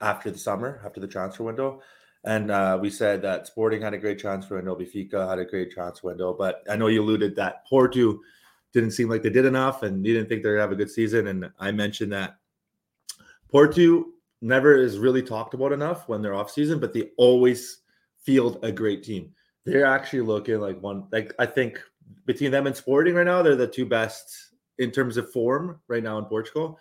after 0.00 0.30
the 0.30 0.38
summer, 0.38 0.80
after 0.84 1.00
the 1.00 1.06
transfer 1.06 1.44
window, 1.44 1.80
And 2.24 2.50
uh, 2.50 2.78
we 2.80 2.90
said 2.90 3.22
that 3.22 3.46
Sporting 3.46 3.82
had 3.82 3.94
a 3.94 3.98
great 3.98 4.18
transfer 4.18 4.56
window, 4.56 4.76
Benfica 4.76 5.28
had 5.28 5.38
a 5.38 5.44
great 5.44 5.70
transfer 5.70 6.08
window. 6.08 6.34
But 6.34 6.62
I 6.70 6.76
know 6.76 6.88
you 6.88 7.02
alluded 7.02 7.36
that 7.36 7.66
Porto 7.66 8.20
didn't 8.72 8.92
seem 8.92 9.08
like 9.08 9.22
they 9.22 9.30
did 9.30 9.44
enough 9.44 9.82
and 9.82 10.04
you 10.04 10.14
didn't 10.14 10.28
think 10.28 10.42
they're 10.42 10.56
to 10.56 10.60
have 10.60 10.72
a 10.72 10.76
good 10.76 10.90
season. 10.90 11.26
And 11.28 11.50
I 11.58 11.72
mentioned 11.72 12.12
that 12.12 12.36
Porto 13.50 14.06
never 14.42 14.76
is 14.76 14.98
really 14.98 15.22
talked 15.22 15.54
about 15.54 15.72
enough 15.72 16.08
when 16.08 16.20
they're 16.20 16.34
off 16.34 16.50
season, 16.50 16.78
but 16.80 16.92
they 16.92 17.10
always 17.16 17.78
field 18.18 18.58
a 18.62 18.72
great 18.72 19.02
team. 19.02 19.32
They're 19.64 19.86
actually 19.86 20.22
looking 20.22 20.58
like 20.58 20.80
one, 20.82 21.06
like 21.12 21.32
I 21.38 21.46
think 21.46 21.80
between 22.26 22.50
them 22.50 22.66
and 22.66 22.76
Sporting 22.76 23.14
right 23.14 23.26
now, 23.26 23.42
they're 23.42 23.56
the 23.56 23.66
two 23.66 23.86
best 23.86 24.52
in 24.78 24.90
terms 24.90 25.16
of 25.16 25.30
form 25.30 25.80
right 25.88 26.02
now 26.02 26.18
in 26.18 26.24
Portugal. 26.24 26.78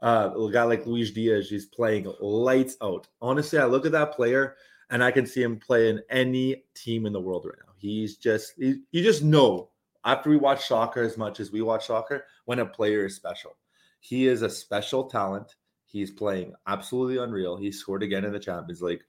Uh, 0.00 0.30
a 0.38 0.52
guy 0.52 0.62
like 0.62 0.86
Luis 0.86 1.10
Diaz, 1.10 1.48
he's 1.48 1.66
playing 1.66 2.12
lights 2.20 2.76
out. 2.82 3.08
Honestly, 3.20 3.58
I 3.58 3.64
look 3.64 3.86
at 3.86 3.92
that 3.92 4.12
player 4.12 4.56
and 4.90 5.02
I 5.02 5.10
can 5.10 5.26
see 5.26 5.42
him 5.42 5.58
play 5.58 5.88
in 5.88 6.02
any 6.10 6.64
team 6.74 7.06
in 7.06 7.12
the 7.12 7.20
world 7.20 7.46
right 7.46 7.58
now. 7.66 7.72
He's 7.78 8.16
just, 8.16 8.52
he, 8.58 8.82
you 8.92 9.02
just 9.02 9.22
know 9.22 9.70
after 10.04 10.30
we 10.30 10.36
watch 10.36 10.66
soccer 10.66 11.02
as 11.02 11.16
much 11.16 11.40
as 11.40 11.50
we 11.50 11.62
watch 11.62 11.86
soccer 11.86 12.26
when 12.44 12.60
a 12.60 12.66
player 12.66 13.06
is 13.06 13.16
special. 13.16 13.56
He 14.00 14.26
is 14.26 14.42
a 14.42 14.50
special 14.50 15.04
talent. 15.04 15.56
He's 15.90 16.10
playing 16.10 16.52
absolutely 16.66 17.16
unreal. 17.18 17.56
He 17.56 17.72
scored 17.72 18.02
again 18.02 18.24
in 18.24 18.32
the 18.32 18.38
Champions 18.38 18.82
League. 18.82 19.02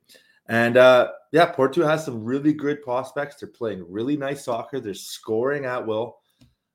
And 0.47 0.77
uh, 0.77 1.09
yeah, 1.31 1.45
Porto 1.51 1.85
has 1.85 2.03
some 2.05 2.23
really 2.23 2.53
good 2.53 2.81
prospects. 2.81 3.35
They're 3.35 3.49
playing 3.49 3.85
really 3.87 4.17
nice 4.17 4.45
soccer. 4.45 4.79
They're 4.79 4.93
scoring 4.95 5.65
at 5.65 5.85
will. 5.85 6.17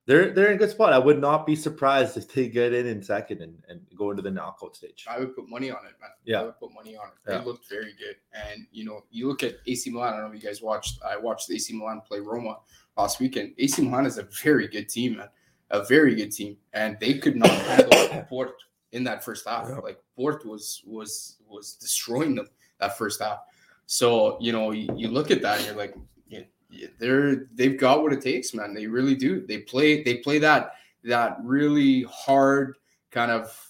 They're 0.07 0.33
they're 0.35 0.49
in 0.51 0.57
a 0.57 0.59
good 0.59 0.71
spot. 0.71 0.93
I 0.93 0.99
would 0.99 1.19
not 1.19 1.47
be 1.47 1.57
surprised 1.57 2.19
if 2.19 2.31
they 2.31 2.49
get 2.51 2.75
in 2.75 2.87
in 2.87 3.03
second 3.03 3.41
and, 3.41 3.57
and 3.71 3.81
go 3.97 4.11
into 4.11 4.23
the 4.23 4.31
knockout 4.31 4.77
stage. 4.77 5.07
I 5.09 5.19
would 5.19 5.35
put 5.35 5.49
money 5.49 5.71
on 5.71 5.79
it, 5.87 5.95
man. 5.99 6.11
Yeah. 6.27 6.41
I 6.41 6.45
would 6.45 6.59
put 6.61 6.75
money 6.75 6.95
on 6.95 7.07
it. 7.07 7.15
They 7.25 7.33
Yeah. 7.33 7.43
looked 7.43 7.69
very 7.71 7.95
good. 7.99 8.17
And 8.35 8.67
you 8.71 8.85
know, 8.85 9.05
you 9.11 9.27
look 9.27 9.43
at 9.43 9.55
AC 9.67 9.89
Milan. 9.91 10.13
I 10.13 10.17
don't 10.19 10.29
know 10.31 10.37
if 10.37 10.43
you 10.43 10.47
guys 10.47 10.61
watched. 10.61 11.01
I 11.03 11.17
watched 11.17 11.51
AC 11.51 11.73
Milan 11.73 12.03
play 12.07 12.21
Roma 12.21 12.59
last 12.99 13.19
weekend. 13.19 13.55
AC 13.57 13.81
Milan 13.81 14.05
is 14.05 14.19
a 14.19 14.29
very 14.43 14.69
good 14.69 14.91
team, 14.91 15.17
man. 15.17 15.29
A 15.71 15.83
very 15.87 16.15
good 16.15 16.31
team, 16.33 16.59
and 16.75 16.99
they 17.01 17.15
could 17.19 17.35
not 17.37 17.49
handle 17.51 18.23
Port 18.29 18.53
in 18.95 19.05
that 19.05 19.25
first 19.25 19.47
half. 19.47 19.69
Yeah. 19.69 19.79
Like 19.79 20.01
Port 20.17 20.47
was 20.47 20.83
was 20.87 21.37
was 21.47 21.75
destroying 21.75 22.37
them 22.37 22.49
that 22.79 22.97
first 22.97 23.21
half. 23.21 23.41
So 23.87 24.39
you 24.41 24.53
know, 24.53 24.71
you, 24.71 24.89
you 24.97 25.09
look 25.09 25.31
at 25.31 25.43
that, 25.43 25.59
and 25.59 25.67
you're 25.67 25.77
like, 25.77 25.95
yeah, 26.29 26.41
yeah, 26.71 26.89
they're 26.99 27.49
they've 27.55 27.79
got 27.79 28.03
what 28.03 28.13
it 28.13 28.23
takes, 28.23 28.55
man. 28.55 28.73
They 28.73 28.87
really 28.87 29.15
do. 29.15 29.47
They 29.47 29.59
play 29.59 30.03
they 30.03 30.19
play 30.19 30.39
that 30.39 30.75
that 31.03 31.37
really 31.43 32.05
hard 32.05 32.79
kind 33.11 33.31
of. 33.31 33.61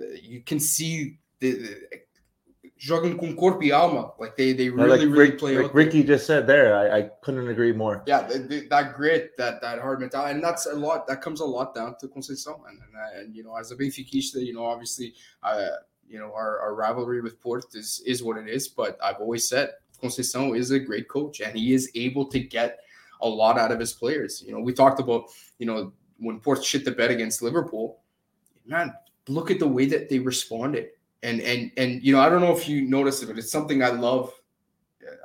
Uh, 0.00 0.06
you 0.20 0.40
can 0.40 0.58
see 0.58 1.18
the, 1.38 1.52
the 1.52 2.00
jogam 2.84 3.16
com 3.16 3.34
corpo 3.34 3.62
e 3.62 3.72
alma, 3.72 4.12
like 4.18 4.36
they 4.36 4.52
they 4.52 4.68
really 4.68 4.90
like 4.90 5.00
really 5.00 5.30
Rick- 5.30 5.38
play. 5.38 5.56
like 5.56 5.74
Ricky 5.74 6.02
there. 6.02 6.16
just 6.16 6.26
said 6.26 6.46
there, 6.46 6.76
I, 6.76 6.98
I 6.98 7.02
couldn't 7.22 7.48
agree 7.48 7.72
more. 7.72 8.02
Yeah, 8.06 8.22
the, 8.22 8.38
the, 8.40 8.68
that 8.68 8.94
grit, 8.94 9.36
that 9.38 9.62
that 9.62 9.78
hard 9.80 10.00
mentality, 10.00 10.34
and 10.34 10.44
that's 10.44 10.66
a 10.66 10.74
lot. 10.74 11.06
That 11.06 11.22
comes 11.22 11.40
a 11.40 11.46
lot 11.46 11.74
down 11.74 11.96
to 12.00 12.08
Conceição, 12.08 12.60
and 12.68 12.78
and, 12.84 12.94
uh, 12.94 13.20
and 13.20 13.34
you 13.34 13.42
know, 13.42 13.56
as 13.56 13.70
a 13.70 13.76
Benfiquista, 13.76 14.44
you 14.44 14.52
know, 14.52 14.66
obviously, 14.66 15.14
uh, 15.42 15.68
you 16.06 16.18
know, 16.18 16.30
our, 16.34 16.60
our 16.60 16.74
rivalry 16.74 17.22
with 17.22 17.40
Port 17.40 17.64
is 17.74 18.02
is 18.04 18.22
what 18.22 18.36
it 18.36 18.48
is. 18.48 18.68
But 18.68 18.98
I've 19.02 19.20
always 19.20 19.48
said 19.48 19.70
Conceição 20.02 20.56
is 20.56 20.70
a 20.70 20.78
great 20.78 21.08
coach, 21.08 21.40
and 21.40 21.56
he 21.56 21.72
is 21.72 21.90
able 21.94 22.26
to 22.26 22.38
get 22.38 22.80
a 23.22 23.28
lot 23.28 23.58
out 23.58 23.72
of 23.72 23.80
his 23.80 23.94
players. 23.94 24.42
You 24.46 24.52
know, 24.52 24.60
we 24.60 24.74
talked 24.74 25.00
about 25.00 25.24
you 25.58 25.66
know 25.66 25.92
when 26.18 26.38
Port 26.40 26.62
shit 26.62 26.84
the 26.84 26.92
bed 26.92 27.10
against 27.10 27.40
Liverpool, 27.40 28.00
man. 28.66 28.92
Look 29.26 29.50
at 29.50 29.58
the 29.58 29.66
way 29.66 29.86
that 29.86 30.10
they 30.10 30.18
responded, 30.18 30.90
and 31.24 31.40
and 31.40 31.72
and 31.76 32.02
you 32.02 32.12
know, 32.12 32.20
I 32.20 32.28
don't 32.28 32.40
know 32.40 32.56
if 32.56 32.68
you 32.68 32.82
noticed 32.82 33.22
it, 33.22 33.26
but 33.26 33.38
it's 33.38 33.50
something 33.50 33.82
I 33.82 33.88
love. 33.88 34.32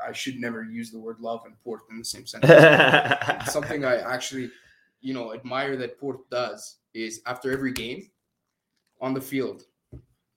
I 0.05 0.11
should 0.11 0.39
never 0.39 0.63
use 0.63 0.91
the 0.91 0.99
word 0.99 1.19
love 1.19 1.43
and 1.45 1.57
Port 1.63 1.81
in 1.89 1.99
the 1.99 2.05
same 2.05 2.25
sentence 2.25 2.51
something 3.51 3.85
I 3.85 3.97
actually, 3.97 4.51
you 4.99 5.13
know, 5.13 5.33
admire 5.33 5.77
that 5.77 5.97
Port 5.97 6.29
does 6.29 6.77
is 6.93 7.21
after 7.25 7.51
every 7.51 7.71
game 7.71 8.09
on 8.99 9.13
the 9.13 9.21
field, 9.21 9.63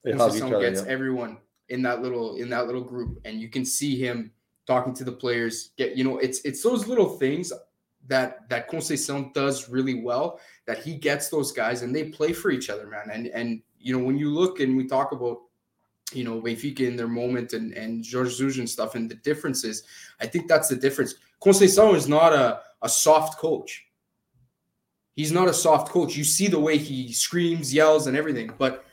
Conceição 0.06 0.60
gets 0.60 0.82
yeah. 0.82 0.88
everyone 0.88 1.38
in 1.68 1.82
that 1.82 2.02
little 2.02 2.36
in 2.36 2.50
that 2.50 2.66
little 2.66 2.82
group, 2.82 3.20
and 3.24 3.40
you 3.40 3.48
can 3.48 3.64
see 3.64 3.96
him 3.96 4.30
talking 4.66 4.94
to 4.94 5.04
the 5.04 5.12
players. 5.12 5.70
Get 5.76 5.96
you 5.96 6.04
know, 6.04 6.18
it's 6.18 6.40
it's 6.44 6.62
those 6.62 6.86
little 6.86 7.18
things 7.18 7.52
that 8.08 8.48
that 8.48 8.70
Conceição 8.70 9.32
does 9.32 9.68
really 9.68 10.02
well. 10.02 10.40
That 10.66 10.82
he 10.82 10.94
gets 10.96 11.28
those 11.28 11.52
guys 11.52 11.82
and 11.82 11.94
they 11.94 12.04
play 12.04 12.32
for 12.32 12.50
each 12.50 12.70
other, 12.70 12.86
man. 12.86 13.10
And 13.10 13.26
and 13.28 13.62
you 13.78 13.96
know 13.96 14.04
when 14.04 14.18
you 14.18 14.30
look 14.30 14.60
and 14.60 14.76
we 14.76 14.86
talk 14.86 15.12
about 15.12 15.38
you 16.14 16.24
know 16.24 16.40
Benfica 16.40 16.80
in 16.80 16.96
their 16.96 17.08
moment 17.08 17.52
and 17.52 17.72
and 17.74 18.04
Jorge 18.10 18.30
Jesus 18.30 18.58
and 18.58 18.68
stuff 18.68 18.94
and 18.94 19.10
the 19.10 19.16
differences, 19.16 19.84
I 20.20 20.26
think 20.26 20.48
that's 20.48 20.68
the 20.68 20.76
difference. 20.76 21.14
Conceição 21.42 21.94
is 21.94 22.08
not 22.08 22.32
a 22.32 22.60
a 22.82 22.88
soft 22.88 23.38
coach. 23.38 23.86
He's 25.14 25.32
not 25.32 25.48
a 25.48 25.52
soft 25.52 25.88
coach. 25.90 26.16
You 26.16 26.24
see 26.24 26.48
the 26.48 26.58
way 26.58 26.78
he 26.78 27.12
screams, 27.12 27.72
yells, 27.72 28.06
and 28.06 28.16
everything, 28.16 28.52
but 28.58 28.84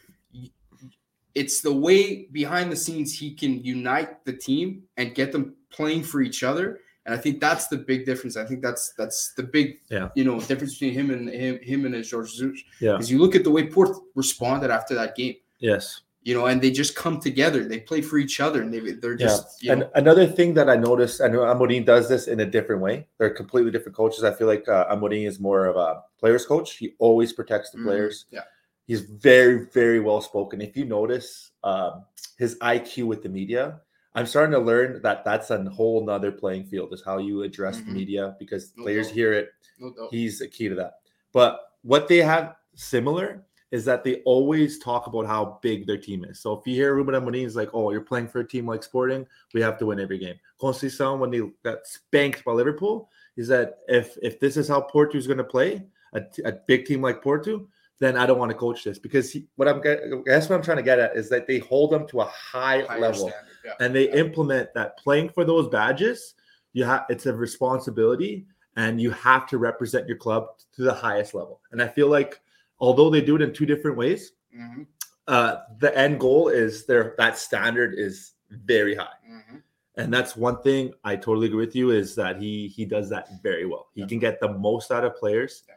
it's 1.36 1.62
the 1.62 1.74
way 1.74 2.26
behind 2.32 2.72
the 2.72 2.76
scenes 2.76 3.18
he 3.18 3.34
can 3.34 3.64
unite 3.64 4.26
the 4.26 4.34
team 4.34 4.84
and 4.98 5.16
get 5.16 5.32
them 5.32 5.56
playing 5.72 6.04
for 6.04 6.22
each 6.22 6.44
other. 6.44 6.80
And 7.06 7.16
I 7.16 7.18
think 7.18 7.40
that's 7.40 7.68
the 7.68 7.78
big 7.78 8.06
difference. 8.06 8.36
I 8.38 8.46
think 8.46 8.62
that's 8.62 8.94
that's 8.98 9.34
the 9.34 9.44
big 9.44 9.80
Yeah. 9.90 10.10
you 10.16 10.24
know 10.24 10.40
difference 10.40 10.74
between 10.78 10.94
him 10.94 11.10
and 11.12 11.30
him 11.30 11.60
him 11.62 11.86
and 11.86 12.04
George 12.04 12.32
Jesus. 12.34 12.62
Yeah. 12.82 12.94
Because 12.94 13.10
you 13.12 13.20
look 13.20 13.36
at 13.36 13.44
the 13.44 13.52
way 13.52 13.68
Port 13.68 13.96
responded 14.16 14.70
after 14.70 14.94
that 14.96 15.16
game, 15.16 15.36
Yes. 15.60 16.02
You 16.30 16.36
know, 16.36 16.46
and 16.46 16.62
they 16.62 16.70
just 16.70 16.94
come 16.96 17.20
together. 17.20 17.64
They 17.64 17.80
play 17.80 18.02
for 18.02 18.18
each 18.20 18.40
other, 18.40 18.62
and 18.62 18.72
they 18.74 18.80
they're 19.02 19.14
Yeah. 19.20 19.26
just 19.28 19.64
you 19.64 19.72
And 19.72 19.82
know, 19.82 19.90
another 19.96 20.28
thing 20.28 20.54
that 20.54 20.70
I 20.70 20.76
noticed, 20.76 21.22
I 21.22 21.28
know 21.28 21.40
Amorim 21.40 21.84
does 21.86 22.08
this 22.08 22.28
in 22.28 22.40
a 22.40 22.46
different 22.46 22.82
way. 22.84 22.96
They're 23.18 23.32
completely 23.44 23.72
different 23.72 23.96
coaches. 23.96 24.24
I 24.24 24.32
feel 24.38 24.46
like 24.48 24.66
uh, 24.70 24.94
Amorim 24.96 25.26
is 25.26 25.40
more 25.40 25.66
of 25.66 25.76
a 25.76 26.04
players 26.20 26.46
coach. 26.46 26.70
He 26.78 26.94
always 27.00 27.34
protects 27.34 27.72
the 27.72 27.80
Mhm. 27.80 27.86
players. 27.88 28.26
Yeah. 28.32 28.44
He's 28.86 29.02
very, 29.02 29.66
very 29.80 30.00
well 30.00 30.22
spoken. 30.22 30.62
If 30.62 30.78
you 30.78 30.86
notice 30.86 31.52
um, 31.64 32.06
his 32.38 32.58
IQ 32.62 33.06
with 33.12 33.22
the 33.24 33.30
media, 33.30 33.82
I'm 34.16 34.26
starting 34.26 34.54
to 34.54 34.60
learn 34.72 35.02
that 35.02 35.26
that's 35.26 35.50
a 35.52 35.58
whole 35.78 36.06
nother 36.06 36.32
playing 36.32 36.66
field 36.72 36.94
is 36.94 37.02
how 37.04 37.18
you 37.18 37.44
address 37.44 37.78
the 37.78 37.84
Mhm. 37.92 37.94
media 38.02 38.36
because 38.40 38.72
No 38.78 38.84
players 38.84 39.08
doubt. 39.08 39.16
hear 39.20 39.34
it. 39.34 39.50
no 39.80 39.92
doubt. 39.94 40.10
He's 40.12 40.40
the 40.40 40.48
key 40.48 40.68
to 40.70 40.76
that. 40.76 40.94
But 41.32 41.60
what 41.84 42.08
they 42.08 42.18
have 42.34 42.56
similar 42.76 43.44
is 43.72 43.86
that 43.86 44.04
they 44.04 44.16
always 44.24 44.80
talk 44.80 45.08
about 45.08 45.28
how 45.28 45.60
big 45.62 45.86
their 45.86 45.98
team 45.98 46.26
is. 46.26 46.40
So 46.40 46.54
if 46.54 46.66
you 46.66 46.74
hear 46.74 46.96
Ruben 46.96 47.16
Amorim 47.16 47.46
is 47.46 47.56
like, 47.56 47.70
"Oh, 47.74 47.92
you're 47.92 48.02
playing 48.02 48.28
for 48.28 48.40
a 48.40 48.48
team 48.48 48.66
like 48.66 48.84
Sporting, 48.84 49.28
we 49.54 49.62
have 49.62 49.78
to 49.80 49.86
win 49.86 50.00
every 50.00 50.18
game." 50.18 50.40
Conceição, 50.60 51.20
when 51.20 51.32
they 51.32 51.42
got 51.64 51.86
spanked 51.86 52.44
by 52.44 52.52
Liverpool, 52.52 53.10
is 53.38 53.48
that 53.50 53.80
if 53.88 54.18
if 54.22 54.40
this 54.40 54.58
is 54.58 54.68
how 54.68 54.82
Porto 54.82 55.18
is 55.18 55.28
going 55.28 55.38
to 55.38 55.44
play, 55.44 55.86
a, 56.14 56.22
a 56.46 56.54
big 56.68 56.86
team 56.86 57.02
like 57.02 57.22
Porto, 57.22 57.68
then 58.00 58.18
I 58.18 58.26
don't 58.26 58.40
want 58.40 58.52
to 58.52 58.58
coach 58.58 58.84
this 58.84 58.98
because 58.98 59.32
he, 59.32 59.46
what 59.56 59.68
I'm 59.68 59.82
that's 60.26 60.50
what 60.50 60.56
I'm 60.56 60.64
trying 60.64 60.78
to 60.78 60.84
get 60.84 61.00
at 61.00 61.16
is 61.16 61.30
that 61.30 61.48
they 61.48 61.60
hold 61.60 61.92
them 61.92 62.08
to 62.08 62.22
a 62.22 62.26
high 62.26 62.82
Higher 62.84 63.00
level 63.00 63.32
yeah. 63.64 63.74
and 63.80 63.94
they 63.94 64.12
implement 64.12 64.74
that 64.74 64.98
playing 64.98 65.30
for 65.30 65.44
those 65.44 65.68
badges 65.68 66.36
you 66.74 66.84
have 66.84 67.06
it's 67.10 67.26
a 67.26 67.34
responsibility 67.34 68.46
and 68.78 69.02
you 69.02 69.12
have 69.12 69.48
to 69.48 69.58
represent 69.58 70.08
your 70.08 70.18
club 70.18 70.48
to 70.74 70.84
the 70.84 70.94
highest 70.94 71.34
level 71.34 71.60
and 71.72 71.82
i 71.82 71.88
feel 71.88 72.08
like 72.08 72.40
although 72.80 73.10
they 73.10 73.22
do 73.22 73.36
it 73.36 73.42
in 73.42 73.54
two 73.54 73.66
different 73.66 73.98
ways 73.98 74.32
Mhm, 74.56 74.88
uh 75.28 75.58
the 75.80 75.96
end 75.98 76.20
goal 76.20 76.48
is 76.50 76.86
their 76.86 77.14
that 77.18 77.38
standard 77.38 77.94
is 77.98 78.34
very 78.50 78.96
high 78.96 79.18
mhm. 79.30 79.62
and 79.98 80.12
that's 80.14 80.36
one 80.36 80.62
thing 80.64 80.92
i 81.04 81.16
totally 81.16 81.48
agree 81.48 81.66
with 81.66 81.76
you 81.76 81.92
is 81.92 82.16
that 82.16 82.38
he 82.42 82.68
he 82.68 82.84
does 82.86 83.10
that 83.10 83.28
very 83.44 83.66
well 83.66 83.90
he 83.94 84.02
Yeah. 84.02 84.08
can 84.08 84.20
get 84.20 84.40
the 84.40 84.52
most 84.54 84.92
out 84.92 85.04
of 85.06 85.16
players 85.16 85.64
Yeah. 85.68 85.76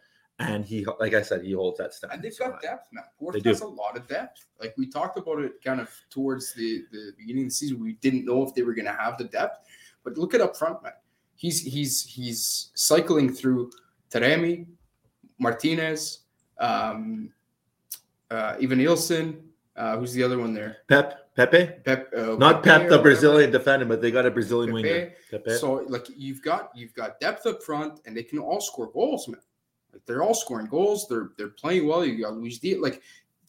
and 0.54 0.64
he 0.64 0.86
like 1.00 1.12
i 1.14 1.20
said 1.22 1.42
he 1.44 1.52
holds 1.52 1.76
that 1.78 1.92
standard 1.92 2.14
And 2.14 2.22
they've 2.24 2.38
got 2.38 2.52
high. 2.54 2.60
depth 2.62 2.88
now. 2.92 3.04
They 3.32 3.40
do. 3.40 3.50
has 3.50 3.60
a 3.60 3.66
lot 3.66 3.96
of 3.98 4.08
depth. 4.08 4.46
Like 4.60 4.72
we 4.78 4.86
talked 4.88 5.16
about 5.18 5.38
it 5.46 5.62
kind 5.62 5.80
of 5.80 5.88
towards 6.10 6.54
the, 6.54 6.70
the 6.90 7.12
beginning 7.18 7.44
of 7.44 7.50
the 7.50 7.54
season. 7.54 7.78
We 7.80 7.92
didn't 8.04 8.24
know 8.24 8.42
if 8.46 8.54
they 8.54 8.62
were 8.62 8.74
gonna 8.74 8.96
have 9.04 9.16
the 9.18 9.24
depth. 9.24 9.58
But 10.02 10.16
look 10.18 10.32
at 10.34 10.40
up 10.40 10.56
front, 10.56 10.82
man. 10.82 10.92
He's 11.36 11.60
he's 11.60 12.02
he's 12.04 12.70
cycling 12.74 13.32
through 13.32 13.70
Taremi, 14.10 14.66
Martinez, 15.38 16.21
um, 16.58 17.30
uh, 18.30 18.54
Evanilson. 18.56 19.40
Uh, 19.74 19.96
who's 19.96 20.12
the 20.12 20.22
other 20.22 20.38
one 20.38 20.52
there? 20.52 20.78
pep 20.86 21.34
pepe 21.34 21.64
Pep. 21.84 22.10
Uh, 22.14 22.36
not 22.36 22.62
Pepe 22.62 22.64
pep 22.64 22.80
the 22.80 22.84
whatever. 22.84 23.02
brazilian 23.02 23.50
defender 23.50 23.86
but 23.86 24.02
they 24.02 24.10
got 24.10 24.26
a 24.26 24.30
brazilian 24.30 24.68
Pepe. 24.74 24.82
winger 24.82 25.12
pepe 25.30 25.54
So 25.56 25.74
like 25.88 26.06
you've 26.14 26.42
got 26.42 26.70
you've 26.74 26.92
got 26.94 27.18
depth 27.20 27.46
up 27.46 27.62
front, 27.62 28.00
and 28.04 28.14
they 28.14 28.22
can 28.22 28.38
all 28.38 28.60
score 28.60 28.90
goals, 28.92 29.28
man. 29.28 29.40
Like 29.94 30.04
they're 30.04 30.22
all 30.22 30.34
scoring 30.34 30.66
goals. 30.66 31.06
They're 31.08 31.30
they're 31.38 31.48
playing 31.48 31.86
well. 31.88 32.04
You 32.04 32.22
got 32.22 32.34
Luis 32.34 32.58
Diaz. 32.58 32.80
Like 32.82 33.00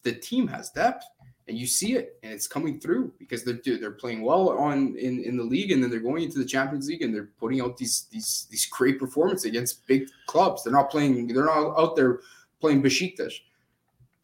the 0.04 0.14
team 0.14 0.48
has 0.48 0.70
depth, 0.72 1.04
and 1.50 1.58
you 1.58 1.68
see 1.68 1.96
it, 1.96 2.18
and 2.24 2.32
it's 2.32 2.48
coming 2.48 2.80
through 2.80 3.14
because 3.20 3.44
they're 3.44 3.60
they're 3.66 3.92
playing 3.92 4.22
well 4.22 4.50
on 4.52 4.96
in 4.98 5.22
in 5.26 5.36
the 5.36 5.44
league, 5.44 5.72
and 5.72 5.84
then 5.84 5.90
they're 5.90 6.00
going 6.00 6.24
into 6.24 6.40
the 6.40 6.46
Champions 6.46 6.88
League, 6.88 7.02
and 7.02 7.14
they're 7.14 7.32
putting 7.38 7.60
out 7.60 7.76
these 7.76 8.08
these 8.12 8.48
these 8.50 8.66
great 8.66 8.98
performances 8.98 9.44
against 9.44 9.86
big 9.88 10.08
clubs. 10.28 10.64
They're 10.64 10.72
not 10.72 10.90
playing. 10.90 11.28
They're 11.28 11.46
not 11.46 11.78
out 11.78 11.98
there 11.98 12.22
playing 12.64 12.82
Besiktas. 12.82 13.34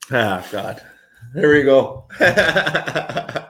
Ah, 0.09 0.47
God. 0.49 0.81
There 1.33 1.51
we 1.51 1.63
go. 1.63 2.07
to 2.19 3.49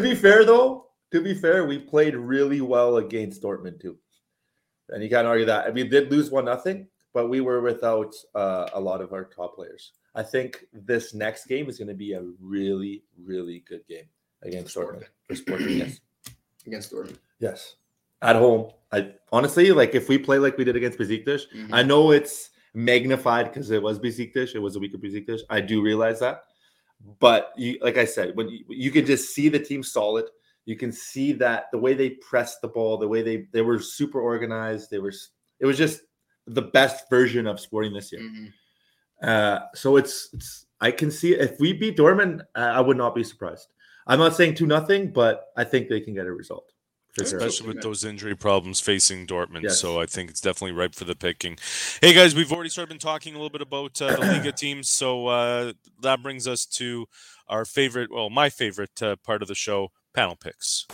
be 0.00 0.14
fair, 0.14 0.46
though, 0.46 0.86
to 1.10 1.20
be 1.20 1.34
fair, 1.34 1.66
we 1.66 1.78
played 1.78 2.16
really 2.16 2.62
well 2.62 2.96
against 2.96 3.42
Dortmund 3.42 3.78
too, 3.78 3.98
and 4.88 5.02
you 5.02 5.10
can't 5.10 5.26
argue 5.26 5.44
that. 5.44 5.66
I 5.66 5.70
mean, 5.70 5.90
did 5.90 6.10
lose 6.10 6.30
one 6.30 6.46
nothing, 6.46 6.86
but 7.12 7.28
we 7.28 7.42
were 7.42 7.60
without 7.60 8.14
uh, 8.34 8.70
a 8.72 8.80
lot 8.80 9.02
of 9.02 9.12
our 9.12 9.24
top 9.24 9.54
players. 9.54 9.92
I 10.14 10.22
think 10.22 10.64
this 10.72 11.12
next 11.12 11.44
game 11.44 11.68
is 11.68 11.76
going 11.76 11.88
to 11.88 11.94
be 11.94 12.14
a 12.14 12.24
really, 12.40 13.04
really 13.22 13.64
good 13.68 13.86
game 13.86 14.06
against 14.40 14.74
Dortmund 14.74 15.04
for 15.28 15.34
Sporting. 15.34 15.76
Yes, 15.76 16.00
against 16.66 16.90
Dortmund. 16.90 17.18
Yes, 17.38 17.76
at 18.22 18.36
home. 18.36 18.70
I 18.90 19.12
honestly 19.30 19.72
like 19.72 19.94
if 19.94 20.08
we 20.08 20.16
play 20.16 20.38
like 20.38 20.56
we 20.56 20.64
did 20.64 20.76
against 20.76 20.98
Besiktas. 20.98 21.42
Mm-hmm. 21.54 21.74
I 21.74 21.82
know 21.82 22.12
it's 22.12 22.48
magnified 22.74 23.46
because 23.46 23.70
it 23.70 23.82
was 23.82 23.98
Besiktas. 23.98 24.54
It 24.54 24.60
was 24.60 24.76
a 24.76 24.78
week 24.78 24.94
of 24.94 25.00
Besiktas. 25.00 25.40
I 25.50 25.60
do 25.60 25.82
realize 25.82 26.20
that, 26.20 26.44
but 27.18 27.52
you, 27.56 27.78
like 27.82 27.98
I 27.98 28.04
said, 28.04 28.36
when 28.36 28.48
you, 28.48 28.64
you 28.68 28.90
can 28.90 29.06
just 29.06 29.34
see 29.34 29.48
the 29.48 29.58
team 29.58 29.82
solid. 29.82 30.26
You 30.64 30.76
can 30.76 30.92
see 30.92 31.32
that 31.32 31.66
the 31.72 31.78
way 31.78 31.94
they 31.94 32.10
pressed 32.10 32.60
the 32.62 32.68
ball, 32.68 32.96
the 32.96 33.08
way 33.08 33.22
they 33.22 33.46
they 33.52 33.62
were 33.62 33.80
super 33.80 34.20
organized. 34.20 34.90
They 34.90 34.98
were. 34.98 35.12
It 35.58 35.66
was 35.66 35.76
just 35.76 36.02
the 36.46 36.62
best 36.62 37.08
version 37.10 37.46
of 37.46 37.60
Sporting 37.60 37.92
this 37.92 38.12
year. 38.12 38.22
Mm-hmm. 38.22 38.46
Uh, 39.22 39.60
so 39.74 39.96
it's 39.96 40.30
it's 40.32 40.66
I 40.80 40.90
can 40.90 41.10
see 41.10 41.34
if 41.34 41.58
we 41.60 41.72
beat 41.72 41.96
Dortmund, 41.96 42.40
I 42.54 42.80
would 42.80 42.96
not 42.96 43.14
be 43.14 43.22
surprised. 43.22 43.68
I'm 44.06 44.18
not 44.18 44.34
saying 44.34 44.56
two 44.56 44.66
nothing, 44.66 45.12
but 45.12 45.46
I 45.56 45.62
think 45.64 45.88
they 45.88 46.00
can 46.00 46.14
get 46.14 46.26
a 46.26 46.32
result. 46.32 46.72
Especially 47.20 47.68
with 47.68 47.82
those 47.82 48.04
injury 48.04 48.34
problems 48.34 48.80
facing 48.80 49.26
Dortmund. 49.26 49.64
Yes. 49.64 49.80
So 49.80 50.00
I 50.00 50.06
think 50.06 50.30
it's 50.30 50.40
definitely 50.40 50.72
ripe 50.72 50.94
for 50.94 51.04
the 51.04 51.14
picking. 51.14 51.58
Hey, 52.00 52.14
guys, 52.14 52.34
we've 52.34 52.50
already 52.50 52.70
started 52.70 52.88
been 52.88 52.98
talking 52.98 53.34
a 53.34 53.36
little 53.36 53.50
bit 53.50 53.62
about 53.62 54.00
uh, 54.02 54.16
the 54.16 54.20
Liga 54.20 54.52
teams. 54.52 54.88
So 54.88 55.28
uh, 55.28 55.72
that 56.00 56.22
brings 56.22 56.46
us 56.46 56.66
to 56.66 57.06
our 57.48 57.64
favorite, 57.64 58.12
well, 58.12 58.30
my 58.30 58.50
favorite 58.50 59.02
uh, 59.02 59.16
part 59.16 59.42
of 59.42 59.48
the 59.48 59.54
show 59.54 59.90
panel 60.14 60.36
picks. 60.36 60.86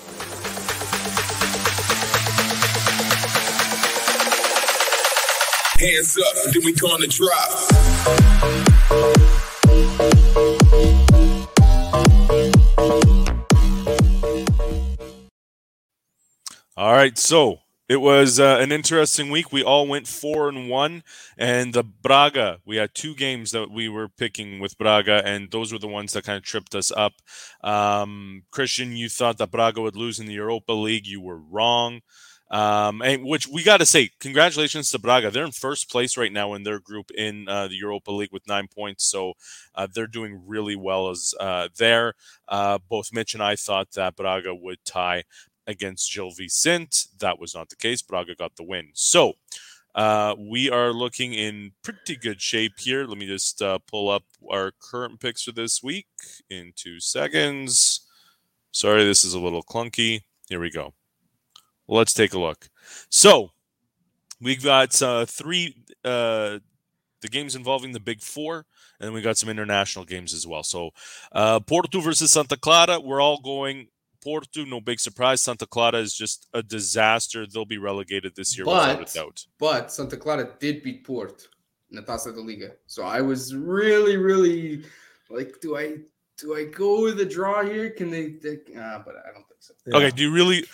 Hands 5.80 6.18
up, 6.18 6.52
then 6.52 6.64
we 6.64 6.72
gonna 6.74 7.06
drop. 7.06 7.50
All 16.78 16.92
right, 16.92 17.18
so 17.18 17.58
it 17.88 17.96
was 17.96 18.38
uh, 18.38 18.58
an 18.60 18.70
interesting 18.70 19.30
week. 19.30 19.50
We 19.50 19.64
all 19.64 19.88
went 19.88 20.06
four 20.06 20.48
and 20.48 20.68
one, 20.68 21.02
and 21.36 21.74
the 21.74 21.82
Braga. 21.82 22.60
We 22.64 22.76
had 22.76 22.94
two 22.94 23.16
games 23.16 23.50
that 23.50 23.68
we 23.68 23.88
were 23.88 24.08
picking 24.08 24.60
with 24.60 24.78
Braga, 24.78 25.26
and 25.26 25.50
those 25.50 25.72
were 25.72 25.80
the 25.80 25.88
ones 25.88 26.12
that 26.12 26.22
kind 26.22 26.36
of 26.36 26.44
tripped 26.44 26.76
us 26.76 26.92
up. 26.92 27.14
Um, 27.64 28.44
Christian, 28.52 28.96
you 28.96 29.08
thought 29.08 29.38
that 29.38 29.50
Braga 29.50 29.80
would 29.80 29.96
lose 29.96 30.20
in 30.20 30.26
the 30.26 30.34
Europa 30.34 30.72
League. 30.72 31.08
You 31.08 31.20
were 31.20 31.40
wrong. 31.40 32.02
Um, 32.50 33.02
and 33.02 33.24
which 33.24 33.46
we 33.46 33.62
got 33.62 33.78
to 33.78 33.86
say, 33.86 34.10
congratulations 34.20 34.90
to 34.90 34.98
Braga. 34.98 35.30
They're 35.30 35.44
in 35.44 35.52
first 35.52 35.90
place 35.90 36.16
right 36.16 36.32
now 36.32 36.54
in 36.54 36.62
their 36.62 36.80
group 36.80 37.10
in 37.10 37.46
uh, 37.46 37.68
the 37.68 37.74
Europa 37.74 38.10
League 38.10 38.32
with 38.32 38.46
nine 38.48 38.68
points. 38.74 39.04
So 39.04 39.34
uh, 39.74 39.86
they're 39.92 40.06
doing 40.06 40.42
really 40.46 40.76
well 40.76 41.10
as 41.10 41.34
uh, 41.38 41.68
there. 41.76 42.14
Uh, 42.48 42.78
both 42.88 43.12
Mitch 43.12 43.34
and 43.34 43.42
I 43.42 43.54
thought 43.54 43.90
that 43.92 44.16
Braga 44.16 44.54
would 44.54 44.78
tie 44.86 45.24
against 45.68 46.12
Gil 46.12 46.30
Vicente. 46.30 47.06
That 47.20 47.38
was 47.38 47.54
not 47.54 47.68
the 47.68 47.76
case. 47.76 48.02
Braga 48.02 48.34
got 48.34 48.56
the 48.56 48.64
win. 48.64 48.88
So 48.94 49.34
uh, 49.94 50.34
we 50.36 50.70
are 50.70 50.92
looking 50.92 51.34
in 51.34 51.72
pretty 51.82 52.16
good 52.16 52.40
shape 52.40 52.78
here. 52.78 53.04
Let 53.04 53.18
me 53.18 53.26
just 53.26 53.62
uh, 53.62 53.78
pull 53.86 54.08
up 54.08 54.24
our 54.50 54.72
current 54.80 55.20
picks 55.20 55.42
for 55.42 55.52
this 55.52 55.82
week 55.82 56.06
in 56.48 56.72
two 56.74 56.98
seconds. 56.98 58.00
Sorry, 58.72 59.04
this 59.04 59.22
is 59.22 59.34
a 59.34 59.40
little 59.40 59.62
clunky. 59.62 60.22
Here 60.48 60.60
we 60.60 60.70
go. 60.70 60.94
Let's 61.86 62.12
take 62.12 62.32
a 62.32 62.38
look. 62.38 62.68
So 63.10 63.50
we've 64.40 64.62
got 64.62 65.00
uh, 65.02 65.26
three 65.26 65.76
uh, 66.04 66.58
the 67.20 67.28
games 67.28 67.56
involving 67.56 67.92
the 67.92 68.00
big 68.00 68.20
four, 68.20 68.66
and 69.00 69.12
we 69.12 69.20
got 69.20 69.36
some 69.36 69.48
international 69.48 70.04
games 70.04 70.32
as 70.32 70.46
well. 70.46 70.62
So 70.62 70.90
uh, 71.32 71.60
Porto 71.60 72.00
versus 72.00 72.30
Santa 72.30 72.56
Clara. 72.56 73.00
We're 73.00 73.20
all 73.20 73.40
going 73.40 73.88
Porto, 74.22 74.64
no 74.64 74.80
big 74.80 75.00
surprise. 75.00 75.42
Santa 75.42 75.66
Clara 75.66 75.98
is 75.98 76.14
just 76.14 76.48
a 76.52 76.62
disaster. 76.62 77.46
They'll 77.46 77.64
be 77.64 77.78
relegated 77.78 78.34
this 78.34 78.56
year 78.56 78.64
but, 78.64 78.98
without 78.98 79.10
a 79.10 79.14
doubt. 79.14 79.46
But 79.58 79.92
Santa 79.92 80.16
Clara 80.16 80.50
did 80.58 80.82
beat 80.82 81.04
Porto 81.04 81.46
in 81.90 81.96
the 81.96 82.02
Taça 82.02 82.34
da 82.34 82.40
Liga. 82.40 82.72
So 82.86 83.04
I 83.04 83.20
was 83.20 83.54
really, 83.54 84.16
really 84.16 84.84
like, 85.30 85.60
do 85.60 85.76
I 85.76 85.98
do 86.38 86.54
I 86.54 86.64
go 86.64 87.02
with 87.02 87.20
a 87.20 87.24
draw 87.24 87.64
here? 87.64 87.90
Can 87.90 88.10
they? 88.10 88.28
they 88.42 88.54
uh, 88.78 89.00
but 89.04 89.16
I 89.16 89.32
don't 89.32 89.46
think 89.48 89.60
so. 89.60 89.74
Yeah. 89.86 89.96
Okay. 89.96 90.10
Do 90.10 90.22
you 90.22 90.32
really? 90.32 90.64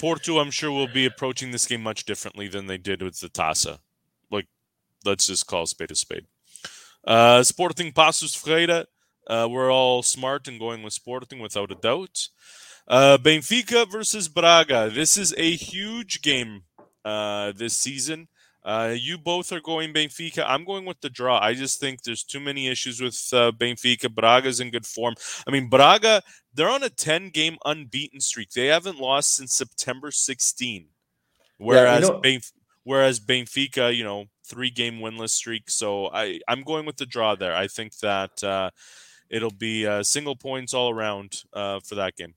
Porto, 0.00 0.38
I'm 0.38 0.50
sure, 0.50 0.72
will 0.72 0.88
be 0.88 1.06
approaching 1.06 1.52
this 1.52 1.66
game 1.66 1.82
much 1.82 2.04
differently 2.04 2.48
than 2.48 2.66
they 2.66 2.78
did 2.78 3.02
with 3.02 3.20
the 3.20 3.28
Taça. 3.28 3.78
Like, 4.30 4.46
let's 5.04 5.26
just 5.26 5.46
call 5.46 5.66
spade 5.66 5.90
a 5.90 5.94
spade. 5.94 6.26
Uh, 7.06 7.42
Sporting 7.42 7.92
Paços 7.92 8.36
Ferreira. 8.36 8.86
Uh, 9.26 9.48
we're 9.50 9.72
all 9.72 10.02
smart 10.02 10.46
and 10.48 10.58
going 10.58 10.82
with 10.82 10.92
Sporting 10.92 11.40
without 11.40 11.72
a 11.72 11.74
doubt. 11.74 12.28
Uh, 12.88 13.18
Benfica 13.20 13.90
versus 13.90 14.28
Braga. 14.28 14.90
This 14.90 15.16
is 15.16 15.34
a 15.36 15.50
huge 15.56 16.22
game 16.22 16.62
uh, 17.04 17.52
this 17.56 17.76
season. 17.76 18.28
Uh, 18.64 18.94
you 18.98 19.16
both 19.16 19.52
are 19.52 19.60
going 19.60 19.92
Benfica. 19.92 20.44
I'm 20.44 20.64
going 20.64 20.84
with 20.84 21.00
the 21.00 21.08
draw. 21.08 21.38
I 21.38 21.54
just 21.54 21.78
think 21.78 22.02
there's 22.02 22.24
too 22.24 22.40
many 22.40 22.66
issues 22.66 23.00
with 23.00 23.14
uh, 23.32 23.52
Benfica. 23.52 24.12
Braga's 24.12 24.58
in 24.58 24.70
good 24.70 24.86
form. 24.86 25.14
I 25.46 25.52
mean, 25.52 25.68
Braga, 25.68 26.22
they're 26.52 26.68
on 26.68 26.82
a 26.82 26.88
10 26.88 27.30
game 27.30 27.58
unbeaten 27.64 28.20
streak. 28.20 28.50
They 28.50 28.66
haven't 28.66 28.98
lost 28.98 29.36
since 29.36 29.54
September 29.54 30.10
16. 30.10 30.86
Whereas, 31.58 32.00
yeah, 32.00 32.06
you 32.06 32.12
know, 32.12 32.20
Benf- 32.20 32.52
whereas 32.82 33.20
Benfica, 33.20 33.94
you 33.94 34.02
know, 34.02 34.24
three 34.44 34.70
game 34.70 34.98
winless 34.98 35.30
streak. 35.30 35.70
So 35.70 36.08
I, 36.08 36.40
I'm 36.48 36.64
going 36.64 36.86
with 36.86 36.96
the 36.96 37.06
draw 37.06 37.36
there. 37.36 37.54
I 37.54 37.68
think 37.68 37.96
that 37.98 38.42
uh, 38.42 38.70
it'll 39.30 39.50
be 39.50 39.86
uh, 39.86 40.02
single 40.02 40.36
points 40.36 40.74
all 40.74 40.90
around 40.90 41.42
uh, 41.52 41.80
for 41.80 41.94
that 41.96 42.16
game. 42.16 42.34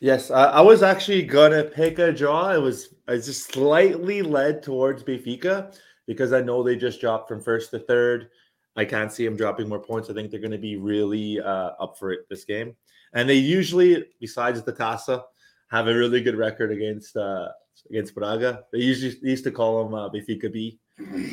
Yes, 0.00 0.30
I, 0.30 0.44
I, 0.44 0.60
was 0.62 0.82
actually 0.82 1.22
gonna 1.22 1.62
pick 1.62 1.98
a 1.98 2.10
draw. 2.10 2.50
It 2.54 2.62
was 2.62 2.94
I 3.06 3.16
just 3.16 3.52
slightly 3.52 4.22
led 4.22 4.62
towards 4.62 5.02
Benfica 5.02 5.76
because 6.06 6.32
I 6.32 6.40
know 6.40 6.62
they 6.62 6.76
just 6.76 7.00
dropped 7.00 7.28
from 7.28 7.42
first 7.42 7.70
to 7.72 7.78
third. 7.78 8.30
I 8.76 8.86
can't 8.86 9.12
see 9.12 9.24
them 9.24 9.36
dropping 9.36 9.68
more 9.68 9.78
points. 9.78 10.08
I 10.08 10.14
think 10.14 10.30
they're 10.30 10.40
going 10.40 10.52
to 10.52 10.58
be 10.58 10.76
really 10.76 11.40
uh, 11.40 11.72
up 11.78 11.98
for 11.98 12.12
it 12.12 12.20
this 12.30 12.44
game, 12.44 12.74
and 13.12 13.28
they 13.28 13.34
usually, 13.34 14.06
besides 14.20 14.62
the 14.62 14.72
Taça, 14.72 15.22
have 15.70 15.86
a 15.86 15.94
really 15.94 16.22
good 16.22 16.36
record 16.36 16.72
against 16.72 17.16
uh, 17.16 17.48
against 17.90 18.14
Braga. 18.14 18.64
They 18.72 18.78
usually 18.78 19.18
they 19.22 19.30
used 19.30 19.44
to 19.44 19.50
call 19.50 19.84
them 19.84 19.94
uh, 19.94 20.08
Benfica 20.08 20.50
B. 20.50 20.78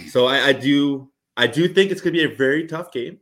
So 0.09 0.27
I, 0.27 0.47
I 0.47 0.53
do 0.53 1.09
I 1.37 1.47
do 1.47 1.67
think 1.67 1.91
it's 1.91 2.01
going 2.01 2.13
to 2.13 2.19
be 2.19 2.33
a 2.33 2.35
very 2.35 2.67
tough 2.67 2.91
game. 2.91 3.19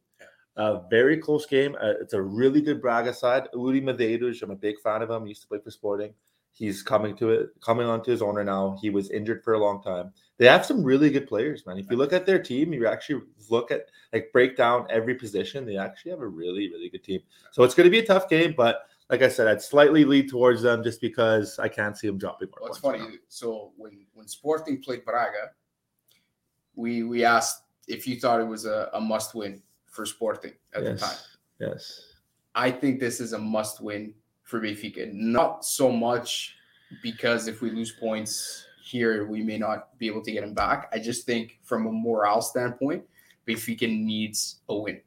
A 0.58 0.82
very 0.90 1.18
close 1.18 1.46
game. 1.46 1.76
Uh, 1.82 1.94
it's 2.00 2.14
a 2.14 2.22
really 2.22 2.62
good 2.62 2.82
Braga 2.82 3.14
side. 3.14 3.50
Iuri 3.54 3.84
Medeiros, 3.84 4.42
I'm 4.42 4.52
a 4.52 4.56
big 4.56 4.80
fan 4.80 5.02
of 5.02 5.10
him. 5.10 5.24
He 5.24 5.30
used 5.30 5.42
to 5.42 5.48
play 5.48 5.60
for 5.60 5.72
Sporting. 5.72 6.14
He's 6.54 6.82
coming 6.82 7.18
to 7.18 7.32
it, 7.32 7.50
coming 7.60 7.86
onto 7.86 8.12
his 8.12 8.22
owner 8.22 8.42
now. 8.42 8.78
He 8.82 8.90
was 8.90 9.12
injured 9.12 9.44
for 9.44 9.56
a 9.56 9.60
long 9.60 9.84
time. 9.84 10.14
They 10.38 10.46
have 10.46 10.66
some 10.66 10.82
really 10.82 11.10
good 11.10 11.28
players, 11.28 11.66
man. 11.66 11.78
If 11.78 11.92
you 11.92 11.98
look 11.98 12.14
at 12.14 12.26
their 12.26 12.42
team, 12.42 12.72
you 12.72 12.88
actually 12.88 13.24
look 13.50 13.72
at 13.72 13.88
like 14.14 14.32
break 14.32 14.56
down 14.56 14.88
every 14.90 15.16
position. 15.16 15.66
They 15.66 15.76
actually 15.76 16.12
have 16.12 16.22
a 16.22 16.28
really, 16.28 16.70
really 16.72 16.90
good 16.90 17.04
team. 17.04 17.20
So 17.52 17.64
it's 17.64 17.76
going 17.76 17.88
to 17.88 17.92
be 17.92 18.00
a 18.00 18.06
tough 18.06 18.30
game, 18.30 18.54
but 18.56 18.88
like 19.10 19.22
I 19.22 19.28
said, 19.28 19.48
I'd 19.48 19.62
slightly 19.62 20.06
lead 20.06 20.30
towards 20.30 20.62
them 20.62 20.84
just 20.84 21.02
because 21.02 21.60
I 21.60 21.68
can't 21.68 21.98
see 21.98 22.08
them 22.08 22.18
dropping 22.18 22.50
more. 22.50 22.70
What's 22.70 22.80
funny? 22.80 23.00
Now. 23.00 23.10
So 23.28 23.72
when 23.78 24.06
when 24.14 24.28
Sporting 24.28 24.82
played 24.82 25.06
Braga, 25.06 25.52
we 26.76 27.04
we 27.04 27.24
asked 27.24 27.64
if 27.88 28.08
you 28.08 28.20
thought 28.20 28.40
it 28.40 28.48
was 28.48 28.66
a, 28.66 28.90
a 28.94 29.02
must 29.02 29.36
win 29.36 29.62
for 29.96 30.06
Sporting 30.06 30.54
at 30.74 30.84
yes. 30.84 31.00
the 31.00 31.06
time. 31.06 31.18
Yes. 31.60 32.02
I 32.54 32.72
think 32.72 33.00
this 33.00 33.20
is 33.20 33.34
a 33.34 33.40
must 33.40 33.82
win 33.82 34.14
for 34.44 34.62
Benfica. 34.62 35.12
Not 35.14 35.66
so 35.66 35.92
much 35.92 36.56
because 37.02 37.48
if 37.48 37.62
we 37.62 37.72
lose 37.72 37.92
points 37.92 38.66
here, 38.84 39.26
we 39.26 39.42
may 39.42 39.58
not 39.58 39.98
be 39.98 40.08
able 40.08 40.22
to 40.22 40.32
get 40.32 40.42
them 40.42 40.54
back. 40.54 40.90
I 40.94 41.00
just 41.00 41.26
think 41.26 41.60
from 41.64 41.88
a 41.88 41.92
morale 41.92 42.42
standpoint, 42.42 43.04
Benfica 43.48 43.90
needs 43.90 44.58
a 44.70 44.76
win. 44.76 45.02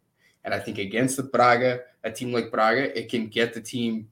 And 0.44 0.54
I 0.54 0.58
think 0.58 0.78
against 0.78 1.16
the 1.16 1.22
Braga, 1.24 1.80
a 2.04 2.10
team 2.10 2.32
like 2.32 2.50
Braga, 2.50 2.98
it 2.98 3.08
can 3.08 3.28
get 3.28 3.52
the 3.52 3.60
team 3.60 4.08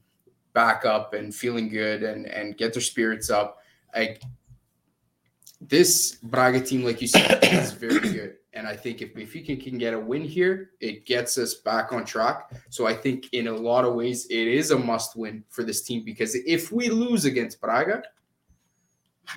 back 0.52 0.84
up 0.84 1.14
and 1.14 1.34
feeling 1.34 1.68
good 1.68 2.02
and, 2.02 2.26
and 2.26 2.56
get 2.56 2.72
their 2.72 2.82
spirits 2.82 3.30
up. 3.30 3.58
Like 3.94 4.22
this 5.60 6.16
Braga 6.22 6.60
team, 6.60 6.84
like 6.84 7.00
you 7.00 7.08
said, 7.08 7.42
is 7.42 7.72
very 7.72 8.00
good. 8.00 8.36
And 8.56 8.66
I 8.66 8.74
think 8.74 9.02
if 9.02 9.14
Benfica 9.14 9.62
can 9.62 9.76
get 9.76 9.92
a 9.92 10.00
win 10.00 10.22
here, 10.22 10.70
it 10.80 11.04
gets 11.04 11.36
us 11.36 11.52
back 11.54 11.92
on 11.92 12.06
track. 12.06 12.50
So 12.70 12.86
I 12.86 12.94
think 12.94 13.28
in 13.34 13.48
a 13.48 13.52
lot 13.52 13.84
of 13.84 13.94
ways, 13.94 14.26
it 14.30 14.48
is 14.48 14.70
a 14.70 14.78
must 14.78 15.14
win 15.14 15.44
for 15.50 15.62
this 15.62 15.82
team 15.82 16.04
because 16.04 16.34
if 16.34 16.72
we 16.72 16.88
lose 16.88 17.26
against 17.26 17.60
Braga, 17.60 18.02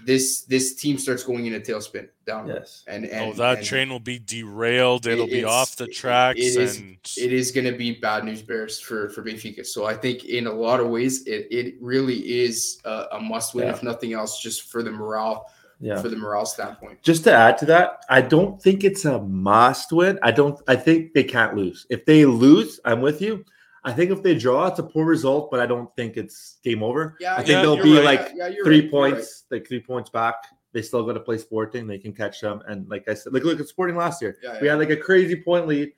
this 0.05 0.43
this 0.43 0.76
team 0.76 0.97
starts 0.97 1.24
going 1.24 1.47
in 1.47 1.55
a 1.55 1.59
tailspin 1.59 2.07
down. 2.26 2.47
Yes. 2.47 2.86
And, 2.88 3.05
oh, 3.05 3.09
and 3.09 3.32
oh, 3.32 3.34
that 3.34 3.57
and 3.57 3.67
train 3.67 3.89
will 3.89 3.99
be 3.99 4.20
derailed. 4.20 5.05
It'll 5.05 5.28
be 5.28 5.43
off 5.43 5.76
the 5.76 5.86
it- 5.86 5.95
tracks, 5.95 6.39
it 6.39 6.55
is- 6.55 6.78
and 6.78 6.97
it 7.17 7.34
is 7.34 7.51
going 7.51 7.65
to 7.65 7.78
be 7.78 7.99
bad 7.99 8.24
news 8.24 8.41
bears 8.41 8.80
for 8.80 9.09
for 9.09 9.22
Benfica. 9.22 9.65
So 9.65 9.86
I 9.86 9.95
think 9.95 10.26
in 10.26 10.47
a 10.47 10.53
lot 10.53 10.80
of 10.80 10.88
ways 10.88 11.28
it 11.28 11.47
it 11.51 11.76
really 11.82 12.20
is 12.43 12.80
a, 12.86 13.07
a 13.13 13.20
must 13.20 13.53
win 13.53 13.65
Yeah. 13.65 13.74
if 13.74 13.84
nothing 13.84 14.13
else, 14.13 14.41
just 14.41 14.72
for 14.72 14.82
the 14.82 14.91
morale 14.91 15.51
Yeah. 15.82 16.01
for 16.01 16.09
the 16.09 16.17
morale 16.17 16.45
standpoint. 16.45 17.01
Just 17.01 17.23
to 17.23 17.34
add 17.34 17.57
to 17.59 17.65
that, 17.67 18.03
I 18.09 18.21
don't 18.21 18.61
think 18.61 18.84
it's 18.84 19.05
a 19.05 19.21
must 19.21 19.93
win. 19.93 20.19
I 20.21 20.32
don't. 20.32 20.59
I 20.67 20.75
think 20.75 21.13
they 21.13 21.23
can't 21.23 21.55
lose. 21.55 21.86
If 21.89 22.05
they 22.05 22.25
lose, 22.25 22.80
I'm 22.84 23.01
with 23.01 23.21
you. 23.21 23.45
I 23.84 23.93
think 23.93 24.11
if 24.11 24.21
they 24.21 24.36
draw, 24.36 24.67
it's 24.67 24.80
a 24.80 24.84
poor 24.84 25.05
result, 25.05 25.49
but 25.49 25.59
I 25.59 25.65
don't 25.65 25.93
think 25.95 26.17
it's 26.17 26.57
game 26.63 26.84
over. 26.84 27.15
Yeah, 27.19 27.34
I 27.34 27.38
think 27.38 27.49
yeah, 27.49 27.61
they'll 27.61 27.82
be 27.82 27.95
right. 27.95 28.03
like 28.03 28.32
Yeah, 28.36 28.47
yeah, 28.47 28.55
three 28.63 28.82
right, 28.82 28.84
you're 28.84 28.84
right. 28.84 28.91
points, 28.91 29.45
like 29.51 29.67
three 29.67 29.80
points 29.80 30.09
back. 30.09 30.36
They 30.73 30.82
still 30.82 31.03
got 31.03 31.13
to 31.13 31.19
play 31.21 31.38
Sporting. 31.38 31.88
They 31.88 31.97
can 31.97 32.13
catch 32.13 32.41
them. 32.41 32.61
And 32.67 32.88
like 32.89 33.07
I 33.07 33.13
said, 33.13 33.34
like 33.34 33.43
look 33.43 33.59
at 33.59 33.67
Sporting 33.67 33.95
last 33.95 34.21
year. 34.21 34.38
Yeah, 34.43 34.59
We 34.61 34.67
had 34.67 34.80
like 34.80 34.89
a 34.89 34.97
crazy 34.97 35.41
point 35.41 35.65
lead. 35.65 35.93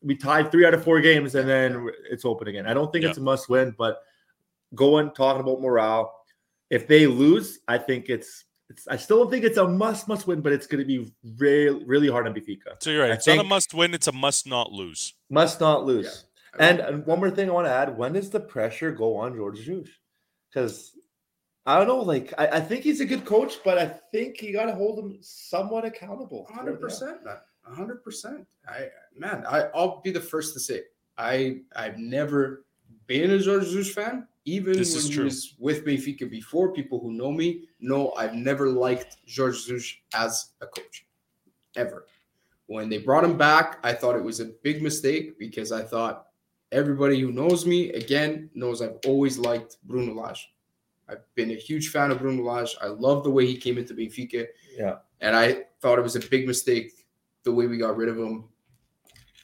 We 0.00 0.16
tied 0.16 0.52
three 0.52 0.64
out 0.64 0.74
of 0.74 0.84
four 0.84 1.00
games, 1.00 1.34
and 1.34 1.48
then 1.48 1.90
it's 2.08 2.24
open 2.24 2.46
again. 2.46 2.66
I 2.66 2.72
don't 2.72 2.92
think 2.92 3.04
it's 3.04 3.18
a 3.18 3.20
must 3.20 3.48
win, 3.48 3.74
but 3.76 4.00
going 4.74 5.10
talking 5.10 5.40
about 5.40 5.60
morale, 5.60 6.14
if 6.70 6.86
they 6.86 7.06
lose, 7.08 7.58
I 7.66 7.78
think 7.78 8.08
it's. 8.08 8.44
It's, 8.70 8.86
I 8.86 8.96
still 8.96 9.18
don't 9.18 9.30
think 9.30 9.44
it's 9.44 9.56
a 9.56 9.66
must 9.66 10.08
must 10.08 10.26
win, 10.26 10.42
but 10.42 10.52
it's 10.52 10.66
going 10.66 10.80
to 10.80 10.84
be 10.84 11.10
really 11.38 11.84
really 11.84 12.08
hard 12.08 12.26
on 12.26 12.34
Benfica. 12.34 12.80
so 12.80 12.90
you're 12.90 13.02
right. 13.02 13.10
I 13.10 13.14
It's 13.14 13.26
not 13.26 13.38
a 13.38 13.44
must 13.44 13.72
win. 13.72 13.94
It's 13.94 14.08
a 14.08 14.12
must 14.12 14.46
not 14.46 14.72
lose. 14.72 15.14
Must 15.30 15.60
not 15.60 15.86
lose. 15.86 16.26
Yeah. 16.58 16.68
And, 16.68 16.80
and 16.80 17.06
one 17.06 17.18
more 17.18 17.30
thing 17.30 17.48
I 17.48 17.52
want 17.52 17.66
to 17.66 17.72
add: 17.72 17.96
when 17.96 18.12
does 18.12 18.30
the 18.30 18.40
pressure 18.40 18.90
go 18.90 19.16
on 19.16 19.34
George 19.34 19.64
Jesus? 19.64 19.88
Because 20.52 20.92
I 21.64 21.78
don't 21.78 21.86
know, 21.86 21.98
like 21.98 22.32
I, 22.38 22.46
I 22.46 22.60
think 22.60 22.82
he's 22.82 23.00
a 23.00 23.06
good 23.06 23.24
coach, 23.24 23.58
but 23.64 23.78
I 23.78 23.86
think 24.12 24.42
you 24.42 24.52
got 24.52 24.66
to 24.66 24.74
hold 24.74 24.98
him 24.98 25.18
somewhat 25.20 25.84
accountable. 25.84 26.46
Hundred 26.50 26.80
percent. 26.80 27.18
hundred 27.62 28.02
percent. 28.02 28.46
I 28.66 28.88
man, 29.16 29.44
I 29.46 29.68
I'll 29.74 30.00
be 30.02 30.10
the 30.10 30.20
first 30.20 30.54
to 30.54 30.60
say 30.60 30.82
I 31.16 31.60
I've 31.76 31.98
never 31.98 32.64
been 33.06 33.30
a 33.30 33.38
George 33.38 33.64
Jesus 33.64 33.92
fan. 33.92 34.26
Even 34.48 34.72
This 34.72 34.94
is 34.94 35.04
when 35.04 35.10
he 35.10 35.14
true. 35.16 35.24
was 35.24 35.54
with 35.58 35.84
Benfica 35.84 36.28
before, 36.30 36.72
people 36.72 36.98
who 37.00 37.12
know 37.12 37.30
me 37.30 37.68
know 37.80 38.12
I've 38.12 38.34
never 38.34 38.68
liked 38.68 39.18
Jorge 39.34 39.58
Jesus 39.58 39.94
as 40.14 40.52
a 40.62 40.66
coach, 40.66 41.06
ever. 41.76 42.06
When 42.66 42.88
they 42.88 42.96
brought 42.98 43.24
him 43.24 43.36
back, 43.36 43.78
I 43.82 43.92
thought 43.92 44.16
it 44.16 44.24
was 44.24 44.40
a 44.40 44.46
big 44.62 44.82
mistake 44.82 45.38
because 45.38 45.70
I 45.70 45.82
thought 45.82 46.28
everybody 46.72 47.20
who 47.20 47.30
knows 47.30 47.66
me 47.66 47.90
again 47.92 48.48
knows 48.54 48.80
I've 48.80 48.98
always 49.06 49.38
liked 49.38 49.76
Bruno 49.84 50.14
Lage. 50.14 50.50
I've 51.10 51.24
been 51.34 51.50
a 51.50 51.54
huge 51.54 51.90
fan 51.90 52.10
of 52.10 52.18
Bruno 52.18 52.42
Lage. 52.42 52.74
I 52.80 52.86
love 52.86 53.24
the 53.24 53.30
way 53.30 53.44
he 53.46 53.56
came 53.56 53.76
into 53.76 53.92
Benfica. 53.92 54.46
Yeah. 54.74 54.96
And 55.20 55.36
I 55.36 55.64
thought 55.80 55.98
it 55.98 56.02
was 56.02 56.16
a 56.16 56.20
big 56.20 56.46
mistake 56.46 57.06
the 57.42 57.52
way 57.52 57.66
we 57.66 57.76
got 57.76 57.96
rid 57.98 58.08
of 58.08 58.16
him. 58.18 58.48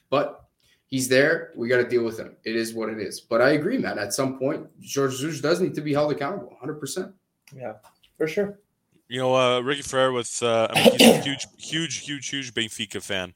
But 0.09 0.44
he's 0.87 1.07
there. 1.07 1.51
We 1.55 1.67
got 1.67 1.77
to 1.77 1.87
deal 1.87 2.03
with 2.03 2.17
him. 2.19 2.35
It 2.43 2.55
is 2.55 2.73
what 2.73 2.89
it 2.89 2.99
is. 2.99 3.21
But 3.21 3.41
I 3.41 3.51
agree, 3.51 3.77
man. 3.77 3.97
At 3.99 4.13
some 4.13 4.37
point, 4.39 4.67
George 4.81 5.17
Jesus 5.19 5.41
does 5.41 5.61
need 5.61 5.73
to 5.75 5.81
be 5.81 5.93
held 5.93 6.11
accountable 6.11 6.55
100%. 6.63 7.13
Yeah, 7.55 7.73
for 8.17 8.27
sure. 8.27 8.59
You 9.07 9.19
know, 9.19 9.35
uh, 9.35 9.59
Ricky 9.59 9.83
Ferrer 9.83 10.11
with 10.11 10.41
uh, 10.41 10.67
I 10.71 10.83
mean, 10.83 10.91
he's 10.97 11.01
a 11.01 11.17
huge, 11.21 11.45
huge, 11.59 11.97
huge, 11.99 12.27
huge 12.29 12.53
Benfica 12.55 13.01
fan, 13.03 13.35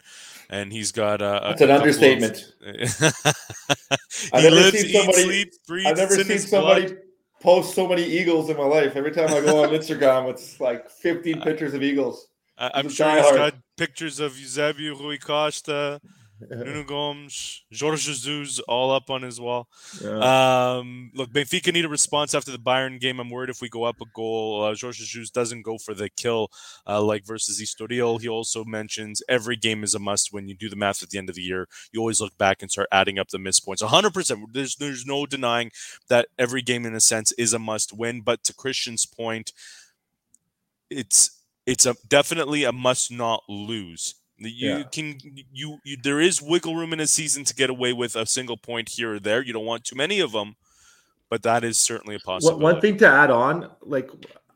and 0.50 0.74
he's 0.74 0.92
got 0.92 1.22
uh, 1.22 1.42
a 1.44 1.50
That's 1.50 1.62
an 1.62 1.68
couple 1.68 1.76
of- 1.76 1.82
understatement. 1.82 2.54
he 2.64 4.30
I've 4.34 4.44
never 4.44 4.56
lives, 4.56 4.72
seen 4.80 4.86
eats, 4.90 4.98
somebody- 4.98 5.24
sleeps, 5.24 5.58
breathes. 5.68 5.88
I've 5.88 5.98
never 5.98 6.16
seen 6.16 6.26
his 6.26 6.50
blood. 6.50 6.78
somebody 6.80 6.96
post 7.42 7.76
so 7.76 7.88
many 7.88 8.04
eagles 8.04 8.50
in 8.50 8.58
my 8.58 8.66
life. 8.66 8.96
Every 8.96 9.12
time 9.12 9.28
I 9.30 9.42
go 9.42 9.64
on 9.64 9.70
Instagram, 9.70 10.30
it's 10.30 10.60
like 10.60 10.90
15 10.90 11.42
pictures 11.44 11.74
of 11.74 11.84
eagles. 11.84 12.28
I- 12.58 12.72
I'm 12.74 12.90
sure 12.90 13.10
he's 13.12 13.26
diehard. 13.26 13.36
got 13.36 13.54
pictures 13.78 14.20
of 14.20 14.38
Eusebio, 14.40 14.96
Rui 14.98 15.18
Costa, 15.20 16.02
Nuno 16.50 16.84
Gomes, 16.84 17.64
Jorge 17.78 17.98
Jesus 17.98 18.60
all 18.60 18.92
up 18.92 19.10
on 19.10 19.22
his 19.22 19.40
wall. 19.40 19.68
Yeah. 20.02 20.78
Um, 20.78 21.12
look, 21.14 21.32
Benfica 21.32 21.74
need 21.74 21.86
a 21.86 21.90
response 21.90 22.34
after 22.34 22.52
the 22.52 22.58
Bayern 22.58 23.00
game. 23.00 23.20
I'm 23.20 23.30
worried 23.30 23.50
if 23.50 23.62
we 23.62 23.70
go 23.70 23.84
up 23.84 24.00
a 24.02 24.06
goal, 24.14 24.64
uh, 24.64 24.76
Jorge 24.80 25.04
Jesus 25.04 25.30
doesn't 25.30 25.64
go 25.64 25.78
for 25.78 25.94
the 25.94 26.10
kill 26.10 26.50
uh, 26.88 27.02
like 27.02 27.26
versus 27.26 27.62
Estoril. 27.62 28.22
He 28.22 28.30
also 28.30 28.64
mentions 28.64 29.22
every 29.28 29.56
game 29.56 29.84
is 29.84 29.96
a 29.96 30.00
must 30.00 30.32
when 30.32 30.48
you 30.48 30.56
do 30.56 30.70
the 30.70 30.76
math 30.76 31.04
at 31.04 31.10
the 31.10 31.18
end 31.18 31.30
of 31.30 31.36
the 31.36 31.42
year. 31.42 31.68
You 31.92 32.00
always 32.00 32.22
look 32.22 32.38
back 32.38 32.62
and 32.62 32.72
start 32.72 32.88
adding 32.92 33.20
up 33.20 33.30
the 33.30 33.40
missed 33.40 33.66
points. 33.66 33.84
100%. 33.84 34.46
There's, 34.54 34.76
there's 34.76 35.06
no 35.06 35.26
denying 35.26 35.72
that 36.08 36.28
every 36.38 36.62
game, 36.62 36.86
in 36.86 36.96
a 36.96 37.02
sense, 37.02 37.32
is 37.34 37.54
a 37.54 37.60
must 37.60 37.92
win. 37.94 38.22
But 38.22 38.44
to 38.46 38.54
Christian's 38.54 39.06
point, 39.06 39.52
it's 40.90 41.40
it's 41.66 41.86
a 41.86 41.96
definitely 42.08 42.64
a 42.64 42.72
must 42.72 43.12
not 43.12 43.44
lose. 43.48 44.16
You 44.40 44.70
Yeah. 44.70 44.84
can 44.84 45.18
you, 45.52 45.80
you 45.84 45.98
there 46.02 46.20
is 46.22 46.42
wiggle 46.42 46.76
room 46.76 46.94
in 46.94 47.00
a 47.00 47.08
season 47.08 47.44
to 47.46 47.54
get 47.54 47.70
away 47.70 47.94
with 47.94 48.16
a 48.16 48.26
single 48.26 48.58
point 48.58 48.90
here 48.90 49.14
or 49.16 49.20
there. 49.20 49.42
You 49.44 49.54
don't 49.54 49.66
want 49.66 49.84
too 49.84 49.96
many 49.96 50.20
of 50.20 50.32
them, 50.32 50.56
but 51.30 51.44
that 51.44 51.64
is 51.64 51.80
certainly 51.80 52.16
a 52.16 52.20
possibility. 52.20 52.64
one 52.64 52.82
thing 52.82 52.98
to 52.98 53.08
add 53.08 53.32
on, 53.32 53.70
like 53.82 54.10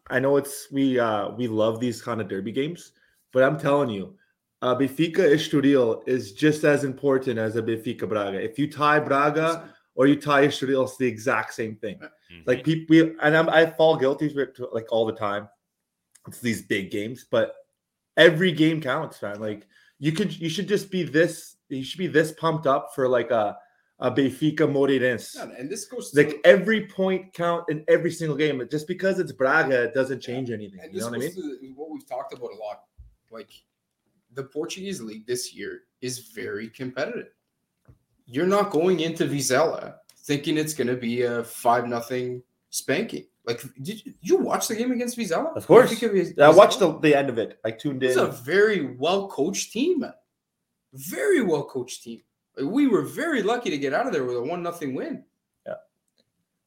I 0.08 0.20
know 0.20 0.38
it's 0.38 0.68
we 0.72 1.00
uh 1.00 1.30
we 1.32 1.48
love 1.48 1.80
these 1.80 2.02
kind 2.02 2.22
of 2.22 2.28
derby 2.28 2.52
games, 2.52 2.94
but 3.32 3.44
I'm 3.44 3.60
telling 3.60 3.90
you, 3.90 4.16
uh 4.62 4.76
Benfica 4.76 5.20
Estoril 5.20 6.02
is 6.08 6.32
just 6.34 6.64
as 6.64 6.84
important 6.84 7.38
as 7.40 7.56
a 7.56 7.62
Benfica 7.62 8.08
Braga. 8.08 8.42
If 8.42 8.58
you 8.58 8.72
tie 8.72 9.00
Braga 9.00 9.70
or 9.96 10.08
you 10.08 10.16
tie 10.16 10.48
Estoril, 10.48 10.84
it's 10.84 10.98
the 10.98 11.08
exact 11.08 11.54
same 11.54 11.76
thing. 11.76 12.00
Mhm. 12.32 12.48
Like 12.48 12.64
people, 12.64 12.86
we, 12.96 13.16
and 13.22 13.36
I'm, 13.38 13.50
I 13.50 13.66
fall 13.66 13.98
guilty 13.98 14.28
of 14.28 14.38
it 14.38 14.58
like 14.72 14.88
all 14.92 15.06
the 15.06 15.14
time. 15.14 15.48
It's 16.28 16.40
these 16.40 16.62
big 16.62 16.90
games, 16.90 17.26
but 17.30 17.56
every 18.18 18.52
game 18.52 18.82
counts, 18.82 19.22
man. 19.22 19.40
Like 19.40 19.68
you 20.00 20.12
could, 20.12 20.38
you 20.40 20.50
should 20.50 20.68
just 20.68 20.92
be 20.92 21.04
this. 21.04 21.56
You 21.70 21.84
should 21.84 22.00
be 22.00 22.08
this 22.08 22.32
pumped 22.34 22.68
up 22.68 22.94
for 22.94 23.08
like 23.08 23.32
a 23.32 23.58
a 24.00 24.12
Benfica 24.12 24.60
Moreirense. 24.60 25.36
Yeah, 25.36 25.48
and 25.58 25.70
this 25.70 25.86
goes 25.86 26.12
to 26.12 26.18
Like 26.22 26.42
every 26.44 26.88
point 26.88 27.34
count 27.34 27.66
in 27.70 27.86
every 27.88 28.12
single 28.12 28.36
game. 28.36 28.62
Just 28.70 28.88
because 28.88 29.18
it's 29.18 29.32
Braga, 29.32 29.84
it 29.84 29.94
doesn't 29.94 30.20
change 30.20 30.52
anything. 30.52 30.80
And 30.82 30.94
You 30.94 31.00
know 31.00 31.08
what 31.08 31.16
I 31.16 31.20
mean? 31.20 31.34
to 31.36 31.74
what 31.76 31.90
we've 31.90 32.08
talked 32.08 32.34
about 32.34 32.52
a 32.52 32.58
lot. 32.58 32.84
Like 33.32 33.50
the 34.34 34.44
Portuguese 34.44 35.02
league 35.02 35.26
this 35.26 35.54
year 35.54 35.84
is 36.02 36.20
very 36.36 36.70
competitive. 36.70 37.30
You're 38.26 38.48
not 38.48 38.72
going 38.72 39.00
into 39.00 39.26
Vizela 39.26 39.96
thinking 40.18 40.58
it's 40.58 40.74
going 40.74 40.88
to 40.88 40.96
be 40.96 41.24
a 41.24 41.44
five 41.44 41.88
nothing 41.88 42.42
spanking. 42.72 43.26
Like, 43.46 43.62
did 43.82 44.06
you, 44.06 44.14
you 44.22 44.38
watch 44.38 44.68
the 44.68 44.76
game 44.76 44.92
against 44.92 45.18
Vizela? 45.18 45.56
Of 45.56 45.68
course. 45.68 45.92
I 46.40 46.50
watched 46.50 46.80
the, 46.80 46.98
the 47.00 47.16
end 47.16 47.30
of 47.30 47.38
it. 47.38 47.60
I 47.66 47.72
tuned 47.72 48.02
in. 48.04 48.10
It's 48.10 48.18
a 48.18 48.28
very 48.28 48.96
well 48.96 49.28
coached 49.28 49.74
team. 49.74 50.06
Very 50.94 51.42
well 51.42 51.66
coached 51.66 52.04
team. 52.04 52.22
Like, 52.56 52.72
we 52.72 52.88
were 52.88 53.02
very 53.02 53.44
lucky 53.44 53.70
to 53.70 53.78
get 53.78 53.94
out 53.94 54.08
of 54.08 54.14
there 54.14 54.24
with 54.24 54.38
a 54.38 54.42
one 54.42 54.64
nothing 54.64 54.94
win. 54.94 55.24
Yeah. 55.66 55.74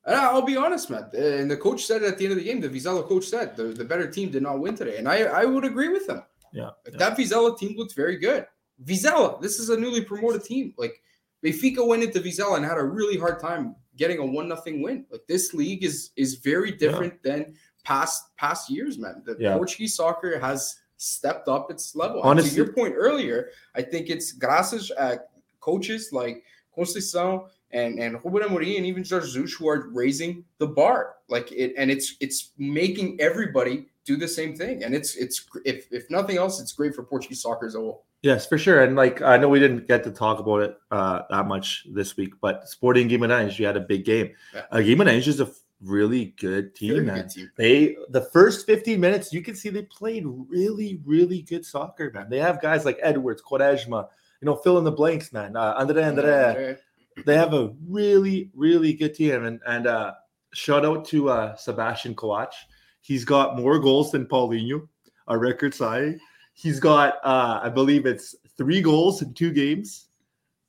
And 0.04 0.16
I'll 0.16 0.42
be 0.42 0.56
honest, 0.56 0.90
man. 0.90 1.08
And 1.16 1.50
the 1.50 1.56
coach 1.56 1.86
said 1.86 2.02
it 2.02 2.08
at 2.08 2.18
the 2.18 2.24
end 2.24 2.32
of 2.32 2.38
the 2.38 2.44
game. 2.44 2.60
The 2.60 2.68
Vizela 2.68 3.06
coach 3.06 3.24
said 3.24 3.56
the, 3.56 3.64
the 3.64 3.84
better 3.84 4.10
team 4.10 4.30
did 4.30 4.42
not 4.42 4.60
win 4.60 4.74
today, 4.74 4.98
and 4.98 5.08
I 5.08 5.22
I 5.22 5.44
would 5.44 5.64
agree 5.64 5.88
with 5.88 6.08
him. 6.08 6.22
Yeah. 6.52 6.70
Like, 6.84 6.98
That 6.98 7.16
Vizela 7.16 7.56
team 7.58 7.76
looked 7.76 7.94
very 7.94 8.16
good. 8.16 8.46
Vizela, 8.84 9.40
this 9.40 9.58
is 9.58 9.70
a 9.70 9.76
newly 9.76 10.02
promoted 10.02 10.44
team. 10.44 10.74
Like 10.76 11.00
Benfica 11.44 11.86
went 11.86 12.02
into 12.02 12.20
Vizela 12.20 12.56
and 12.56 12.64
had 12.64 12.78
a 12.78 12.84
really 12.84 13.18
hard 13.18 13.40
time 13.40 13.76
getting 13.96 14.18
a 14.18 14.24
one 14.26 14.48
nothing 14.48 14.82
win. 14.82 15.06
Like 15.10 15.26
this 15.26 15.54
league 15.54 15.84
is 15.84 16.10
is 16.16 16.34
very 16.36 16.72
different 16.72 17.22
than 17.22 17.54
past 17.84 18.36
past 18.36 18.70
years, 18.70 18.98
man. 18.98 19.22
The 19.24 19.36
Yeah. 19.38 19.56
Portuguese 19.56 19.94
soccer 19.94 20.38
has 20.38 20.76
stepped 20.96 21.48
up 21.48 21.70
its 21.70 21.94
level. 21.94 22.20
And 22.20 22.30
Honestly- 22.30 22.50
to 22.50 22.56
your 22.56 22.72
point 22.72 22.94
earlier, 22.96 23.50
I 23.74 23.82
think 23.82 24.08
it's 24.10 24.32
graças 24.36 24.90
at 24.98 25.30
coaches 25.60 26.10
like 26.12 26.42
Conceição 26.76 27.48
and 27.72 27.98
and 27.98 28.18
Ruben 28.24 28.42
Amorim 28.42 28.76
and 28.76 28.86
even 28.86 29.04
Jorge 29.04 29.26
Jesus 29.26 29.54
who 29.54 29.68
are 29.68 29.88
raising 29.92 30.44
the 30.58 30.66
bar. 30.66 31.16
Like 31.28 31.50
it, 31.52 31.74
and 31.76 31.90
it's 31.90 32.16
it's 32.20 32.52
making 32.58 33.20
everybody 33.20 33.86
do 34.04 34.16
the 34.16 34.28
same 34.28 34.54
thing. 34.56 34.84
And 34.84 34.94
it's 34.94 35.16
it's 35.16 35.46
if 35.64 35.86
if 35.90 36.08
nothing 36.10 36.36
else, 36.36 36.60
it's 36.60 36.72
great 36.72 36.94
for 36.94 37.02
Portuguese 37.02 37.42
soccer 37.42 37.66
as 37.66 37.74
a 37.74 37.78
whole. 37.80 38.04
Yes, 38.26 38.44
for 38.44 38.58
sure. 38.58 38.82
And 38.82 38.96
like 38.96 39.22
I 39.22 39.36
know 39.36 39.48
we 39.48 39.60
didn't 39.60 39.86
get 39.86 40.02
to 40.02 40.10
talk 40.10 40.40
about 40.40 40.62
it 40.62 40.76
uh, 40.90 41.22
that 41.30 41.46
much 41.46 41.86
this 41.92 42.16
week, 42.16 42.34
but 42.40 42.68
Sporting 42.68 43.08
Guimarães, 43.08 43.56
you 43.56 43.66
had 43.66 43.76
a 43.76 43.80
big 43.80 44.04
game. 44.04 44.32
Yeah. 44.52 44.64
Uh, 44.72 44.78
Guimarães 44.78 45.28
is 45.28 45.40
a 45.40 45.48
really 45.80 46.34
good 46.40 46.74
team, 46.74 47.06
man. 47.06 47.18
good 47.22 47.30
team. 47.30 47.50
They 47.56 47.96
the 48.08 48.22
first 48.22 48.66
15 48.66 48.98
minutes, 48.98 49.32
you 49.32 49.42
can 49.42 49.54
see 49.54 49.68
they 49.68 49.82
played 49.82 50.24
really, 50.26 51.00
really 51.04 51.42
good 51.42 51.64
soccer, 51.64 52.10
man. 52.12 52.28
They 52.28 52.40
have 52.40 52.60
guys 52.60 52.84
like 52.84 52.98
Edwards, 53.00 53.42
Quaresma, 53.48 54.08
you 54.40 54.46
know, 54.46 54.56
fill 54.56 54.78
in 54.78 54.84
the 54.84 54.90
blanks, 54.90 55.32
man. 55.32 55.54
Uh, 55.54 55.74
Andre 55.78 56.02
Andre. 56.02 56.76
They 57.24 57.36
have 57.36 57.54
a 57.54 57.72
really, 57.88 58.50
really 58.54 58.92
good 58.92 59.14
team. 59.14 59.44
And 59.44 59.60
and 59.68 59.86
uh 59.86 60.14
shout 60.52 60.84
out 60.84 61.04
to 61.10 61.30
uh 61.30 61.54
Sebastian 61.54 62.16
Coates. 62.16 62.56
He's 63.02 63.24
got 63.24 63.56
more 63.56 63.78
goals 63.78 64.10
than 64.10 64.26
Paulinho, 64.26 64.88
a 65.28 65.38
record 65.38 65.74
signing. 65.74 66.18
He's 66.58 66.80
got 66.80 67.14
uh 67.22 67.60
I 67.62 67.68
believe 67.68 68.06
it's 68.06 68.34
three 68.56 68.80
goals 68.80 69.20
in 69.22 69.34
two 69.34 69.52
games. 69.52 70.08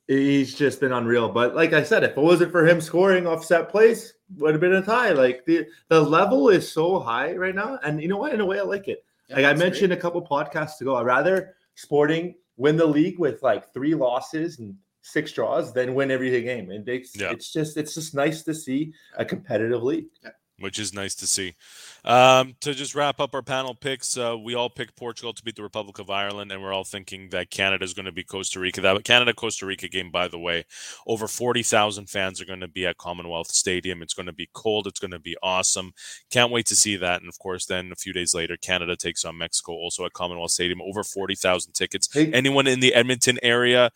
he's 0.08 0.54
just 0.56 0.80
been 0.80 0.92
unreal. 0.94 1.30
But 1.30 1.56
like 1.56 1.74
I 1.74 1.84
said, 1.84 2.04
if 2.04 2.12
it 2.12 2.18
wasn't 2.18 2.52
for 2.52 2.68
him 2.68 2.80
scoring 2.82 3.26
off 3.28 3.44
set 3.44 3.70
plays, 3.70 4.14
would 4.38 4.54
have 4.54 4.62
been 4.62 4.74
a 4.74 4.82
tie. 4.82 5.12
Like 5.12 5.46
the 5.46 5.66
the 5.90 6.02
level 6.02 6.50
is 6.50 6.70
so 6.72 7.00
high 7.00 7.36
right 7.36 7.56
now, 7.56 7.80
and 7.84 8.02
you 8.02 8.08
know 8.10 8.18
what? 8.18 8.34
In 8.34 8.42
a 8.42 8.46
way, 8.46 8.60
I 8.60 8.64
like 8.64 8.88
it. 8.88 9.04
Yeah, 9.30 9.38
like 9.38 9.46
I 9.46 9.54
mentioned 9.54 9.90
great. 9.90 9.98
a 10.00 10.02
couple 10.02 10.22
podcasts 10.26 10.80
ago, 10.82 10.96
I'd 10.96 11.06
rather 11.06 11.56
Sporting 11.76 12.36
win 12.58 12.76
the 12.76 12.86
league 12.86 13.20
with 13.20 13.42
like 13.44 13.72
three 13.74 13.94
losses 13.94 14.60
and 14.60 14.76
six 15.02 15.32
draws 15.32 15.72
than 15.74 15.94
win 15.94 16.10
every 16.12 16.30
game. 16.42 16.72
And 16.72 16.88
it's, 16.90 17.16
Yeah. 17.16 17.32
it's 17.32 17.52
just 17.54 17.78
it's 17.78 17.94
just 17.94 18.14
nice 18.16 18.44
to 18.44 18.54
see 18.54 18.94
a 19.18 19.24
competitive 19.24 19.84
league. 19.84 20.08
which 20.60 20.80
is 20.80 20.92
nice 20.94 21.14
to 21.16 21.28
see. 21.28 21.54
Um, 22.08 22.56
to 22.62 22.74
just 22.74 22.96
wrap 22.96 23.20
up 23.20 23.36
our 23.36 23.42
panel 23.42 23.76
picks, 23.76 24.18
uh, 24.18 24.38
we 24.38 24.56
all 24.56 24.70
picked 24.70 24.96
Portugal 24.96 25.34
to 25.34 25.44
beat 25.44 25.58
the 25.58 25.62
Republic 25.62 26.00
of 26.00 26.10
Ireland, 26.10 26.54
and 26.54 26.64
we're 26.64 26.72
all 26.72 26.86
thinking 26.86 27.28
that 27.32 27.52
Canada 27.52 27.84
is 27.84 27.94
going 27.94 28.06
to 28.06 28.14
beat 28.14 28.30
Costa 28.30 28.62
Rica. 28.62 28.80
That 28.80 29.04
Canada 29.04 29.34
Costa 29.34 29.66
Rica 29.66 29.90
game, 29.90 30.10
by 30.10 30.30
the 30.30 30.40
way, 30.40 30.64
over 31.06 31.28
forty 31.28 31.64
thousand 31.64 32.10
fans 32.10 32.40
are 32.40 32.46
going 32.46 32.62
to 32.62 32.68
be 32.70 32.86
at 32.86 32.98
Commonwealth 32.98 33.50
Stadium. 33.50 34.02
It's 34.02 34.14
going 34.14 34.26
to 34.28 34.32
be 34.34 34.50
cold. 34.54 34.88
It's 34.88 35.02
going 35.02 35.12
to 35.12 35.20
be 35.20 35.36
awesome. 35.44 35.92
Can't 36.32 36.50
wait 36.52 36.66
to 36.68 36.78
see 36.78 36.96
that. 36.96 37.20
And 37.20 37.28
of 37.28 37.38
course, 37.40 37.66
then 37.66 37.92
a 37.92 37.96
few 37.96 38.14
days 38.14 38.34
later, 38.34 38.56
Canada 38.56 38.96
takes 38.96 39.26
on 39.26 39.38
Mexico, 39.38 39.74
also 39.74 40.06
at 40.06 40.14
Commonwealth 40.14 40.52
Stadium. 40.52 40.82
Over 40.82 41.04
forty 41.04 41.36
thousand 41.36 41.74
tickets. 41.74 42.08
Hey, 42.14 42.32
Anyone 42.32 42.68
in 42.68 42.80
the 42.80 42.94
Edmonton 42.94 43.38
area, 43.44 43.92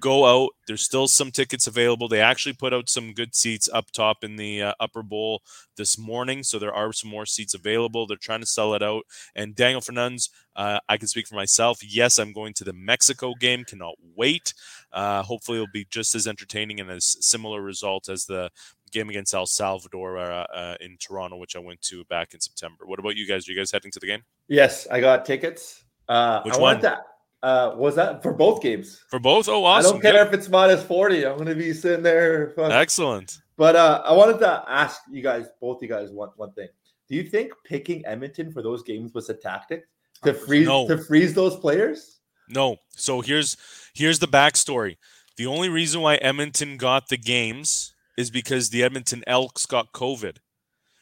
go 0.00 0.26
out. 0.26 0.50
There's 0.66 0.84
still 0.84 1.08
some 1.08 1.30
tickets 1.30 1.66
available. 1.66 2.08
They 2.08 2.20
actually 2.20 2.54
put 2.54 2.72
out 2.72 2.88
some 2.88 3.12
good 3.12 3.34
seats 3.34 3.68
up 3.72 3.90
top 3.90 4.24
in 4.24 4.36
the 4.36 4.62
uh, 4.62 4.74
upper 4.80 5.02
bowl 5.02 5.42
this 5.76 5.98
morning, 5.98 6.42
so 6.42 6.58
there 6.58 6.74
are 6.74 6.92
some 6.92 7.10
more 7.10 7.26
seats 7.26 7.54
available. 7.54 8.06
They're 8.06 8.16
trying 8.16 8.40
to 8.40 8.46
sell 8.46 8.74
it 8.74 8.82
out. 8.82 9.04
And 9.34 9.54
Daniel 9.54 9.80
Fernandez, 9.80 10.30
uh, 10.56 10.78
I 10.88 10.96
can 10.96 11.08
speak 11.08 11.26
for 11.26 11.34
myself. 11.34 11.80
Yes, 11.82 12.18
I'm 12.18 12.32
going 12.32 12.54
to 12.54 12.64
the 12.64 12.72
Mexico 12.72 13.34
game. 13.38 13.64
Cannot 13.64 13.94
wait. 14.14 14.54
Uh, 14.92 15.22
hopefully, 15.22 15.58
it'll 15.58 15.68
be 15.72 15.86
just 15.90 16.14
as 16.14 16.26
entertaining 16.26 16.80
and 16.80 16.90
as 16.90 17.16
similar 17.20 17.60
result 17.60 18.08
as 18.08 18.24
the 18.26 18.50
game 18.92 19.10
against 19.10 19.34
El 19.34 19.46
Salvador 19.46 20.18
uh, 20.18 20.46
uh, 20.54 20.76
in 20.80 20.96
Toronto, 21.00 21.36
which 21.36 21.56
I 21.56 21.58
went 21.58 21.82
to 21.82 22.04
back 22.04 22.32
in 22.32 22.40
September. 22.40 22.86
What 22.86 23.00
about 23.00 23.16
you 23.16 23.26
guys? 23.26 23.48
Are 23.48 23.52
you 23.52 23.58
guys 23.58 23.72
heading 23.72 23.90
to 23.90 23.98
the 23.98 24.06
game 24.06 24.22
yes, 24.48 24.86
I 24.90 25.00
got 25.00 25.24
tickets. 25.24 25.84
Uh, 26.08 26.42
Which 26.42 26.54
I 26.54 26.58
one? 26.58 26.72
want 26.74 26.82
that. 26.82 26.98
Uh, 27.44 27.74
was 27.76 27.94
that 27.94 28.22
for 28.22 28.32
both 28.32 28.62
games? 28.62 29.04
for 29.10 29.18
both? 29.18 29.48
Oh, 29.48 29.64
awesome. 29.64 29.88
I 29.88 29.92
don't 29.92 30.00
care 30.00 30.26
if 30.26 30.32
it's 30.32 30.48
minus 30.48 30.82
forty. 30.82 31.26
I'm 31.26 31.36
gonna 31.36 31.54
be 31.54 31.74
sitting 31.74 32.02
there. 32.02 32.54
Excellent. 32.58 33.38
But 33.56 33.76
uh, 33.76 34.02
I 34.04 34.12
wanted 34.14 34.38
to 34.38 34.64
ask 34.66 35.02
you 35.10 35.22
guys, 35.22 35.46
both 35.60 35.82
you 35.82 35.88
guys, 35.88 36.10
one 36.10 36.30
one 36.36 36.52
thing. 36.52 36.68
Do 37.08 37.14
you 37.16 37.24
think 37.24 37.52
picking 37.64 38.04
Edmonton 38.06 38.50
for 38.50 38.62
those 38.62 38.82
games 38.82 39.12
was 39.12 39.28
a 39.28 39.34
tactic 39.34 39.84
to 40.24 40.32
freeze 40.32 40.66
No. 40.66 40.88
to 40.88 40.96
freeze 40.96 41.34
those 41.34 41.54
players? 41.56 42.20
No. 42.48 42.78
So 42.96 43.20
here's 43.20 43.56
here's 43.94 44.18
the 44.20 44.26
backstory. 44.28 44.96
The 45.36 45.46
only 45.46 45.68
reason 45.68 46.00
why 46.00 46.14
Edmonton 46.16 46.76
got 46.78 47.08
the 47.08 47.18
games 47.18 47.94
is 48.16 48.30
because 48.30 48.70
the 48.70 48.82
Edmonton 48.82 49.22
Elks 49.26 49.66
got 49.66 49.92
COVID. 49.92 50.36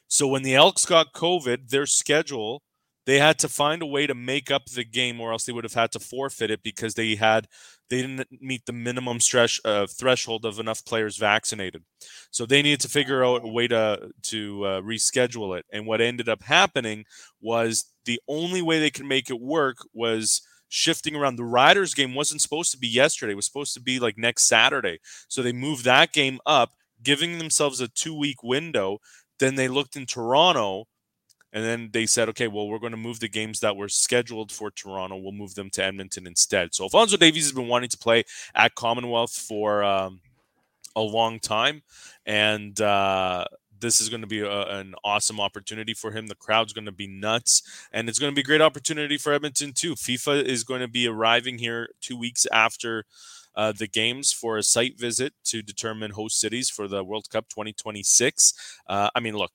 So 0.08 0.26
when 0.26 0.42
the 0.42 0.54
Elks 0.56 0.86
got 0.86 1.12
COVID, 1.14 1.68
their 1.70 1.86
schedule, 1.86 2.62
they 3.06 3.18
had 3.18 3.38
to 3.40 3.48
find 3.48 3.82
a 3.82 3.86
way 3.86 4.06
to 4.06 4.14
make 4.14 4.50
up 4.50 4.66
the 4.66 4.84
game, 4.84 5.20
or 5.20 5.32
else 5.32 5.44
they 5.44 5.52
would 5.52 5.64
have 5.64 5.74
had 5.74 5.92
to 5.92 5.98
forfeit 6.00 6.50
it 6.50 6.62
because 6.62 6.94
they 6.94 7.14
had 7.16 7.48
they 7.90 8.00
didn't 8.02 8.28
meet 8.40 8.64
the 8.66 8.72
minimum 8.72 9.20
stress 9.20 9.60
uh, 9.64 9.86
threshold 9.86 10.44
of 10.44 10.58
enough 10.58 10.84
players 10.84 11.16
vaccinated. 11.16 11.82
So 12.30 12.46
they 12.46 12.62
needed 12.62 12.80
to 12.80 12.88
figure 12.88 13.24
out 13.24 13.44
a 13.44 13.48
way 13.48 13.68
to 13.68 14.10
to 14.22 14.64
uh, 14.64 14.80
reschedule 14.82 15.58
it. 15.58 15.66
And 15.72 15.86
what 15.86 16.00
ended 16.00 16.28
up 16.28 16.42
happening 16.42 17.04
was 17.40 17.92
the 18.04 18.20
only 18.28 18.62
way 18.62 18.80
they 18.80 18.90
could 18.90 19.06
make 19.06 19.30
it 19.30 19.40
work 19.40 19.78
was 19.92 20.42
shifting 20.68 21.14
around. 21.14 21.36
The 21.36 21.44
Riders 21.44 21.94
game 21.94 22.14
wasn't 22.14 22.40
supposed 22.40 22.72
to 22.72 22.78
be 22.78 22.88
yesterday; 22.88 23.32
it 23.32 23.36
was 23.36 23.46
supposed 23.46 23.74
to 23.74 23.80
be 23.80 23.98
like 23.98 24.16
next 24.18 24.44
Saturday. 24.44 24.98
So 25.28 25.42
they 25.42 25.52
moved 25.52 25.84
that 25.84 26.12
game 26.12 26.38
up, 26.46 26.72
giving 27.02 27.38
themselves 27.38 27.80
a 27.80 27.88
two 27.88 28.16
week 28.16 28.42
window. 28.42 28.98
Then 29.38 29.56
they 29.56 29.68
looked 29.68 29.96
in 29.96 30.06
Toronto. 30.06 30.86
And 31.52 31.64
then 31.64 31.90
they 31.92 32.06
said, 32.06 32.28
okay, 32.30 32.48
well, 32.48 32.68
we're 32.68 32.78
going 32.78 32.92
to 32.92 32.96
move 32.96 33.20
the 33.20 33.28
games 33.28 33.60
that 33.60 33.76
were 33.76 33.88
scheduled 33.88 34.50
for 34.50 34.70
Toronto. 34.70 35.16
We'll 35.16 35.32
move 35.32 35.54
them 35.54 35.70
to 35.70 35.84
Edmonton 35.84 36.26
instead. 36.26 36.74
So 36.74 36.84
Alphonso 36.84 37.16
Davies 37.16 37.44
has 37.44 37.52
been 37.52 37.68
wanting 37.68 37.90
to 37.90 37.98
play 37.98 38.24
at 38.54 38.74
Commonwealth 38.74 39.32
for 39.32 39.84
um, 39.84 40.20
a 40.96 41.02
long 41.02 41.38
time, 41.38 41.82
and 42.24 42.80
uh, 42.80 43.44
this 43.82 44.00
is 44.00 44.08
going 44.08 44.22
to 44.22 44.26
be 44.26 44.40
a, 44.40 44.78
an 44.78 44.94
awesome 45.04 45.40
opportunity 45.40 45.92
for 45.92 46.12
him. 46.12 46.28
The 46.28 46.34
crowd's 46.34 46.72
going 46.72 46.86
to 46.86 46.92
be 46.92 47.06
nuts, 47.06 47.62
and 47.92 48.08
it's 48.08 48.18
going 48.18 48.32
to 48.32 48.34
be 48.34 48.40
a 48.40 48.44
great 48.44 48.62
opportunity 48.62 49.18
for 49.18 49.32
Edmonton 49.32 49.72
too. 49.72 49.94
FIFA 49.94 50.44
is 50.44 50.64
going 50.64 50.80
to 50.80 50.88
be 50.88 51.06
arriving 51.06 51.58
here 51.58 51.90
two 52.00 52.16
weeks 52.16 52.46
after. 52.52 53.04
Uh, 53.54 53.70
the 53.70 53.86
games 53.86 54.32
for 54.32 54.56
a 54.56 54.62
site 54.62 54.98
visit 54.98 55.34
to 55.44 55.60
determine 55.60 56.12
host 56.12 56.40
cities 56.40 56.70
for 56.70 56.88
the 56.88 57.04
World 57.04 57.28
Cup 57.28 57.50
2026. 57.50 58.54
Uh, 58.86 59.10
I 59.14 59.20
mean, 59.20 59.36
look, 59.36 59.52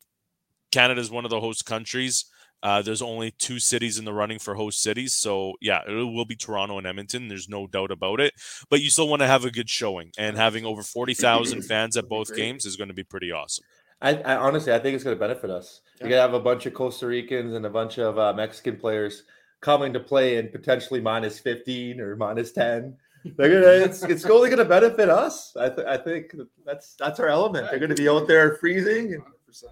Canada 0.78 1.02
is 1.02 1.10
one 1.10 1.26
of 1.26 1.32
the 1.32 1.42
host 1.42 1.66
countries. 1.66 2.26
Uh, 2.62 2.84
there's 2.84 3.02
only 3.02 3.32
two 3.32 3.58
cities 3.58 3.98
in 3.98 4.06
the 4.06 4.14
running 4.14 4.38
for 4.38 4.54
host 4.54 4.80
cities. 4.80 5.16
So, 5.16 5.54
yeah, 5.60 5.82
it 5.88 5.92
will 5.92 6.26
be 6.26 6.36
Toronto 6.36 6.78
and 6.78 6.86
Edmonton. 6.86 7.28
There's 7.28 7.50
no 7.50 7.66
doubt 7.66 7.90
about 7.90 8.20
it. 8.20 8.36
But 8.70 8.82
you 8.82 8.92
still 8.92 9.08
want 9.08 9.24
to 9.24 9.28
have 9.28 9.44
a 9.44 9.50
good 9.50 9.72
showing. 9.72 10.12
And 10.20 10.38
having 10.38 10.66
over 10.66 10.84
40,000 10.84 11.62
fans 11.68 11.98
at 11.98 12.08
both 12.08 12.28
great. 12.28 12.38
games 12.38 12.66
is 12.66 12.76
going 12.76 12.90
to 12.90 12.94
be 12.94 13.04
pretty 13.04 13.32
awesome. 13.32 13.66
I, 14.04 14.18
I 14.18 14.36
honestly, 14.36 14.72
I 14.72 14.78
think 14.78 14.94
it's 14.94 15.04
going 15.04 15.16
to 15.16 15.20
benefit 15.20 15.50
us. 15.50 15.82
You're 16.00 16.10
going 16.10 16.20
to 16.20 16.22
have 16.22 16.36
a 16.36 16.40
bunch 16.40 16.68
of 16.68 16.76
Costa 16.76 17.08
Ricans 17.08 17.56
and 17.56 17.66
a 17.66 17.72
bunch 17.72 17.98
of 17.98 18.20
uh, 18.20 18.34
Mexican 18.34 18.78
players 18.78 19.24
coming 19.62 19.94
to 19.94 20.00
play 20.00 20.38
in 20.38 20.50
potentially 20.50 21.02
minus 21.02 21.40
15 21.40 22.00
or 22.00 22.16
minus 22.16 22.52
10. 22.52 22.96
They're 23.36 23.62
gonna. 23.62 23.84
It's, 23.84 24.04
it's 24.04 24.26
only 24.30 24.50
going 24.50 24.60
to 24.60 24.66
benefit 24.66 25.10
us. 25.10 25.58
I, 25.60 25.70
th- 25.70 25.88
I 25.88 25.98
think 25.98 26.36
that's 26.64 26.94
that's 26.94 27.20
our 27.20 27.30
element. 27.30 27.68
They're 27.72 27.80
going 27.80 27.90
to 27.90 27.96
be 27.96 28.08
out 28.08 28.28
there 28.28 28.58
freezing. 28.58 29.16
And 29.16 29.24
100%. 29.24 29.64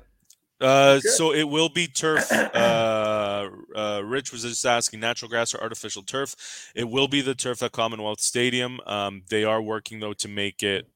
Uh, 0.65 0.99
so 0.99 1.33
it 1.33 1.43
will 1.43 1.69
be 1.69 1.87
turf. 1.87 2.31
Uh, 2.55 3.49
uh, 3.75 4.01
Rich 4.03 4.31
was 4.31 4.43
just 4.43 4.65
asking 4.65 4.99
natural 4.99 5.29
grass 5.29 5.53
or 5.53 5.61
artificial 5.61 6.03
turf. 6.03 6.35
It 6.75 6.85
will 6.89 7.07
be 7.07 7.21
the 7.21 7.35
turf 7.35 7.61
at 7.61 7.71
Commonwealth 7.73 8.21
Stadium. 8.21 8.79
Um, 8.85 9.23
they 9.29 9.43
are 9.43 9.61
working 9.61 9.99
though 9.99 10.13
to 10.13 10.27
make 10.27 10.63
it, 10.63 10.87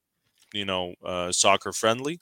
you 0.54 0.66
know, 0.66 0.96
uh, 1.06 1.32
soccer 1.32 1.74
friendly. 1.74 2.20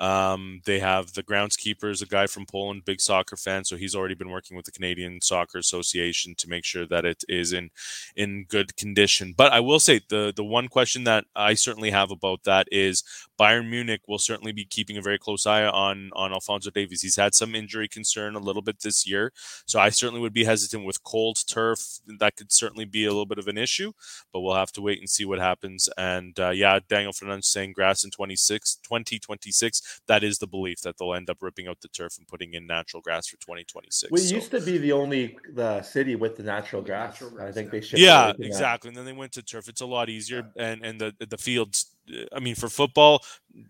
Um, 0.00 0.62
they 0.64 0.80
have 0.80 1.12
the 1.12 1.22
groundskeepers, 1.22 2.02
a 2.02 2.06
guy 2.06 2.26
from 2.26 2.46
Poland, 2.46 2.86
big 2.86 3.00
soccer 3.00 3.36
fan, 3.36 3.64
so 3.64 3.76
he's 3.76 3.94
already 3.94 4.14
been 4.14 4.30
working 4.30 4.56
with 4.56 4.64
the 4.64 4.72
Canadian 4.72 5.20
Soccer 5.20 5.58
Association 5.58 6.34
to 6.36 6.48
make 6.48 6.64
sure 6.64 6.86
that 6.86 7.04
it 7.04 7.22
is 7.28 7.52
in 7.52 7.70
in 8.16 8.44
good 8.48 8.76
condition. 8.76 9.34
But 9.36 9.52
I 9.52 9.60
will 9.60 9.78
say 9.80 10.00
the 10.08 10.32
the 10.34 10.44
one 10.44 10.68
question 10.68 11.04
that 11.04 11.24
I 11.36 11.54
certainly 11.54 11.90
have 11.90 12.10
about 12.10 12.44
that 12.44 12.66
is 12.72 13.04
Bayern 13.38 13.68
Munich 13.68 14.00
will 14.08 14.18
certainly 14.18 14.52
be 14.52 14.64
keeping 14.64 14.96
a 14.96 15.02
very 15.02 15.18
close 15.18 15.46
eye 15.46 15.64
on 15.66 16.10
on 16.14 16.32
Alphonso 16.32 16.70
Davies. 16.70 17.02
He's 17.02 17.16
had 17.16 17.34
some 17.34 17.54
injury 17.54 17.88
concern 17.88 18.34
a 18.34 18.38
little 18.40 18.62
bit 18.62 18.80
this 18.80 19.06
year, 19.06 19.32
so 19.66 19.78
I 19.78 19.90
certainly 19.90 20.20
would 20.20 20.32
be 20.32 20.44
hesitant 20.44 20.84
with 20.86 21.02
cold 21.02 21.38
turf. 21.46 22.00
That 22.06 22.36
could 22.36 22.52
certainly 22.52 22.84
be 22.86 23.04
a 23.04 23.08
little 23.10 23.26
bit 23.26 23.38
of 23.38 23.48
an 23.48 23.58
issue, 23.58 23.92
but 24.32 24.40
we'll 24.40 24.54
have 24.54 24.72
to 24.72 24.80
wait 24.82 24.98
and 24.98 25.08
see 25.10 25.24
what 25.24 25.38
happens. 25.38 25.88
And 25.96 26.38
uh, 26.38 26.50
yeah, 26.50 26.78
Daniel 26.88 27.12
Fernandez 27.12 27.48
saying 27.48 27.72
grass 27.72 28.04
in 28.04 28.10
26, 28.10 28.76
2026. 28.76 29.89
That 30.08 30.22
is 30.24 30.38
the 30.38 30.46
belief 30.46 30.80
that 30.82 30.96
they'll 30.98 31.14
end 31.14 31.30
up 31.30 31.38
ripping 31.40 31.66
out 31.68 31.80
the 31.80 31.88
turf 31.88 32.16
and 32.18 32.26
putting 32.26 32.54
in 32.54 32.66
natural 32.66 33.00
grass 33.02 33.26
for 33.28 33.36
2026. 33.38 34.10
we 34.10 34.20
So- 34.20 34.34
used 34.34 34.50
to 34.52 34.60
be 34.60 34.78
the 34.78 34.92
only 34.92 35.36
the 35.52 35.82
city 35.82 36.16
with 36.16 36.36
the 36.36 36.42
natural 36.42 36.82
grass. 36.82 37.20
Natural 37.20 37.40
I 37.48 37.52
think 37.52 37.66
yeah. 37.66 37.70
they 37.72 37.80
shifted 37.80 38.00
yeah 38.00 38.22
away 38.24 38.32
from 38.32 38.42
that. 38.42 38.46
exactly 38.46 38.88
and 38.88 38.96
then 38.96 39.04
they 39.04 39.12
went 39.12 39.32
to 39.32 39.42
turf 39.42 39.68
it's 39.68 39.80
a 39.80 39.86
lot 39.86 40.08
easier 40.08 40.50
and 40.56 40.84
and 40.84 41.00
the 41.00 41.14
the 41.28 41.38
fields 41.38 41.90
uh, 42.12 42.24
i 42.36 42.40
mean 42.40 42.54
for 42.54 42.68
football 42.68 43.22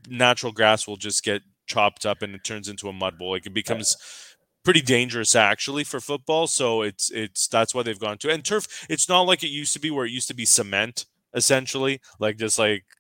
natural 0.09 0.53
grass 0.53 0.87
will 0.87 0.97
just 0.97 1.23
get 1.23 1.43
chopped 1.67 2.05
up 2.05 2.23
and 2.23 2.35
it 2.35 2.43
turns 2.45 2.69
into 2.69 2.89
a 2.89 2.93
mud 2.93 3.19
bowl 3.19 3.31
like 3.33 3.47
it 3.47 3.55
becomes 3.55 3.97
pretty 4.65 4.81
dangerous 4.83 5.35
actually 5.37 5.85
for 5.85 6.01
football 6.01 6.47
so 6.47 6.83
it's 6.83 7.11
it's 7.13 7.47
that's 7.49 7.75
why 7.75 7.83
they've 7.83 7.99
gone 8.01 8.19
to 8.19 8.31
and 8.31 8.45
turf 8.45 8.87
it's 8.91 9.09
not 9.09 9.23
like 9.23 9.43
it 9.43 9.49
used 9.49 9.73
to 9.73 9.81
be 9.81 9.91
where 9.91 10.05
it 10.07 10.11
used 10.11 10.29
to 10.29 10.35
be 10.35 10.45
cement 10.45 11.07
essentially 11.35 12.01
like 12.19 12.37
just 12.37 12.59
like 12.59 12.85
Yeah. 12.85 13.00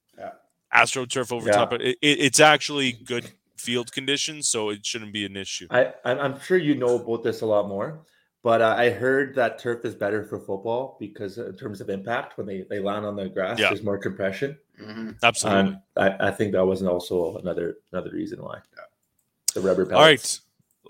Astroturf 0.74 1.32
over 1.32 1.46
Yeah. 1.48 1.52
top 1.52 1.72
it, 1.72 1.82
it, 1.82 1.96
it's 2.02 2.40
actually 2.40 2.92
good 2.92 3.30
field 3.56 3.92
conditions 3.92 4.48
so 4.48 4.70
it 4.70 4.84
shouldn't 4.86 5.12
be 5.12 5.24
an 5.26 5.36
issue 5.36 5.66
I, 5.70 5.92
I'm, 6.04 6.18
I'm 6.18 6.40
sure 6.40 6.56
you 6.56 6.74
know 6.74 6.96
about 6.96 7.22
this 7.22 7.42
a 7.42 7.46
lot 7.46 7.68
more, 7.68 8.00
but 8.42 8.62
uh, 8.62 8.74
I 8.78 8.88
heard 8.88 9.34
that 9.34 9.58
turf 9.58 9.84
is 9.84 9.94
better 9.94 10.24
for 10.24 10.38
football 10.38 10.96
because 10.98 11.36
in 11.36 11.54
terms 11.56 11.82
of 11.82 11.90
impact, 11.90 12.38
when 12.38 12.46
they, 12.46 12.64
they 12.70 12.78
land 12.78 13.04
on 13.04 13.16
the 13.16 13.28
grass, 13.28 13.58
Yeah. 13.58 13.68
there's 13.68 13.82
more 13.82 13.98
compression. 13.98 14.56
Mhm. 14.80 15.16
absolutely 15.22 15.60
And 15.60 15.78
I, 16.20 16.28
I 16.28 16.30
think 16.30 16.52
that 16.52 16.64
wasn't 16.64 16.88
also 16.90 17.36
another 17.36 17.76
another 17.92 18.10
reason 18.12 18.42
why. 18.42 18.60
The 19.54 19.60
rubber 19.60 19.84
pellets. 19.84 19.94
All 20.00 20.06
right. 20.06 20.40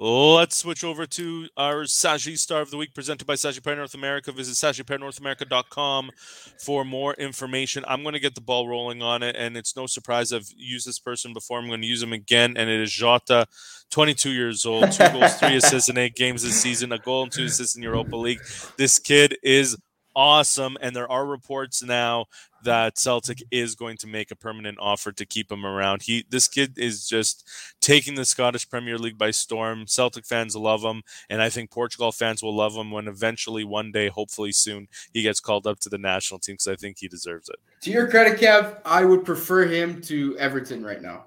Let's 0.03 0.57
switch 0.57 0.83
over 0.83 1.05
to 1.05 1.47
our 1.59 1.83
Sashi 1.83 2.39
Star 2.39 2.63
of 2.63 2.71
the 2.71 2.79
Week 2.79 2.95
presented 2.95 3.27
by 3.27 3.35
Sashi 3.35 3.63
Pair 3.63 3.77
North 3.77 3.93
America. 3.93 4.33
Visit 4.33 4.55
SashiPairNorthAmerica.com 4.55 6.11
for 6.59 6.87
more 6.87 7.13
information. 7.13 7.85
I'm 7.87 8.03
going 8.03 8.15
to 8.15 8.19
get 8.19 8.35
the 8.35 8.41
ball 8.41 8.67
rolling 8.67 9.03
on 9.03 9.23
it, 9.23 9.37
and 9.37 9.59
it's 9.59 9.77
no 9.77 9.87
surprise 9.87 10.33
I've 10.33 10.49
used 10.57 10.87
this 10.87 10.99
person 10.99 11.35
before. 11.35 11.59
I'm 11.59 11.69
going 11.69 11.83
to 11.83 11.87
use 11.87 12.03
him 12.03 12.15
again, 12.15 12.57
and 12.57 12.71
it 12.71 12.81
is 12.81 12.91
Jota, 12.91 13.45
22 13.91 14.31
years 14.31 14.65
old, 14.65 14.91
two 14.91 15.07
goals, 15.11 15.35
three 15.35 15.57
assists 15.57 15.91
in 15.91 15.99
eight 15.99 16.15
games 16.15 16.45
this 16.45 16.59
season, 16.59 16.93
a 16.93 16.99
goal 16.99 17.25
and 17.25 17.31
two 17.31 17.45
assists 17.45 17.77
in 17.77 17.83
Europa 17.83 18.17
League. 18.17 18.41
This 18.79 18.99
kid 18.99 19.37
is 19.43 19.77
awesome. 20.15 20.77
And 20.81 20.95
there 20.95 21.11
are 21.11 21.27
reports 21.27 21.83
now 21.83 22.27
that 22.63 22.99
Celtic 22.99 23.43
is 23.51 23.75
going 23.75 23.97
to 23.99 24.07
make 24.07 24.31
a 24.31 24.37
permanent 24.37 24.79
offer 24.81 25.13
to 25.13 25.25
keep 25.25 25.51
him 25.51 25.65
around. 25.65 26.03
He 26.03 26.25
this 26.29 26.49
kid 26.49 26.79
is 26.79 27.09
just 27.09 27.49
taking 27.81 28.15
the 28.15 28.25
Scottish 28.25 28.69
Premier 28.69 28.99
League 28.99 29.19
by 29.19 29.31
storm. 29.31 29.87
Celtic 29.87 30.27
fans 30.27 30.55
love 30.55 30.83
him, 30.83 31.03
and 31.29 31.41
I 31.41 31.49
think 31.49 31.71
Portugal 31.71 32.13
fans 32.13 32.43
will 32.43 32.55
love 32.55 32.75
him 32.75 32.91
when 32.91 33.09
eventually 33.09 33.65
one 33.65 33.93
day, 33.93 34.09
hopefully 34.09 34.53
soon, 34.53 34.89
he 35.13 35.23
gets 35.23 35.41
called 35.41 35.67
up 35.67 35.81
to 35.81 35.89
the 35.89 35.99
national 35.99 36.41
team 36.41 36.55
because 36.55 36.69
I 36.69 36.77
think 36.77 36.99
he 36.99 37.09
deserves 37.09 37.49
it. 37.49 37.57
To 37.83 37.91
your 37.91 38.09
credit, 38.09 38.39
Kev, 38.39 38.79
I 38.85 39.05
would 39.05 39.25
prefer 39.25 39.65
him 39.67 40.01
to 40.03 40.37
Everton 40.39 40.85
right 40.85 41.01
now. 41.01 41.27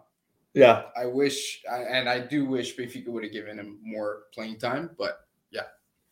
Yeah, 0.53 0.83
I 0.95 1.07
wish, 1.07 1.63
and 1.67 2.07
I 2.07 2.19
do 2.19 2.45
wish 2.45 2.75
Benfica 2.75 3.07
would 3.07 3.23
have 3.23 3.33
given 3.33 3.57
him 3.57 3.79
more 3.81 4.25
playing 4.31 4.59
time. 4.59 4.91
But 4.99 5.21
yeah, 5.49 5.63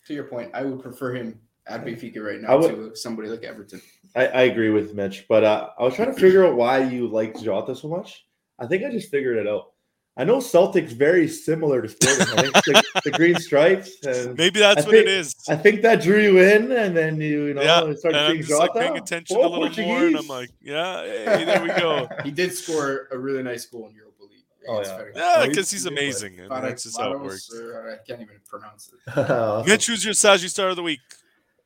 to 0.07 0.15
your 0.15 0.23
point, 0.23 0.49
I 0.55 0.63
would 0.63 0.81
prefer 0.81 1.13
him 1.13 1.39
at 1.67 1.85
Benfica 1.85 2.23
right 2.23 2.41
now 2.41 2.57
would, 2.57 2.93
to 2.93 2.95
somebody 2.95 3.29
like 3.29 3.43
Everton. 3.43 3.81
I, 4.15 4.27
I 4.27 4.41
agree 4.43 4.69
with 4.69 4.93
Mitch, 4.93 5.25
but 5.29 5.43
uh, 5.43 5.69
I 5.77 5.83
was 5.83 5.95
trying 5.95 6.13
to 6.13 6.19
figure 6.19 6.45
out 6.45 6.55
why 6.55 6.79
you 6.83 7.07
like 7.07 7.39
Jota 7.39 7.75
so 7.75 7.87
much. 7.87 8.25
I 8.59 8.67
think 8.67 8.83
I 8.83 8.91
just 8.91 9.09
figured 9.09 9.37
it 9.37 9.47
out. 9.47 9.71
I 10.17 10.25
know 10.25 10.41
Celtic's 10.41 10.91
very 10.91 11.27
similar 11.27 11.81
to 11.81 11.87
Sporting. 11.87 12.37
I 12.37 12.41
think 12.41 12.53
the, 12.53 13.01
the, 13.05 13.11
green 13.11 13.35
stripes. 13.35 14.03
And 14.03 14.37
maybe 14.37 14.59
that's 14.59 14.81
I 14.81 14.85
what 14.85 14.91
think, 14.91 15.07
it 15.07 15.07
is. 15.07 15.35
I 15.47 15.55
think 15.55 15.81
that 15.83 16.01
drew 16.01 16.19
you 16.19 16.37
in, 16.39 16.71
and 16.73 16.95
then 16.95 17.21
you, 17.21 17.45
you 17.45 17.53
know, 17.53 17.61
yeah, 17.61 17.93
started 17.95 18.31
seeing 18.31 18.43
Jota. 18.43 18.59
Like 18.59 18.73
paying 18.73 18.97
attention 18.97 19.37
oh, 19.37 19.39
a 19.39 19.43
little 19.43 19.59
Portuguese. 19.59 19.85
more, 19.85 20.05
and 20.05 20.17
I'm 20.17 20.27
like, 20.27 20.49
yeah, 20.61 21.01
hey, 21.03 21.45
there 21.45 21.63
we 21.63 21.69
go. 21.69 22.09
he 22.25 22.31
did 22.31 22.53
score 22.53 23.07
a 23.11 23.17
really 23.17 23.41
nice 23.41 23.65
goal 23.65 23.87
in 23.87 23.95
Europa 23.95 24.23
League. 24.23 24.43
Oh 24.67 24.81
yeah, 24.81 25.03
yeah, 25.15 25.47
because 25.47 25.71
he's 25.71 25.85
amazing. 25.85 26.41
And 26.41 26.51
that's 26.51 26.83
just 26.83 26.99
how 26.99 27.13
it 27.13 27.21
works. 27.21 27.49
Or, 27.53 27.93
I 27.93 28.05
can't 28.05 28.21
even 28.21 28.35
pronounce 28.45 28.91
it. 28.91 29.65
Mitch, 29.65 29.87
who's 29.87 30.03
your 30.03 30.13
Saji 30.13 30.49
star 30.49 30.69
of 30.69 30.75
the 30.75 30.83
week? 30.83 30.99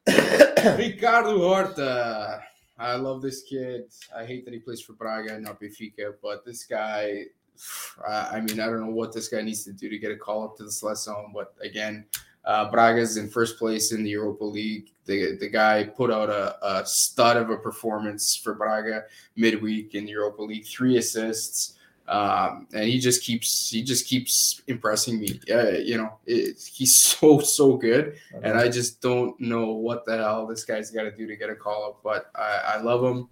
Ricardo 0.77 1.39
Horta. 1.39 2.41
I 2.77 2.95
love 2.95 3.21
this 3.21 3.43
kid. 3.43 3.85
I 4.15 4.25
hate 4.25 4.45
that 4.45 4.53
he 4.53 4.59
plays 4.59 4.81
for 4.81 4.93
Braga 4.93 5.35
and 5.35 5.43
not 5.43 5.59
Benfica, 5.59 6.13
but 6.21 6.45
this 6.45 6.63
guy, 6.63 7.25
I 8.07 8.41
mean, 8.41 8.59
I 8.59 8.65
don't 8.65 8.81
know 8.81 8.93
what 8.93 9.13
this 9.13 9.27
guy 9.27 9.41
needs 9.41 9.63
to 9.65 9.73
do 9.73 9.89
to 9.89 9.97
get 9.97 10.11
a 10.11 10.17
call 10.17 10.43
up 10.43 10.57
to 10.57 10.63
the 10.63 10.69
Seleção. 10.69 11.33
But 11.33 11.53
again, 11.61 12.05
uh, 12.43 12.69
Braga's 12.69 13.17
in 13.17 13.29
first 13.29 13.57
place 13.57 13.91
in 13.91 14.03
the 14.03 14.09
Europa 14.09 14.43
League. 14.43 14.91
The, 15.05 15.37
the 15.37 15.49
guy 15.49 15.83
put 15.83 16.11
out 16.11 16.29
a, 16.29 16.57
a 16.65 16.85
stud 16.85 17.37
of 17.37 17.49
a 17.49 17.57
performance 17.57 18.35
for 18.35 18.53
Braga 18.53 19.05
midweek 19.35 19.95
in 19.95 20.05
the 20.05 20.11
Europa 20.11 20.43
League, 20.43 20.65
three 20.65 20.97
assists 20.97 21.75
um, 22.07 22.67
and 22.73 22.83
he 22.83 22.99
just 22.99 23.23
keeps 23.23 23.69
he 23.69 23.81
just 23.81 24.07
keeps 24.07 24.61
impressing 24.67 25.19
me. 25.19 25.39
Uh, 25.51 25.69
you 25.71 25.97
know, 25.97 26.17
it, 26.25 26.57
he's 26.59 26.97
so 27.01 27.39
so 27.39 27.77
good, 27.77 28.17
and 28.43 28.57
I 28.57 28.69
just 28.69 29.01
don't 29.01 29.39
know 29.39 29.71
what 29.71 30.05
the 30.05 30.17
hell 30.17 30.45
this 30.45 30.63
guy's 30.63 30.91
got 30.91 31.03
to 31.03 31.11
do 31.11 31.27
to 31.27 31.35
get 31.35 31.49
a 31.49 31.55
call 31.55 31.85
up. 31.85 31.99
But 32.03 32.29
I, 32.35 32.75
I 32.75 32.81
love 32.81 33.03
him. 33.03 33.29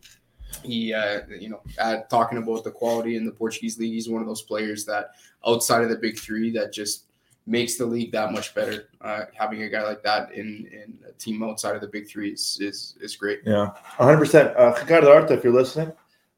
He, 0.63 0.93
uh, 0.93 1.21
you 1.39 1.49
know, 1.49 1.61
at, 1.79 2.09
talking 2.09 2.37
about 2.37 2.63
the 2.63 2.71
quality 2.71 3.15
in 3.15 3.25
the 3.25 3.31
Portuguese 3.31 3.79
league, 3.79 3.93
he's 3.93 4.07
one 4.07 4.21
of 4.21 4.27
those 4.27 4.43
players 4.43 4.85
that 4.85 5.11
outside 5.47 5.81
of 5.83 5.89
the 5.89 5.95
big 5.95 6.17
three 6.17 6.51
that 6.51 6.71
just 6.71 7.05
makes 7.45 7.75
the 7.75 7.85
league 7.85 8.11
that 8.11 8.31
much 8.31 8.53
better. 8.55 8.89
Uh, 9.01 9.25
having 9.33 9.63
a 9.63 9.69
guy 9.69 9.83
like 9.83 10.03
that 10.03 10.31
in 10.33 10.67
in 10.71 10.97
a 11.07 11.11
team 11.13 11.43
outside 11.43 11.75
of 11.75 11.81
the 11.81 11.87
big 11.87 12.07
three 12.07 12.31
is 12.31 12.57
is, 12.61 12.95
is 13.01 13.15
great. 13.15 13.41
Yeah, 13.45 13.67
100. 13.97 14.17
percent 14.17 14.57
uh, 14.57 14.73
Ricardo 14.79 15.07
Horta, 15.07 15.33
if 15.33 15.43
you're 15.43 15.53
listening. 15.53 15.91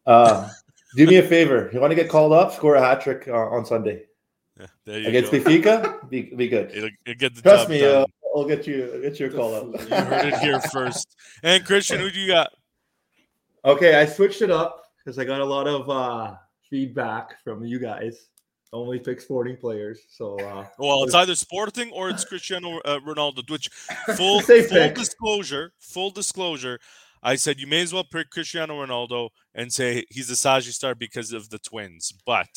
Uh, 0.05 0.49
do 0.95 1.07
me 1.07 1.17
a 1.17 1.23
favor. 1.23 1.69
You 1.73 1.79
want 1.79 1.91
to 1.91 1.95
get 1.95 2.09
called 2.09 2.33
up? 2.33 2.53
Score 2.53 2.75
a 2.75 2.81
hat 2.81 3.01
trick 3.01 3.27
uh, 3.27 3.33
on 3.33 3.65
Sunday. 3.65 4.03
Yeah, 4.59 4.95
Against 4.95 5.31
go. 5.31 5.39
Benfica, 5.39 6.09
be, 6.09 6.21
be 6.35 6.47
good. 6.47 6.71
It'll, 6.71 6.89
it'll 7.05 7.19
get 7.19 7.35
the 7.35 7.41
Trust 7.41 7.69
me, 7.69 7.83
uh, 7.83 8.05
I'll 8.35 8.45
get 8.45 8.65
you 8.65 8.91
I'll 8.93 9.01
get 9.01 9.19
you 9.19 9.27
a 9.27 9.29
call 9.29 9.55
up. 9.55 9.81
you 9.81 9.95
heard 9.95 10.33
it 10.33 10.39
here 10.39 10.59
first. 10.61 11.15
And 11.43 11.65
Christian, 11.65 11.99
who 11.99 12.09
do 12.09 12.19
you 12.19 12.27
got? 12.27 12.51
Okay, 13.65 13.95
I 13.95 14.05
switched 14.05 14.41
it 14.41 14.51
up 14.51 14.83
because 14.97 15.19
I 15.19 15.25
got 15.25 15.41
a 15.41 15.45
lot 15.45 15.67
of 15.67 15.89
uh, 15.89 16.35
feedback 16.69 17.43
from 17.43 17.65
you 17.65 17.79
guys. 17.79 18.29
Only 18.71 18.99
pick 18.99 19.21
sporting 19.21 19.55
players. 19.55 20.01
So 20.09 20.37
uh, 20.39 20.65
well, 20.77 21.03
it's 21.03 21.15
either 21.15 21.35
Sporting 21.35 21.91
or 21.91 22.09
it's 22.09 22.25
Cristiano 22.25 22.79
uh, 22.83 22.99
Ronaldo. 22.99 23.49
Which 23.49 23.69
full 24.15 24.41
full 24.41 24.93
disclosure, 24.93 25.71
full 25.79 26.11
disclosure. 26.11 26.79
I 27.25 27.35
said 27.37 27.59
you 27.59 27.65
may 27.65 27.81
as 27.81 27.91
well 27.91 28.03
pick 28.03 28.29
Cristiano 28.29 28.85
Ronaldo 28.85 29.29
and 29.55 29.73
say 29.73 30.05
he's 30.11 30.27
the 30.27 30.35
Saji 30.35 30.71
star 30.71 30.93
because 30.93 31.33
of 31.33 31.49
the 31.49 31.57
twins, 31.57 32.13
but 32.23 32.47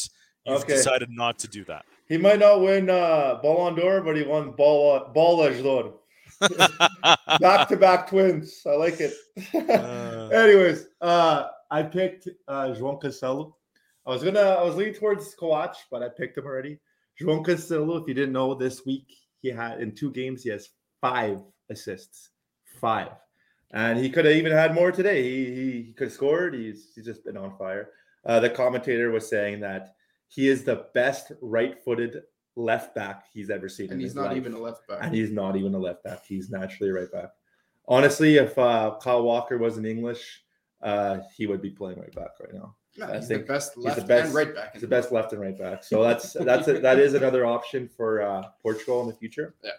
you've 0.45 0.61
okay. 0.61 0.75
decided 0.75 1.09
not 1.11 1.39
to 1.39 1.49
do 1.49 1.65
that. 1.65 1.87
He 2.07 2.19
might 2.19 2.39
not 2.39 2.61
win 2.61 2.91
uh, 2.91 3.41
Ballon 3.43 3.75
d'Or, 3.75 4.03
but 4.03 4.15
he 4.15 4.25
won 4.25 4.51
Ball 4.51 5.11
Bola 5.15 5.51
d'Or. 5.55 5.95
back 7.41 7.67
to 7.69 7.79
back 7.79 8.11
twins. 8.11 8.61
I 8.67 8.73
like 8.73 9.01
it. 9.01 9.15
uh, 9.55 10.29
Anyways, 10.33 10.89
uh, 11.01 11.47
I 11.71 11.83
picked 11.83 12.29
uh, 12.47 12.75
João 12.79 13.01
Cancelo. 13.03 13.55
I 14.07 14.11
was 14.11 14.23
gonna, 14.23 14.39
I 14.39 14.63
was 14.63 14.77
leaning 14.77 14.95
towards 14.95 15.35
Coates, 15.35 15.79
but 15.91 16.03
I 16.03 16.11
picked 16.11 16.37
him 16.37 16.45
already. 16.45 16.79
João 17.19 17.43
Cancelo, 17.43 18.03
if 18.03 18.07
you 18.07 18.13
didn't 18.13 18.33
know, 18.33 18.55
this 18.55 18.85
week 18.85 19.17
he 19.41 19.49
had 19.49 19.81
in 19.81 19.95
two 19.95 20.11
games 20.11 20.43
he 20.43 20.51
has 20.51 20.69
five 21.01 21.41
assists. 21.71 22.29
Five 22.81 23.09
and 23.73 23.99
he 23.99 24.11
could 24.11 24.25
have 24.25 24.35
even 24.35 24.53
had 24.53 24.75
more 24.75 24.91
today. 24.91 25.23
He, 25.23 25.45
he, 25.47 25.83
he 25.83 25.93
could 25.93 26.07
have 26.07 26.13
scored. 26.13 26.55
He's 26.55 26.91
he's 26.95 27.05
just 27.05 27.25
been 27.25 27.37
on 27.37 27.57
fire. 27.57 27.91
Uh, 28.25 28.41
the 28.41 28.51
commentator 28.51 29.11
was 29.11 29.29
saying 29.29 29.61
that 29.61 29.95
he 30.29 30.49
is 30.49 30.65
the 30.65 30.87
best 30.95 31.33
right-footed 31.41 32.23
left 32.57 32.95
back 32.95 33.25
he's 33.33 33.51
ever 33.51 33.69
seen. 33.69 33.91
And 33.91 34.01
he's 34.01 34.15
not 34.15 34.29
life. 34.29 34.37
even 34.37 34.53
a 34.53 34.59
left 34.59 34.87
back. 34.89 34.99
And 35.03 35.15
he's 35.15 35.31
not 35.31 35.57
even 35.57 35.75
a 35.75 35.79
left 35.79 36.05
back. 36.05 36.27
He's 36.27 36.51
naturally 36.51 36.91
a 36.91 36.95
right 36.95 37.11
back. 37.11 37.31
Honestly, 37.87 38.37
if 38.37 38.59
uh, 38.59 38.97
Kyle 39.01 39.23
Walker 39.23 39.57
was 39.57 39.79
in 39.79 39.87
English, 39.87 40.43
uh, 40.83 41.19
he 41.35 41.47
would 41.47 41.63
be 41.63 41.71
playing 41.71 41.99
right 41.99 42.15
back 42.15 42.33
right 42.41 42.53
now. 42.53 42.75
Yeah, 42.95 43.15
he's 43.15 43.29
the 43.29 43.39
best 43.39 43.77
left 43.77 43.97
he's 43.97 44.05
the 44.05 44.09
best, 44.09 44.27
and 44.27 44.35
right 44.35 44.55
back. 44.55 44.73
He's 44.73 44.83
the 44.83 44.89
best 44.89 45.13
left 45.13 45.33
and 45.33 45.41
right 45.41 45.57
back. 45.57 45.85
So 45.85 46.03
that's 46.03 46.33
that's 46.41 46.67
a, 46.69 46.81
that 46.81 46.99
is 46.99 47.15
another 47.15 47.47
option 47.47 47.89
for 47.89 48.23
uh, 48.23 48.43
Portugal 48.61 49.03
in 49.03 49.09
the 49.09 49.15
future. 49.15 49.55
Yeah, 49.63 49.71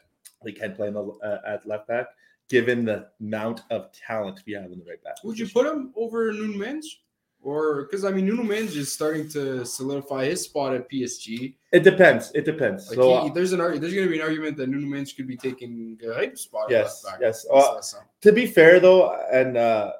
they 0.43 0.53
can 0.53 0.73
play 0.73 0.87
him 0.87 0.97
uh, 0.97 1.37
at 1.45 1.67
left 1.67 1.87
back 1.87 2.07
given 2.49 2.83
the 2.83 3.07
amount 3.21 3.61
of 3.69 3.91
talent 3.93 4.41
we 4.45 4.53
have 4.53 4.71
in 4.71 4.79
the 4.79 4.85
right 4.85 5.01
back. 5.03 5.23
Would 5.23 5.39
you 5.39 5.47
put 5.47 5.65
him 5.65 5.93
over 5.95 6.33
Nuno 6.33 6.57
Mendes? 6.57 6.99
Or 7.41 7.83
because 7.83 8.03
I 8.03 8.11
mean 8.11 8.25
Nuno 8.25 8.43
Mendes 8.43 8.75
is 8.75 8.91
starting 8.91 9.29
to 9.29 9.65
solidify 9.65 10.25
his 10.25 10.43
spot 10.43 10.73
at 10.73 10.91
PSG. 10.91 11.55
It 11.71 11.83
depends. 11.83 12.31
It 12.35 12.43
depends. 12.43 12.89
Like 12.89 12.95
so 12.95 13.23
he, 13.23 13.29
there's 13.29 13.53
an 13.53 13.59
there's 13.59 13.93
going 13.93 14.07
to 14.07 14.09
be 14.09 14.19
an 14.19 14.25
argument 14.25 14.57
that 14.57 14.67
Nuno 14.67 14.87
Mendes 14.87 15.13
could 15.13 15.27
be 15.27 15.37
taking 15.37 15.97
a 16.05 16.13
hype 16.13 16.37
spot. 16.37 16.69
Yes, 16.69 17.05
yes. 17.21 17.45
Uh, 17.49 17.79
to 18.21 18.33
be 18.33 18.45
fair 18.45 18.81
though, 18.81 19.15
and 19.31 19.55
uh, 19.55 19.93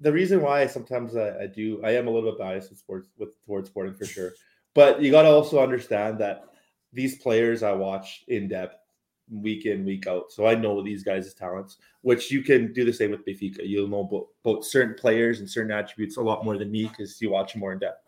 the 0.00 0.10
reason 0.10 0.42
why 0.42 0.66
sometimes 0.66 1.14
I, 1.14 1.42
I, 1.42 1.46
do 1.46 1.80
I 1.84 1.92
am 1.92 2.08
a 2.08 2.10
little 2.10 2.28
bit 2.32 2.40
biased 2.40 2.70
with 2.70 2.80
sports 2.80 3.08
with 3.18 3.40
towards 3.46 3.68
sporting 3.68 3.94
for 3.94 4.04
sure, 4.04 4.32
but 4.74 5.00
you 5.00 5.12
got 5.12 5.22
to 5.22 5.28
also 5.28 5.62
understand 5.62 6.18
that 6.18 6.44
these 6.92 7.18
players 7.18 7.62
I 7.62 7.72
watch 7.72 8.24
in 8.26 8.48
depth 8.48 8.83
week 9.30 9.66
in 9.66 9.84
week 9.84 10.06
out. 10.06 10.30
So 10.30 10.46
I 10.46 10.54
know 10.54 10.82
these 10.82 11.02
guys' 11.02 11.32
talents, 11.34 11.78
which 12.02 12.30
you 12.30 12.42
can 12.42 12.72
do 12.72 12.84
the 12.84 12.92
same 12.92 13.10
with 13.10 13.24
Benfica. 13.24 13.60
You'll 13.62 13.88
know 13.88 14.00
about, 14.00 14.26
about 14.44 14.64
certain 14.64 14.94
players 14.94 15.40
and 15.40 15.50
certain 15.50 15.72
attributes 15.72 16.16
a 16.16 16.22
lot 16.22 16.44
more 16.44 16.58
than 16.58 16.70
me 16.70 16.88
because 16.88 17.20
you 17.20 17.30
watch 17.30 17.52
them 17.52 17.60
more 17.60 17.72
in 17.72 17.78
depth. 17.78 18.02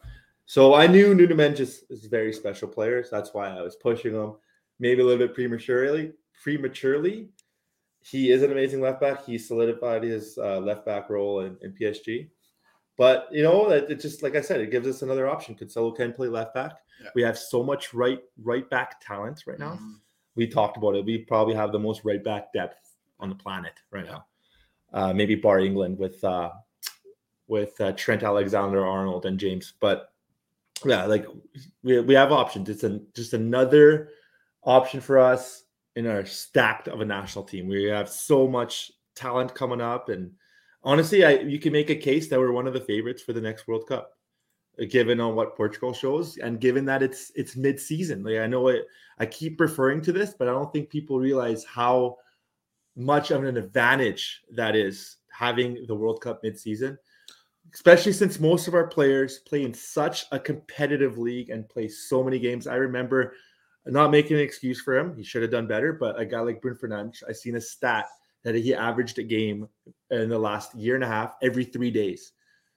So 0.45 0.75
I 0.75 0.87
knew 0.87 1.15
Nuno 1.15 1.35
Mendes 1.35 1.85
is 1.91 2.05
a 2.05 2.09
very 2.09 2.33
special 2.33 2.69
player. 2.69 3.03
So 3.03 3.17
that's 3.17 3.35
why 3.35 3.49
I 3.49 3.63
was 3.63 3.77
pushing 3.77 4.15
him, 4.15 4.35
maybe 4.79 5.03
a 5.03 5.05
little 5.05 5.27
bit 5.27 5.35
prematurely. 5.35 6.13
Prematurely, 6.43 7.31
he 8.01 8.31
is 8.31 8.43
an 8.43 8.53
amazing 8.53 8.81
left 8.81 9.01
back. 9.01 9.25
He 9.25 9.39
solidified 9.39 10.05
his 10.05 10.39
uh, 10.39 10.61
left 10.61 10.87
back 10.87 11.11
role 11.11 11.41
in, 11.41 11.57
in 11.63 11.73
PSG. 11.73 12.29
But 12.97 13.29
you 13.31 13.43
know, 13.43 13.71
it 13.71 14.01
just 14.01 14.23
like 14.23 14.37
I 14.37 14.41
said, 14.41 14.61
it 14.61 14.71
gives 14.71 14.87
us 14.87 15.03
another 15.03 15.29
option. 15.29 15.55
Cancelo 15.55 15.95
can 15.95 16.13
play 16.13 16.29
left 16.29 16.55
back. 16.55 16.79
Yeah. 17.03 17.11
We 17.15 17.23
have 17.23 17.37
so 17.37 17.63
much 17.63 17.93
right 17.93 18.21
right 18.43 18.69
back 18.71 19.01
talent 19.05 19.43
right 19.47 19.59
now. 19.59 19.73
Mm-hmm 19.73 19.97
we 20.37 20.47
talked 20.47 20.77
about 20.77 20.95
it. 20.95 21.05
We 21.05 21.19
probably 21.19 21.55
have 21.55 21.73
the 21.73 21.79
most 21.79 22.05
right 22.05 22.23
back 22.23 22.53
depth 22.53 22.95
on 23.19 23.29
the 23.29 23.35
planet 23.35 23.73
right 23.91 24.07
now. 24.07 24.27
Uh, 24.93 25.13
maybe 25.13 25.35
bar 25.35 25.59
England 25.61 25.99
with 25.99 26.23
uh, 26.23 26.51
with 27.49 27.81
uh, 27.81 27.93
Trent 27.93 28.23
Alexander 28.23 28.85
Arnold 28.85 29.27
and 29.27 29.39
James, 29.39 29.75
but 29.81 30.13
yeah, 30.85 31.07
like 31.07 31.27
we, 31.83 32.01
we 32.01 32.15
have 32.15 32.33
options. 32.33 32.69
It's 32.69 32.85
an, 32.85 33.07
just 33.15 33.33
another 33.33 34.11
option 34.63 35.01
for 35.01 35.19
us 35.19 35.65
in 35.97 36.07
our 36.07 36.25
stacked 36.27 36.89
of 36.89 37.01
a 37.01 37.05
national 37.05 37.45
team. 37.45 37.67
We 37.67 37.85
have 37.85 38.09
so 38.09 38.47
much 38.47 38.93
talent 39.15 39.55
coming 39.55 39.81
up, 39.81 40.09
and 40.09 40.33
honestly, 40.83 41.25
I 41.25 41.39
you 41.41 41.59
can 41.59 41.73
make 41.73 41.91
a 41.91 41.97
case 41.97 42.29
that 42.29 42.39
we're 42.39 42.53
one 42.53 42.67
of 42.67 42.75
the 42.75 42.81
favorites 42.81 43.23
for 43.23 43.33
the 43.33 43.41
next 43.41 43.67
World 43.67 43.87
Cup 43.89 44.16
given 44.85 45.21
on 45.21 45.35
what 45.35 45.57
Portugal 45.57 45.93
shows, 45.93 46.37
and 46.39 46.61
given 46.61 46.85
that 46.85 47.03
it's 47.03 47.33
it's 47.35 47.57
mid-season. 47.57 48.23
Like 48.23 48.39
I 48.39 48.47
know 48.47 48.69
it, 48.69 48.87
I 49.19 49.27
keep 49.27 49.61
referring 49.61 50.03
to 50.03 50.13
this, 50.13 50.35
but 50.39 50.49
I 50.49 50.53
don't 50.53 50.73
think 50.73 50.91
people 50.91 51.19
realize 51.19 51.65
how 51.65 52.17
much 52.97 53.31
of 53.31 53.45
an 53.45 53.57
advantage 53.57 54.43
that 54.53 54.77
is 54.77 55.17
having 55.31 55.87
the 55.87 55.95
World 55.95 56.21
Cup 56.21 56.41
mid-season, 56.43 56.99
especially 57.75 58.13
since 58.13 58.41
most 58.41 58.69
of 58.69 58.75
our 58.75 58.87
players 58.87 59.39
play 59.41 59.65
in 59.65 59.75
such 59.75 60.27
a 60.33 60.39
competitive 60.39 61.19
league 61.19 61.51
and 61.51 61.69
play 61.69 61.89
so 61.89 62.23
many 62.23 62.39
games. 62.39 62.67
I 62.67 62.77
remember 62.77 63.35
not 63.87 64.11
making 64.11 64.37
an 64.37 64.43
excuse 64.43 64.81
for 64.81 64.97
him; 64.97 65.17
he 65.17 65.23
should 65.23 65.43
have 65.43 65.51
done 65.51 65.67
better. 65.67 65.93
But 65.93 66.21
a 66.21 66.27
guy 66.27 66.41
like 66.41 66.61
Bruno 66.61 66.77
Fernandes, 66.77 67.23
I 67.29 67.33
seen 67.33 67.57
a 67.57 67.61
stat 67.61 68.07
that 68.45 68.55
he 68.55 68.75
averaged 68.75 69.19
a 69.19 69.23
game 69.23 69.69
in 70.11 70.29
the 70.29 70.39
last 70.39 70.75
year 70.75 70.95
and 70.95 71.03
a 71.03 71.09
half 71.09 71.35
every 71.43 71.65
three 71.65 71.91
days. 71.91 72.33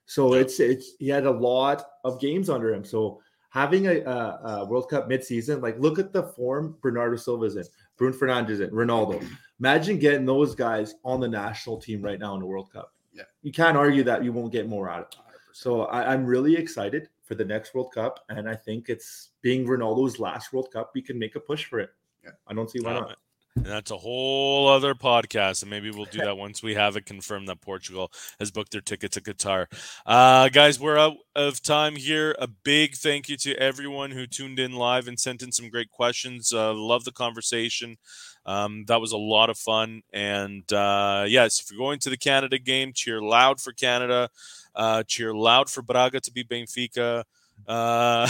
So 0.10 0.34
it's 0.34 0.60
it's 0.60 0.96
he 0.98 1.08
had 1.08 1.28
a 1.28 1.32
lot 1.32 1.86
of 2.04 2.20
games 2.20 2.50
under 2.50 2.74
him. 2.74 2.84
So 2.84 3.22
having 3.52 3.86
a, 3.86 4.00
a, 4.00 4.40
a 4.44 4.66
World 4.66 4.90
Cup 4.90 5.08
midseason, 5.08 5.62
like 5.62 5.80
look 5.80 6.00
at 6.00 6.12
the 6.12 6.24
form 6.24 6.76
Bernardo 6.82 7.16
Silva's 7.16 7.58
in, 7.58 7.64
Bruno 7.96 8.18
Fernandes 8.18 8.60
in, 8.60 8.72
Ronaldo. 8.72 9.24
Imagine 9.60 10.00
getting 10.00 10.26
those 10.26 10.56
guys 10.56 10.96
on 11.06 11.20
the 11.20 11.28
national 11.28 11.78
team 11.78 12.02
right 12.02 12.20
now 12.20 12.34
in 12.34 12.40
the 12.40 12.48
World 12.48 12.74
Cup. 12.74 12.92
Yeah. 13.14 13.26
You 13.44 13.52
can't 13.52 13.78
argue 13.78 14.02
that 14.02 14.24
you 14.24 14.34
won't 14.34 14.52
get 14.52 14.68
more 14.68 14.90
out 14.90 15.02
of 15.02 15.06
it. 15.10 15.40
So 15.52 15.84
I, 15.84 16.12
I'm 16.12 16.26
really 16.26 16.56
excited 16.56 17.10
for 17.24 17.36
the 17.36 17.46
next 17.46 17.76
World 17.76 17.94
Cup, 17.94 18.26
and 18.30 18.50
I 18.50 18.56
think 18.56 18.90
it's 18.90 19.30
being 19.44 19.68
Ronaldo's 19.68 20.18
last 20.18 20.54
World 20.54 20.72
Cup. 20.74 20.90
We 20.96 21.04
can 21.04 21.20
make 21.20 21.36
a 21.36 21.40
push 21.40 21.66
for 21.66 21.80
it. 21.80 21.92
Yeah. 22.24 22.32
I 22.48 22.56
don't 22.56 22.72
see 22.72 22.80
why 22.80 22.94
Yeah, 22.94 23.00
not. 23.02 23.18
And 23.56 23.66
that's 23.66 23.92
a 23.92 23.98
whole 23.98 24.68
other 24.68 24.94
podcast, 24.94 25.64
and 25.64 25.70
maybe 25.70 25.92
we'll 25.92 26.06
do 26.06 26.20
that 26.20 26.38
once 26.38 26.64
we 26.64 26.76
have 26.76 26.96
it 26.96 27.06
confirmed 27.06 27.50
that 27.50 27.60
Portugal 27.62 28.12
has 28.40 28.52
booked 28.52 28.72
their 28.72 28.80
ticket 28.80 29.12
to 29.14 29.22
Qatar. 29.22 29.66
Uh, 30.06 30.48
guys, 30.50 30.80
we're 30.80 30.98
out 30.98 31.18
of 31.36 31.62
time 31.62 31.96
here. 31.96 32.36
A 32.40 32.48
big 32.48 32.96
thank 32.96 33.28
you 33.28 33.36
to 33.38 33.56
everyone 33.56 34.12
who 34.12 34.28
tuned 34.28 34.60
in 34.60 34.74
live 34.74 35.08
and 35.08 35.20
sent 35.20 35.42
in 35.42 35.52
some 35.52 35.70
great 35.70 35.90
questions. 35.90 36.54
Uh, 36.54 36.74
love 36.74 37.04
the 37.04 37.12
conversation. 37.12 37.98
Um, 38.46 38.86
that 38.86 39.02
was 39.02 39.12
a 39.12 39.18
lot 39.18 39.50
of 39.50 39.58
fun. 39.58 40.04
And 40.14 40.72
uh, 40.72 41.26
yes, 41.28 41.60
if 41.60 41.70
you're 41.70 41.80
going 41.80 42.00
to 42.00 42.10
the 42.10 42.18
Canada 42.18 42.60
game, 42.60 42.94
cheer 42.94 43.22
loud 43.22 43.60
for 43.60 43.74
Canada. 43.74 44.30
Uh, 44.74 45.04
cheer 45.04 45.34
loud 45.34 45.70
for 45.70 45.82
Braga 45.82 46.22
to 46.22 46.32
beat 46.32 46.48
Benfica. 46.48 47.26
Uh, 47.68 48.30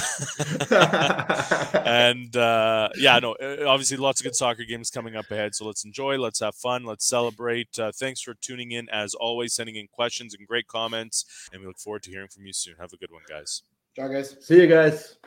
and 1.86 2.36
uh, 2.36 2.89
yeah, 2.97 3.19
no, 3.19 3.34
uh, 3.34 3.65
obviously 3.67 3.97
lots 3.97 4.19
of 4.19 4.25
good 4.25 4.36
soccer 4.36 4.63
games 4.63 4.89
coming 4.89 5.15
up 5.15 5.30
ahead. 5.32 5.55
So 5.55 5.65
let's 5.65 5.86
enjoy, 5.86 6.17
let's 6.17 6.39
have 6.39 6.55
fun, 6.55 6.84
let's 6.84 7.07
celebrate. 7.07 7.77
Uh, 7.80 7.91
thanks 7.93 8.21
for 8.21 8.34
tuning 8.36 8.71
in 8.71 8.89
as 8.89 9.13
always, 9.13 9.53
sending 9.53 9.75
in 9.75 9.88
questions 9.88 10.34
and 10.34 10.47
great 10.47 10.67
comments. 10.67 11.49
And 11.51 11.61
we 11.61 11.67
look 11.67 11.80
forward 11.80 12.03
to 12.03 12.11
hearing 12.11 12.27
from 12.27 12.45
you 12.45 12.53
soon. 12.53 12.75
Have 12.80 12.93
a 12.93 12.97
good 12.97 13.11
one, 13.11 13.23
guys. 13.27 13.63
Ciao, 13.95 14.07
guys. 14.07 14.36
See 14.39 14.61
you 14.61 14.67
guys. 14.67 15.17